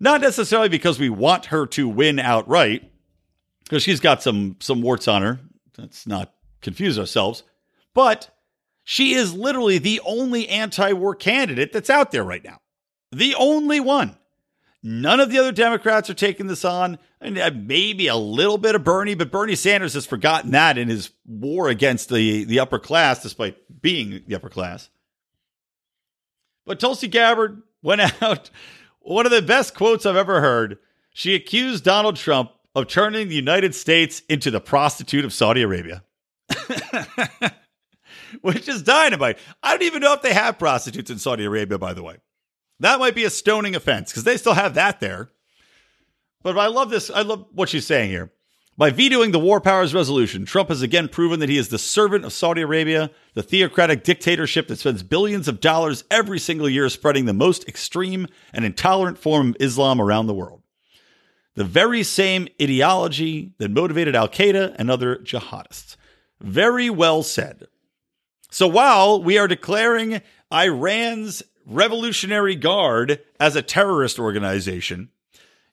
not 0.00 0.20
necessarily 0.22 0.68
because 0.68 0.98
we 0.98 1.10
want 1.10 1.46
her 1.46 1.66
to 1.66 1.88
win 1.88 2.18
outright, 2.18 2.90
because 3.64 3.82
she's 3.82 4.00
got 4.00 4.22
some 4.22 4.56
some 4.58 4.82
warts 4.82 5.06
on 5.06 5.22
her. 5.22 5.40
Let's 5.78 6.06
not 6.06 6.32
confuse 6.60 6.98
ourselves. 6.98 7.44
But 7.94 8.30
she 8.84 9.14
is 9.14 9.34
literally 9.34 9.78
the 9.78 10.00
only 10.04 10.48
anti-war 10.48 11.14
candidate 11.14 11.72
that's 11.72 11.90
out 11.90 12.10
there 12.10 12.24
right 12.24 12.42
now. 12.42 12.58
The 13.12 13.34
only 13.36 13.80
one. 13.80 14.16
None 14.82 15.20
of 15.20 15.30
the 15.30 15.38
other 15.38 15.52
Democrats 15.52 16.08
are 16.08 16.14
taking 16.14 16.46
this 16.46 16.64
on. 16.64 16.98
And 17.20 17.38
uh, 17.38 17.50
maybe 17.54 18.06
a 18.06 18.16
little 18.16 18.56
bit 18.56 18.74
of 18.74 18.82
Bernie, 18.82 19.14
but 19.14 19.30
Bernie 19.30 19.54
Sanders 19.54 19.92
has 19.92 20.06
forgotten 20.06 20.52
that 20.52 20.78
in 20.78 20.88
his 20.88 21.10
war 21.26 21.68
against 21.68 22.08
the, 22.08 22.44
the 22.44 22.60
upper 22.60 22.78
class, 22.78 23.22
despite 23.22 23.82
being 23.82 24.22
the 24.26 24.34
upper 24.34 24.48
class. 24.48 24.88
But 26.64 26.80
Tulsi 26.80 27.08
Gabbard 27.08 27.62
went 27.82 28.00
out. 28.22 28.50
One 29.00 29.26
of 29.26 29.32
the 29.32 29.42
best 29.42 29.74
quotes 29.74 30.06
I've 30.06 30.16
ever 30.16 30.40
heard. 30.40 30.78
She 31.12 31.34
accused 31.34 31.84
Donald 31.84 32.16
Trump 32.16 32.52
of 32.74 32.86
turning 32.86 33.28
the 33.28 33.34
United 33.34 33.74
States 33.74 34.22
into 34.28 34.50
the 34.50 34.60
prostitute 34.60 35.24
of 35.24 35.32
Saudi 35.32 35.62
Arabia. 35.62 36.04
Which 38.42 38.68
is 38.68 38.82
dynamite. 38.82 39.38
I 39.62 39.72
don't 39.72 39.82
even 39.82 40.02
know 40.02 40.12
if 40.12 40.22
they 40.22 40.32
have 40.32 40.58
prostitutes 40.58 41.10
in 41.10 41.18
Saudi 41.18 41.44
Arabia, 41.44 41.78
by 41.78 41.94
the 41.94 42.02
way. 42.02 42.18
That 42.78 43.00
might 43.00 43.14
be 43.14 43.24
a 43.24 43.30
stoning 43.30 43.74
offense 43.74 44.10
because 44.10 44.24
they 44.24 44.36
still 44.36 44.54
have 44.54 44.74
that 44.74 45.00
there. 45.00 45.30
But 46.42 46.56
I 46.58 46.68
love 46.68 46.90
this. 46.90 47.10
I 47.10 47.22
love 47.22 47.46
what 47.52 47.68
she's 47.68 47.86
saying 47.86 48.10
here. 48.10 48.32
By 48.80 48.88
vetoing 48.88 49.32
the 49.32 49.38
War 49.38 49.60
Powers 49.60 49.92
Resolution, 49.92 50.46
Trump 50.46 50.70
has 50.70 50.80
again 50.80 51.08
proven 51.08 51.38
that 51.40 51.50
he 51.50 51.58
is 51.58 51.68
the 51.68 51.78
servant 51.78 52.24
of 52.24 52.32
Saudi 52.32 52.62
Arabia, 52.62 53.10
the 53.34 53.42
theocratic 53.42 54.04
dictatorship 54.04 54.68
that 54.68 54.78
spends 54.78 55.02
billions 55.02 55.48
of 55.48 55.60
dollars 55.60 56.04
every 56.10 56.38
single 56.38 56.66
year 56.66 56.88
spreading 56.88 57.26
the 57.26 57.34
most 57.34 57.68
extreme 57.68 58.26
and 58.54 58.64
intolerant 58.64 59.18
form 59.18 59.50
of 59.50 59.56
Islam 59.60 60.00
around 60.00 60.28
the 60.28 60.34
world. 60.34 60.62
The 61.56 61.64
very 61.64 62.02
same 62.02 62.48
ideology 62.58 63.52
that 63.58 63.70
motivated 63.70 64.16
Al 64.16 64.30
Qaeda 64.30 64.76
and 64.78 64.90
other 64.90 65.16
jihadists. 65.16 65.96
Very 66.40 66.88
well 66.88 67.22
said. 67.22 67.66
So 68.50 68.66
while 68.66 69.22
we 69.22 69.36
are 69.36 69.46
declaring 69.46 70.22
Iran's 70.50 71.42
Revolutionary 71.66 72.56
Guard 72.56 73.20
as 73.38 73.56
a 73.56 73.62
terrorist 73.62 74.18
organization, 74.18 75.10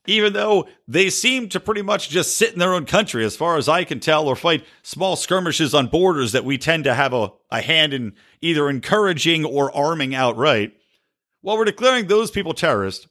even 0.08 0.34
though 0.34 0.68
they 0.88 1.10
seem 1.10 1.50
to 1.50 1.60
pretty 1.60 1.82
much 1.82 2.10
just 2.10 2.36
sit 2.36 2.54
in 2.54 2.60
their 2.60 2.74
own 2.74 2.86
country, 2.86 3.24
as 3.24 3.36
far 3.36 3.58
as 3.58 3.70
I 3.70 3.84
can 3.84 4.00
tell, 4.00 4.28
or 4.28 4.36
fight 4.36 4.66
small 4.82 5.16
skirmishes 5.16 5.74
on 5.74 5.88
borders 5.88 6.32
that 6.32 6.46
we 6.46 6.58
tend 6.58 6.86
to 6.86 6.94
have 6.94 7.14
a, 7.14 7.32
a 7.52 7.62
hand 7.62 7.94
in 7.94 8.14
either 8.42 8.70
encouraging 8.70 9.46
or 9.46 9.76
arming 9.76 10.16
outright. 10.16 10.74
While 11.42 11.58
we're 11.58 11.66
declaring 11.66 12.08
those 12.08 12.32
people 12.32 12.54
terrorists, 12.54 13.08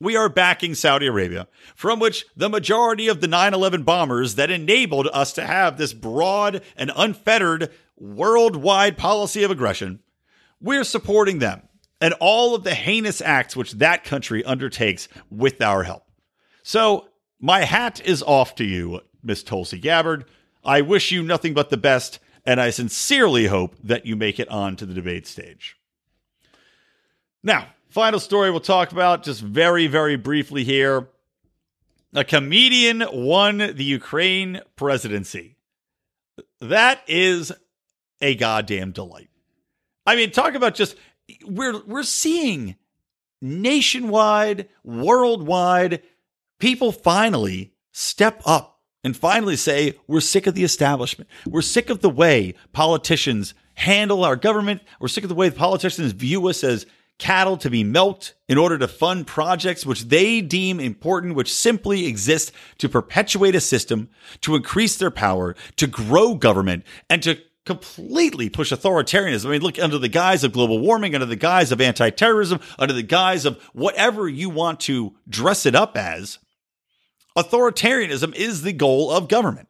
we 0.00 0.16
are 0.16 0.28
backing 0.28 0.74
Saudi 0.74 1.06
Arabia, 1.06 1.46
from 1.74 2.00
which 2.00 2.26
the 2.36 2.48
majority 2.48 3.08
of 3.08 3.20
the 3.20 3.28
9 3.28 3.54
11 3.54 3.84
bombers 3.84 4.34
that 4.34 4.50
enabled 4.50 5.08
us 5.12 5.32
to 5.34 5.46
have 5.46 5.78
this 5.78 5.94
broad 5.94 6.62
and 6.76 6.90
unfettered 6.96 7.70
worldwide 7.96 8.98
policy 8.98 9.44
of 9.44 9.50
aggression, 9.50 10.00
we're 10.60 10.84
supporting 10.84 11.38
them 11.38 11.62
and 12.00 12.14
all 12.20 12.54
of 12.54 12.64
the 12.64 12.74
heinous 12.74 13.20
acts 13.20 13.56
which 13.56 13.72
that 13.72 14.04
country 14.04 14.44
undertakes 14.44 15.08
with 15.30 15.62
our 15.62 15.84
help. 15.84 16.04
So, 16.66 17.08
my 17.38 17.60
hat 17.60 18.00
is 18.06 18.22
off 18.22 18.54
to 18.54 18.64
you, 18.64 19.02
Miss 19.22 19.42
Tulsi 19.42 19.78
Gabbard. 19.78 20.24
I 20.64 20.80
wish 20.80 21.12
you 21.12 21.22
nothing 21.22 21.52
but 21.52 21.68
the 21.68 21.76
best, 21.76 22.18
and 22.46 22.58
I 22.58 22.70
sincerely 22.70 23.48
hope 23.48 23.76
that 23.84 24.06
you 24.06 24.16
make 24.16 24.40
it 24.40 24.48
on 24.48 24.74
to 24.76 24.86
the 24.86 24.94
debate 24.94 25.26
stage. 25.26 25.76
Now, 27.42 27.66
final 27.90 28.18
story 28.18 28.50
we'll 28.50 28.60
talk 28.60 28.92
about 28.92 29.24
just 29.24 29.42
very, 29.42 29.88
very 29.88 30.16
briefly 30.16 30.64
here. 30.64 31.10
A 32.14 32.24
comedian 32.24 33.04
won 33.12 33.58
the 33.58 33.84
Ukraine 33.84 34.62
presidency. 34.74 35.58
That 36.62 37.02
is 37.06 37.52
a 38.22 38.36
goddamn 38.36 38.92
delight. 38.92 39.28
I 40.06 40.16
mean, 40.16 40.30
talk 40.30 40.54
about 40.54 40.74
just 40.74 40.96
we're 41.44 41.84
we're 41.84 42.04
seeing 42.04 42.76
nationwide, 43.42 44.70
worldwide 44.82 46.00
people 46.58 46.92
finally 46.92 47.72
step 47.92 48.42
up 48.44 48.80
and 49.02 49.16
finally 49.16 49.56
say, 49.56 49.94
we're 50.06 50.20
sick 50.20 50.46
of 50.46 50.54
the 50.54 50.64
establishment. 50.64 51.28
We're 51.46 51.62
sick 51.62 51.90
of 51.90 52.00
the 52.00 52.10
way 52.10 52.54
politicians 52.72 53.54
handle 53.74 54.24
our 54.24 54.36
government. 54.36 54.82
We're 54.98 55.08
sick 55.08 55.24
of 55.24 55.28
the 55.28 55.34
way 55.34 55.50
politicians 55.50 56.12
view 56.12 56.48
us 56.48 56.64
as 56.64 56.86
cattle 57.18 57.56
to 57.58 57.70
be 57.70 57.84
milked 57.84 58.34
in 58.48 58.58
order 58.58 58.78
to 58.78 58.88
fund 58.88 59.26
projects 59.26 59.86
which 59.86 60.04
they 60.04 60.40
deem 60.40 60.80
important, 60.80 61.34
which 61.34 61.52
simply 61.52 62.06
exist 62.06 62.50
to 62.78 62.88
perpetuate 62.88 63.54
a 63.54 63.60
system, 63.60 64.08
to 64.40 64.56
increase 64.56 64.96
their 64.96 65.10
power, 65.10 65.54
to 65.76 65.86
grow 65.86 66.34
government, 66.34 66.84
and 67.08 67.22
to 67.22 67.38
completely 67.64 68.50
push 68.50 68.72
authoritarianism. 68.72 69.46
I 69.46 69.50
mean, 69.52 69.62
look, 69.62 69.78
under 69.78 69.98
the 69.98 70.08
guise 70.08 70.44
of 70.44 70.52
global 70.52 70.80
warming, 70.80 71.14
under 71.14 71.26
the 71.26 71.36
guise 71.36 71.72
of 71.72 71.80
anti 71.80 72.10
terrorism, 72.10 72.60
under 72.78 72.92
the 72.92 73.02
guise 73.02 73.44
of 73.44 73.62
whatever 73.72 74.28
you 74.28 74.50
want 74.50 74.80
to 74.80 75.14
dress 75.28 75.66
it 75.66 75.74
up 75.74 75.96
as, 75.96 76.38
authoritarianism 77.36 78.34
is 78.34 78.62
the 78.62 78.72
goal 78.72 79.10
of 79.10 79.28
government. 79.28 79.68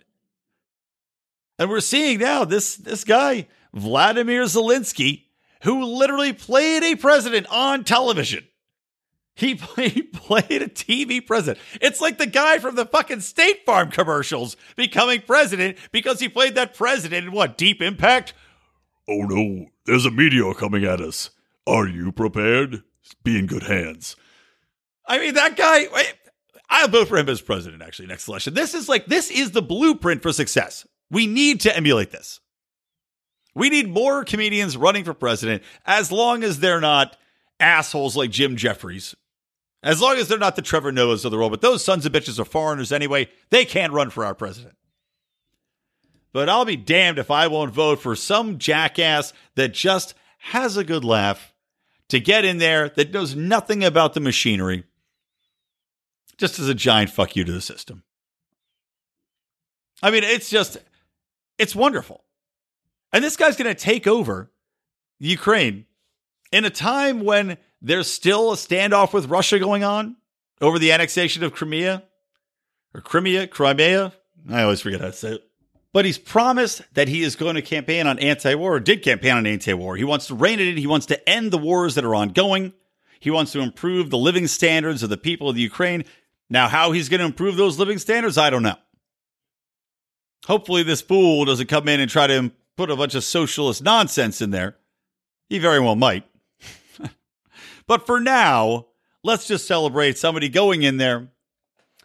And 1.59 1.71
we're 1.71 1.81
seeing 1.81 2.19
now 2.19 2.45
this, 2.45 2.77
this 2.77 3.05
guy, 3.05 3.47
Vladimir 3.73 4.45
Zelensky, 4.45 5.25
who 5.63 5.85
literally 5.85 6.33
played 6.33 6.83
a 6.83 6.97
president 6.97 7.47
on 7.51 7.85
television. 7.85 8.47
He, 9.35 9.55
he 9.77 10.03
played 10.03 10.63
a 10.63 10.69
TV 10.69 11.25
president. 11.25 11.65
It's 11.81 12.01
like 12.01 12.19
the 12.19 12.27
guy 12.27 12.59
from 12.59 12.75
the 12.77 12.87
fucking 12.87 13.21
State 13.21 13.65
Farm 13.65 13.91
commercials 13.91 14.57
becoming 14.77 15.23
president 15.23 15.79
because 15.93 16.21
he 16.21 16.29
played 16.29 16.55
that 16.55 16.75
president 16.75 17.27
in 17.27 17.33
what, 17.33 17.57
Deep 17.57 17.81
Impact? 17.83 18.35
Oh 19.09 19.23
no, 19.23 19.67
there's 19.87 20.07
a 20.07 20.11
meteor 20.11 20.55
coming 20.55 20.85
at 20.85 21.01
us. 21.01 21.31
Are 21.67 21.87
you 21.87 22.13
prepared? 22.13 22.83
Be 23.23 23.39
in 23.39 23.47
good 23.47 23.65
hands. 23.65 24.17
I 25.07 25.19
mean, 25.19 25.35
that 25.35 25.57
guy, 25.57 25.87
I'll 26.75 26.89
vote 26.89 27.07
for 27.07 27.17
him 27.17 27.29
as 27.29 27.41
president 27.41 27.83
actually 27.83 28.09
next 28.09 28.27
election. 28.27 28.53
This 28.53 28.75
is 28.75 28.89
like, 28.89 29.07
this 29.07 29.31
is 29.31 29.53
the 29.53 29.63
blueprint 29.63 30.23
for 30.23 30.33
success. 30.33 30.85
We 31.09 31.29
need 31.29 31.61
to 31.61 31.75
emulate 31.75 32.11
this. 32.11 32.41
We 33.55 33.71
need 33.71 33.89
more 33.89 34.25
comedians 34.25 34.77
running 34.77 35.05
for 35.05 35.15
president 35.15 35.63
as 35.87 36.11
long 36.11 36.43
as 36.43 36.59
they're 36.59 36.81
not 36.81 37.17
assholes 37.61 38.17
like 38.17 38.33
Jim 38.33 38.57
Jeffries. 38.57 39.15
As 39.85 40.01
long 40.01 40.17
as 40.17 40.27
they're 40.27 40.37
not 40.37 40.57
the 40.57 40.63
Trevor 40.63 40.91
Noahs 40.91 41.25
of 41.25 41.31
the 41.31 41.37
world, 41.37 41.53
but 41.53 41.61
those 41.61 41.85
sons 41.85 42.07
of 42.07 42.13
bitches 42.13 42.41
are 42.41 42.45
foreigners 42.45 42.91
anyway. 42.91 43.29
They 43.51 43.65
can't 43.65 43.93
run 43.93 44.11
for 44.11 44.25
our 44.25 44.35
president. 44.35 44.75
But 46.33 46.49
I'll 46.49 46.65
be 46.65 46.75
damned 46.75 47.21
if 47.21 47.31
I 47.31 47.47
won't 47.47 47.73
vote 47.73 48.01
for 48.01 48.17
some 48.17 48.59
jackass 48.59 49.33
that 49.55 49.75
just 49.75 50.15
has 50.39 50.77
a 50.77 50.83
good 50.83 51.05
laugh 51.05 51.55
to 52.09 52.19
get 52.19 52.45
in 52.45 52.59
there 52.59 52.89
that 52.89 53.13
knows 53.13 53.37
nothing 53.37 53.85
about 53.85 54.15
the 54.15 54.21
machinery, 54.21 54.83
just 56.37 56.59
as 56.59 56.69
a 56.69 56.75
giant 56.75 57.11
fuck 57.11 57.37
you 57.37 57.45
to 57.45 57.53
the 57.53 57.61
system. 57.61 58.03
I 60.03 60.11
mean, 60.11 60.25
it's 60.25 60.51
just, 60.51 60.79
it's 61.59 61.75
wonderful. 61.75 62.25
And 63.13 63.23
this 63.23 63.37
guy's 63.37 63.57
going 63.57 63.75
to 63.75 63.81
take 63.81 64.07
over 64.07 64.51
Ukraine 65.19 65.87
in 66.53 66.65
a 66.65 66.71
time 66.71 67.25
when 67.25 67.57
there's 67.81 68.11
still 68.11 68.53
a 68.53 68.57
standoff 68.57 69.13
with 69.13 69.27
Russia 69.27 69.59
going 69.59 69.85
on 69.85 70.17
over 70.61 70.79
the 70.79 70.93
annexation 70.93 71.43
of 71.45 71.53
Crimea 71.53 72.03
or 72.95 73.01
Crimea, 73.01 73.47
Crimea. 73.47 74.13
I 74.51 74.63
always 74.63 74.81
forget 74.81 75.01
how 75.01 75.07
to 75.07 75.13
say 75.13 75.33
it. 75.35 75.49
But 75.93 76.05
he's 76.05 76.19
promised 76.19 76.83
that 76.95 77.07
he 77.07 77.23
is 77.23 77.37
going 77.37 77.55
to 77.55 77.63
campaign 77.63 78.09
on 78.09 78.19
anti 78.19 78.57
war, 78.57 78.75
or 78.75 78.81
did 78.81 79.03
campaign 79.03 79.37
on 79.37 79.47
anti 79.47 79.75
war. 79.75 79.97
He 79.97 80.03
wants 80.03 80.27
to 80.27 80.35
rein 80.35 80.59
it 80.59 80.67
in. 80.67 80.77
He 80.77 80.89
wants 80.89 81.07
to 81.07 81.29
end 81.29 81.53
the 81.53 81.59
wars 81.59 81.95
that 81.95 82.05
are 82.05 82.17
ongoing. 82.17 82.73
He 83.21 83.31
wants 83.31 83.53
to 83.53 83.61
improve 83.61 84.11
the 84.11 84.19
living 84.19 84.49
standards 84.49 85.05
of 85.05 85.09
the 85.09 85.17
people 85.17 85.49
of 85.49 85.55
the 85.55 85.63
Ukraine. 85.63 86.05
Now, 86.51 86.69
how 86.69 86.93
he's 86.93 87.09
going 87.09 87.21
to 87.21 87.27
improve 87.27 87.57
those 87.57 87.79
living 87.79 87.99
standards, 87.99 88.39
I 88.39 88.51
don't 88.51 88.63
know. 88.63 88.77
Hopefully, 90.47 90.83
this 90.83 91.01
fool 91.01 91.45
doesn't 91.45 91.69
come 91.69 91.89
in 91.89 92.01
and 92.01 92.11
try 92.11 92.27
to 92.27 92.53
put 92.77 92.91
a 92.91 92.97
bunch 92.97 93.15
of 93.15 93.25
socialist 93.25 93.83
nonsense 93.83 94.43
in 94.43 94.51
there. 94.51 94.77
He 95.49 95.59
very 95.59 95.81
well 95.81 95.97
might. 95.97 96.25
but 97.87 98.07
for 98.07 98.21
now, 98.21 98.87
let's 99.23 99.47
just 99.47 99.67
celebrate 99.67 100.19
somebody 100.19 100.49
going 100.49 100.83
in 100.83 100.99
there 100.99 101.29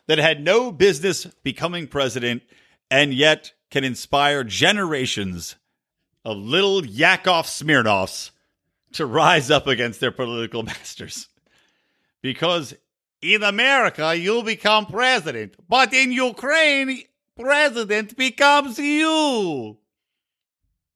that 0.08 0.20
had 0.20 0.44
no 0.44 0.72
business 0.72 1.26
becoming 1.44 1.88
president 1.88 2.42
and 2.90 3.14
yet 3.14 3.54
can 3.70 3.84
inspire 3.84 4.44
generations 4.44 5.56
of 6.26 6.38
little 6.38 6.86
Yakov 6.86 7.46
Smirnoffs 7.46 8.32
to 8.94 9.06
rise 9.06 9.52
up 9.52 9.68
against 9.68 10.00
their 10.00 10.12
political 10.12 10.64
masters. 10.64 11.28
Because 12.22 12.74
in 13.22 13.44
America, 13.44 14.16
you 14.16 14.44
become 14.44 14.86
president, 14.86 15.56
but 15.68 15.94
in 15.94 16.12
Ukraine, 16.12 17.04
president 17.36 18.16
becomes 18.16 18.80
you. 18.80 19.78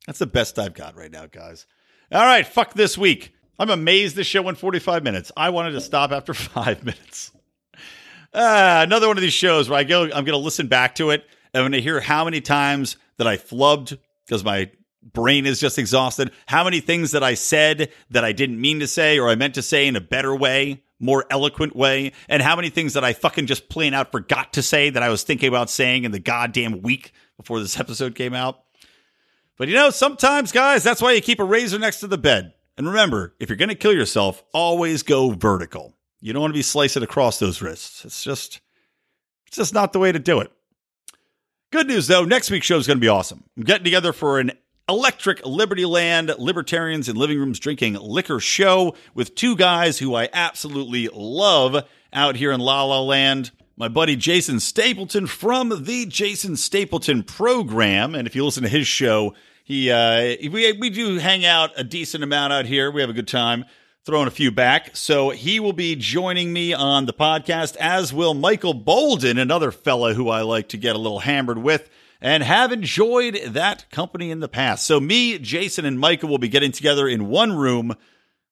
That's 0.05 0.19
the 0.19 0.25
best 0.25 0.59
I've 0.59 0.73
got 0.73 0.95
right 0.95 1.11
now, 1.11 1.27
guys. 1.27 1.65
All 2.11 2.25
right, 2.25 2.45
fuck 2.45 2.73
this 2.73 2.97
week. 2.97 3.33
I'm 3.59 3.69
amazed 3.69 4.15
this 4.15 4.27
show 4.27 4.41
went 4.41 4.57
45 4.57 5.03
minutes. 5.03 5.31
I 5.37 5.49
wanted 5.49 5.71
to 5.71 5.81
stop 5.81 6.11
after 6.11 6.33
five 6.33 6.83
minutes. 6.83 7.31
Uh, 8.33 8.81
another 8.83 9.07
one 9.07 9.17
of 9.17 9.21
these 9.21 9.33
shows 9.33 9.69
where 9.69 9.79
I 9.79 9.83
go, 9.83 10.03
I'm 10.03 10.09
going 10.09 10.25
to 10.25 10.37
listen 10.37 10.67
back 10.67 10.95
to 10.95 11.11
it 11.11 11.25
and 11.53 11.61
going 11.61 11.71
to 11.73 11.81
hear 11.81 11.99
how 11.99 12.25
many 12.25 12.41
times 12.41 12.97
that 13.17 13.27
I 13.27 13.37
flubbed 13.37 13.97
because 14.25 14.43
my 14.43 14.71
brain 15.03 15.45
is 15.45 15.59
just 15.59 15.77
exhausted, 15.77 16.31
how 16.47 16.63
many 16.63 16.79
things 16.79 17.11
that 17.11 17.23
I 17.23 17.35
said 17.35 17.91
that 18.09 18.23
I 18.23 18.31
didn't 18.31 18.59
mean 18.59 18.79
to 18.79 18.87
say 18.87 19.19
or 19.19 19.29
I 19.29 19.35
meant 19.35 19.55
to 19.55 19.61
say 19.61 19.87
in 19.87 19.95
a 19.95 20.01
better 20.01 20.35
way, 20.35 20.83
more 21.03 21.25
eloquent 21.29 21.75
way, 21.75 22.13
and 22.27 22.41
how 22.41 22.55
many 22.55 22.69
things 22.69 22.93
that 22.93 23.03
I 23.03 23.13
fucking 23.13 23.45
just 23.45 23.69
plain 23.69 23.93
out 23.93 24.11
forgot 24.11 24.53
to 24.53 24.63
say 24.63 24.89
that 24.89 25.03
I 25.03 25.09
was 25.09 25.23
thinking 25.23 25.49
about 25.49 25.69
saying 25.69 26.05
in 26.05 26.11
the 26.11 26.19
goddamn 26.19 26.81
week 26.81 27.11
before 27.37 27.59
this 27.59 27.79
episode 27.79 28.15
came 28.15 28.33
out. 28.33 28.63
But 29.57 29.67
you 29.67 29.75
know, 29.75 29.89
sometimes, 29.91 30.51
guys, 30.51 30.83
that's 30.83 31.01
why 31.01 31.11
you 31.11 31.21
keep 31.21 31.39
a 31.39 31.43
razor 31.43 31.77
next 31.77 31.99
to 31.99 32.07
the 32.07 32.17
bed. 32.17 32.53
And 32.77 32.87
remember, 32.87 33.35
if 33.39 33.49
you're 33.49 33.55
going 33.55 33.69
to 33.69 33.75
kill 33.75 33.93
yourself, 33.93 34.43
always 34.51 35.03
go 35.03 35.29
vertical. 35.29 35.93
You 36.21 36.33
don't 36.33 36.41
want 36.41 36.53
to 36.53 36.57
be 36.57 36.63
slicing 36.63 37.03
across 37.03 37.37
those 37.37 37.61
wrists. 37.61 38.03
It's 38.03 38.23
just, 38.23 38.61
it's 39.45 39.57
just 39.57 39.73
not 39.73 39.93
the 39.93 39.99
way 39.99 40.11
to 40.11 40.19
do 40.19 40.39
it. 40.39 40.51
Good 41.71 41.87
news 41.87 42.07
though, 42.07 42.23
next 42.23 42.49
week's 42.49 42.65
show 42.65 42.77
is 42.77 42.87
going 42.87 42.97
to 42.97 43.01
be 43.01 43.09
awesome. 43.09 43.43
I'm 43.57 43.63
getting 43.63 43.83
together 43.83 44.13
for 44.13 44.39
an 44.39 44.51
Electric 44.89 45.45
Liberty 45.45 45.85
Land 45.85 46.33
Libertarians 46.37 47.07
in 47.07 47.15
Living 47.15 47.39
Rooms 47.39 47.57
Drinking 47.57 47.93
Liquor 47.93 48.41
show 48.41 48.95
with 49.13 49.33
two 49.33 49.55
guys 49.55 49.99
who 49.99 50.13
I 50.13 50.27
absolutely 50.33 51.07
love 51.13 51.87
out 52.11 52.35
here 52.35 52.51
in 52.51 52.59
La 52.59 52.83
La 52.83 53.01
Land. 53.01 53.51
My 53.77 53.87
buddy 53.87 54.17
Jason 54.17 54.59
Stapleton 54.59 55.27
from 55.27 55.85
the 55.85 56.05
Jason 56.05 56.57
Stapleton 56.57 57.23
program. 57.23 58.13
And 58.13 58.27
if 58.27 58.35
you 58.35 58.43
listen 58.43 58.63
to 58.63 58.69
his 58.69 58.85
show, 58.85 59.33
he 59.63 59.89
uh, 59.89 60.35
we, 60.51 60.73
we 60.73 60.89
do 60.89 61.17
hang 61.17 61.45
out 61.45 61.71
a 61.77 61.85
decent 61.85 62.21
amount 62.21 62.51
out 62.51 62.65
here. 62.65 62.91
We 62.91 62.99
have 62.99 63.09
a 63.09 63.13
good 63.13 63.29
time 63.29 63.63
throwing 64.05 64.27
a 64.27 64.31
few 64.31 64.51
back. 64.51 64.97
So 64.97 65.29
he 65.29 65.61
will 65.61 65.71
be 65.71 65.95
joining 65.95 66.51
me 66.51 66.73
on 66.73 67.05
the 67.05 67.13
podcast, 67.13 67.77
as 67.77 68.11
will 68.11 68.33
Michael 68.33 68.75
Boldin, 68.75 69.39
another 69.39 69.71
fella 69.71 70.13
who 70.13 70.27
I 70.27 70.41
like 70.41 70.67
to 70.69 70.77
get 70.77 70.97
a 70.97 70.99
little 70.99 71.19
hammered 71.19 71.59
with 71.59 71.89
and 72.23 72.41
have 72.41 72.71
enjoyed 72.71 73.35
that 73.47 73.91
company 73.91 74.31
in 74.31 74.39
the 74.39 74.47
past. 74.47 74.87
So 74.87 75.01
me, 75.01 75.37
Jason, 75.37 75.83
and 75.83 75.99
Michael 75.99 76.29
will 76.29 76.37
be 76.37 76.47
getting 76.47 76.71
together 76.71 77.05
in 77.05 77.27
one 77.27 77.51
room. 77.51 77.93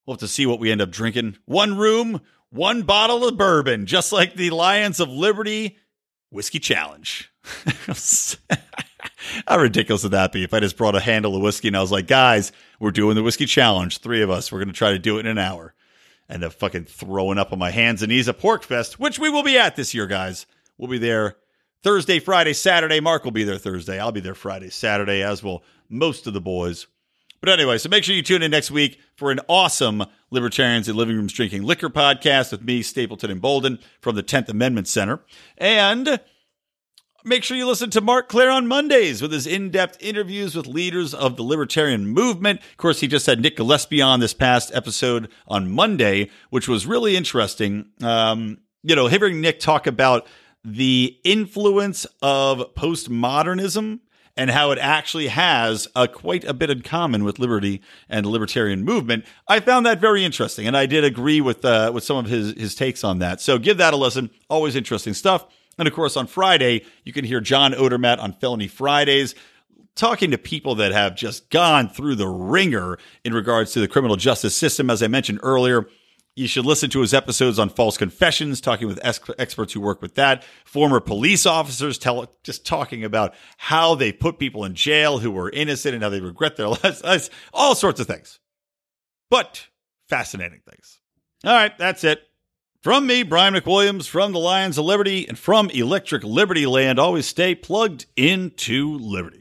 We'll 0.06 0.16
have 0.16 0.20
to 0.20 0.28
see 0.28 0.46
what 0.46 0.60
we 0.60 0.72
end 0.72 0.82
up 0.82 0.92
drinking. 0.92 1.38
One 1.46 1.78
room, 1.78 2.20
one 2.50 2.82
bottle 2.82 3.26
of 3.26 3.38
bourbon, 3.38 3.86
just 3.86 4.12
like 4.12 4.36
the 4.36 4.50
Lions 4.50 5.00
of 5.00 5.08
Liberty 5.08 5.78
Whiskey 6.30 6.60
Challenge. 6.60 7.32
How 9.48 9.58
ridiculous 9.58 10.04
would 10.04 10.12
that 10.12 10.34
be 10.34 10.44
if 10.44 10.54
I 10.54 10.60
just 10.60 10.76
brought 10.76 10.96
a 10.96 11.00
handle 11.00 11.36
of 11.36 11.42
whiskey 11.42 11.70
and 11.70 11.78
I 11.78 11.82
was 11.82 11.94
like, 11.94 12.08
guys, 12.08 12.52
we're 12.80 12.92
doing 12.92 13.16
the 13.16 13.24
whiskey 13.24 13.46
challenge. 13.46 14.00
Three 14.00 14.22
of 14.22 14.30
us. 14.30 14.52
We're 14.52 14.60
going 14.60 14.68
to 14.68 14.74
try 14.74 14.92
to 14.92 15.00
do 15.00 15.18
it 15.18 15.22
in 15.22 15.28
an 15.28 15.38
hour. 15.38 15.74
And 16.28 16.44
then 16.44 16.50
fucking 16.50 16.86
throwing 16.86 17.38
up 17.38 17.54
on 17.54 17.60
my 17.60 17.72
hands 17.72 18.02
and 18.04 18.10
knees 18.10 18.28
at 18.28 18.40
PorcFest, 18.40 18.94
which 18.94 19.18
we 19.18 19.30
will 19.30 19.44
be 19.44 19.58
at 19.58 19.78
this 19.78 19.94
year, 19.94 20.08
guys. 20.08 20.46
We'll 20.78 20.90
be 20.90 20.98
there 20.98 21.38
Thursday, 21.84 22.20
Friday, 22.20 22.54
Saturday. 22.54 23.00
Marc 23.00 23.24
will 23.24 23.32
be 23.32 23.44
there 23.44 23.58
Thursday. 23.58 24.00
I'll 24.00 24.12
be 24.12 24.20
there 24.20 24.36
Friday, 24.36 24.70
Saturday, 24.70 25.24
as 25.24 25.42
will 25.42 25.64
most 25.90 26.28
of 26.28 26.34
the 26.34 26.42
boys. 26.42 26.88
But 27.42 27.50
anyway, 27.50 27.80
so 27.80 27.90
make 27.90 28.04
sure 28.04 28.14
you 28.14 28.22
tune 28.22 28.44
in 28.44 28.52
next 28.52 28.70
week 28.70 29.00
for 29.16 29.32
an 29.32 29.40
awesome 29.48 30.04
Libertarians 30.30 30.88
in 30.88 30.96
Living 30.96 31.16
Rooms 31.16 31.34
Drinking 31.34 31.64
Liquor 31.64 31.90
podcast 31.90 32.52
with 32.52 32.62
me, 32.62 32.84
Stapleton 32.84 33.32
and 33.32 33.42
Boldin 33.42 33.82
from 34.00 34.16
the 34.16 34.22
10th 34.22 34.48
Amendment 34.50 34.88
Center. 34.88 35.22
And 35.58 36.20
make 37.26 37.44
sure 37.44 37.58
you 37.58 37.66
listen 37.66 37.90
to 37.92 38.02
Marc 38.02 38.30
Clair 38.30 38.52
on 38.52 38.68
Mondays 38.68 39.24
with 39.24 39.32
his 39.32 39.48
in 39.48 39.72
depth 39.72 39.98
interviews 40.00 40.56
with 40.56 40.68
leaders 40.68 41.16
of 41.16 41.36
the 41.36 41.44
libertarian 41.44 42.06
movement. 42.08 42.60
Of 42.60 42.78
course, 42.78 43.00
he 43.00 43.08
just 43.08 43.26
had 43.26 43.42
Nick 43.42 43.58
Gillespie 43.58 44.04
on 44.04 44.20
this 44.20 44.36
past 44.36 44.72
episode 44.76 45.28
on 45.48 45.72
Monday, 45.72 46.30
which 46.52 46.68
was 46.68 46.86
really 46.86 47.16
interesting. 47.16 47.88
Um, 48.04 48.60
you 48.84 48.96
know, 48.96 49.08
hearing 49.08 49.42
Nick 49.42 49.60
talk 49.60 49.88
about 49.88 50.28
the 50.64 51.18
influence 51.24 52.06
of 52.22 52.74
postmodernism 52.76 54.00
and 54.38 54.50
how 54.50 54.72
it 54.72 54.80
actually 54.80 55.28
has 55.28 55.88
a, 55.96 56.08
quite 56.08 56.44
a 56.44 56.54
bit 56.54 56.70
in 56.70 56.82
common 56.82 57.24
with 57.24 57.40
liberty 57.40 57.82
and 58.10 58.26
the 58.26 58.30
libertarian 58.30 58.84
movement. 58.84 59.26
I 59.48 59.60
found 59.60 59.86
that 59.86 60.00
very 60.00 60.24
interesting, 60.24 60.68
and 60.68 60.78
I 60.78 60.86
did 60.86 61.04
agree 61.04 61.42
with 61.42 61.66
uh, 61.66 61.92
with 61.94 62.04
some 62.04 62.18
of 62.18 62.26
his 62.26 62.54
his 62.54 62.76
takes 62.76 63.04
on 63.04 63.20
that. 63.20 63.42
So 63.42 63.58
give 63.58 63.78
that 63.78 63.94
a 63.94 63.98
listen. 63.98 64.30
Always 64.50 64.76
interesting 64.76 65.14
stuff. 65.14 65.46
And 65.78 65.88
of 65.88 65.94
course, 65.94 66.16
on 66.16 66.28
Friday 66.28 66.86
you 67.04 67.14
can 67.14 67.26
hear 67.26 67.42
John 67.42 67.74
Odermatt 67.74 68.20
on 68.20 68.34
Felony 68.34 68.68
Fridays. 68.68 69.36
Talking 69.94 70.32
to 70.32 70.38
people 70.38 70.76
that 70.76 70.94
have 70.94 71.18
just 71.18 71.50
gone 71.50 71.90
through 71.90 72.16
the 72.16 72.28
wringer 72.28 72.98
in 73.26 73.34
regards 73.34 73.74
to 73.74 73.82
the 73.82 73.90
criminal 73.90 74.16
justice 74.16 74.56
system, 74.56 74.90
as 74.90 75.04
I 75.04 75.08
mentioned 75.08 75.42
earlier, 75.44 75.86
you 76.36 76.48
should 76.48 76.66
listen 76.66 76.90
to 76.92 77.02
his 77.02 77.14
episodes 77.14 77.60
on 77.60 77.70
false 77.70 77.98
confessions, 77.98 78.62
talking 78.62 78.88
with 78.88 79.00
ex- 79.04 79.20
experts 79.38 79.74
who 79.74 79.82
work 79.82 80.02
with 80.02 80.16
that. 80.16 80.44
Former 80.64 81.00
police 81.00 81.46
officers 81.46 81.98
tell 81.98 82.34
just 82.44 82.66
talking 82.66 83.04
about 83.04 83.34
how 83.58 83.96
they 83.96 84.12
put 84.12 84.40
people 84.40 84.64
in 84.64 84.74
jail 84.74 85.20
who 85.20 85.32
were 85.32 85.50
innocent 85.50 85.94
and 85.94 86.04
how 86.04 86.10
they 86.10 86.22
regret 86.22 86.56
their 86.56 86.70
lives. 86.84 87.30
All 87.54 87.76
sorts 87.76 88.00
of 88.00 88.08
things, 88.08 88.40
but 89.30 89.68
fascinating 90.08 90.62
things. 90.70 91.00
All 91.44 91.54
right, 91.54 91.78
that's 91.78 92.04
it. 92.04 92.22
From 92.82 93.06
me, 93.06 93.24
Brian 93.24 93.54
McWilliams, 93.54 94.08
from 94.08 94.32
the 94.32 94.40
Lions 94.40 94.78
of 94.78 94.86
Liberty, 94.86 95.28
and 95.28 95.38
from 95.38 95.70
Electric 95.70 96.24
Liberty 96.24 96.66
Land, 96.66 96.98
always 96.98 97.28
stay 97.28 97.54
plugged 97.54 98.08
into 98.16 98.98
liberty. 98.98 99.41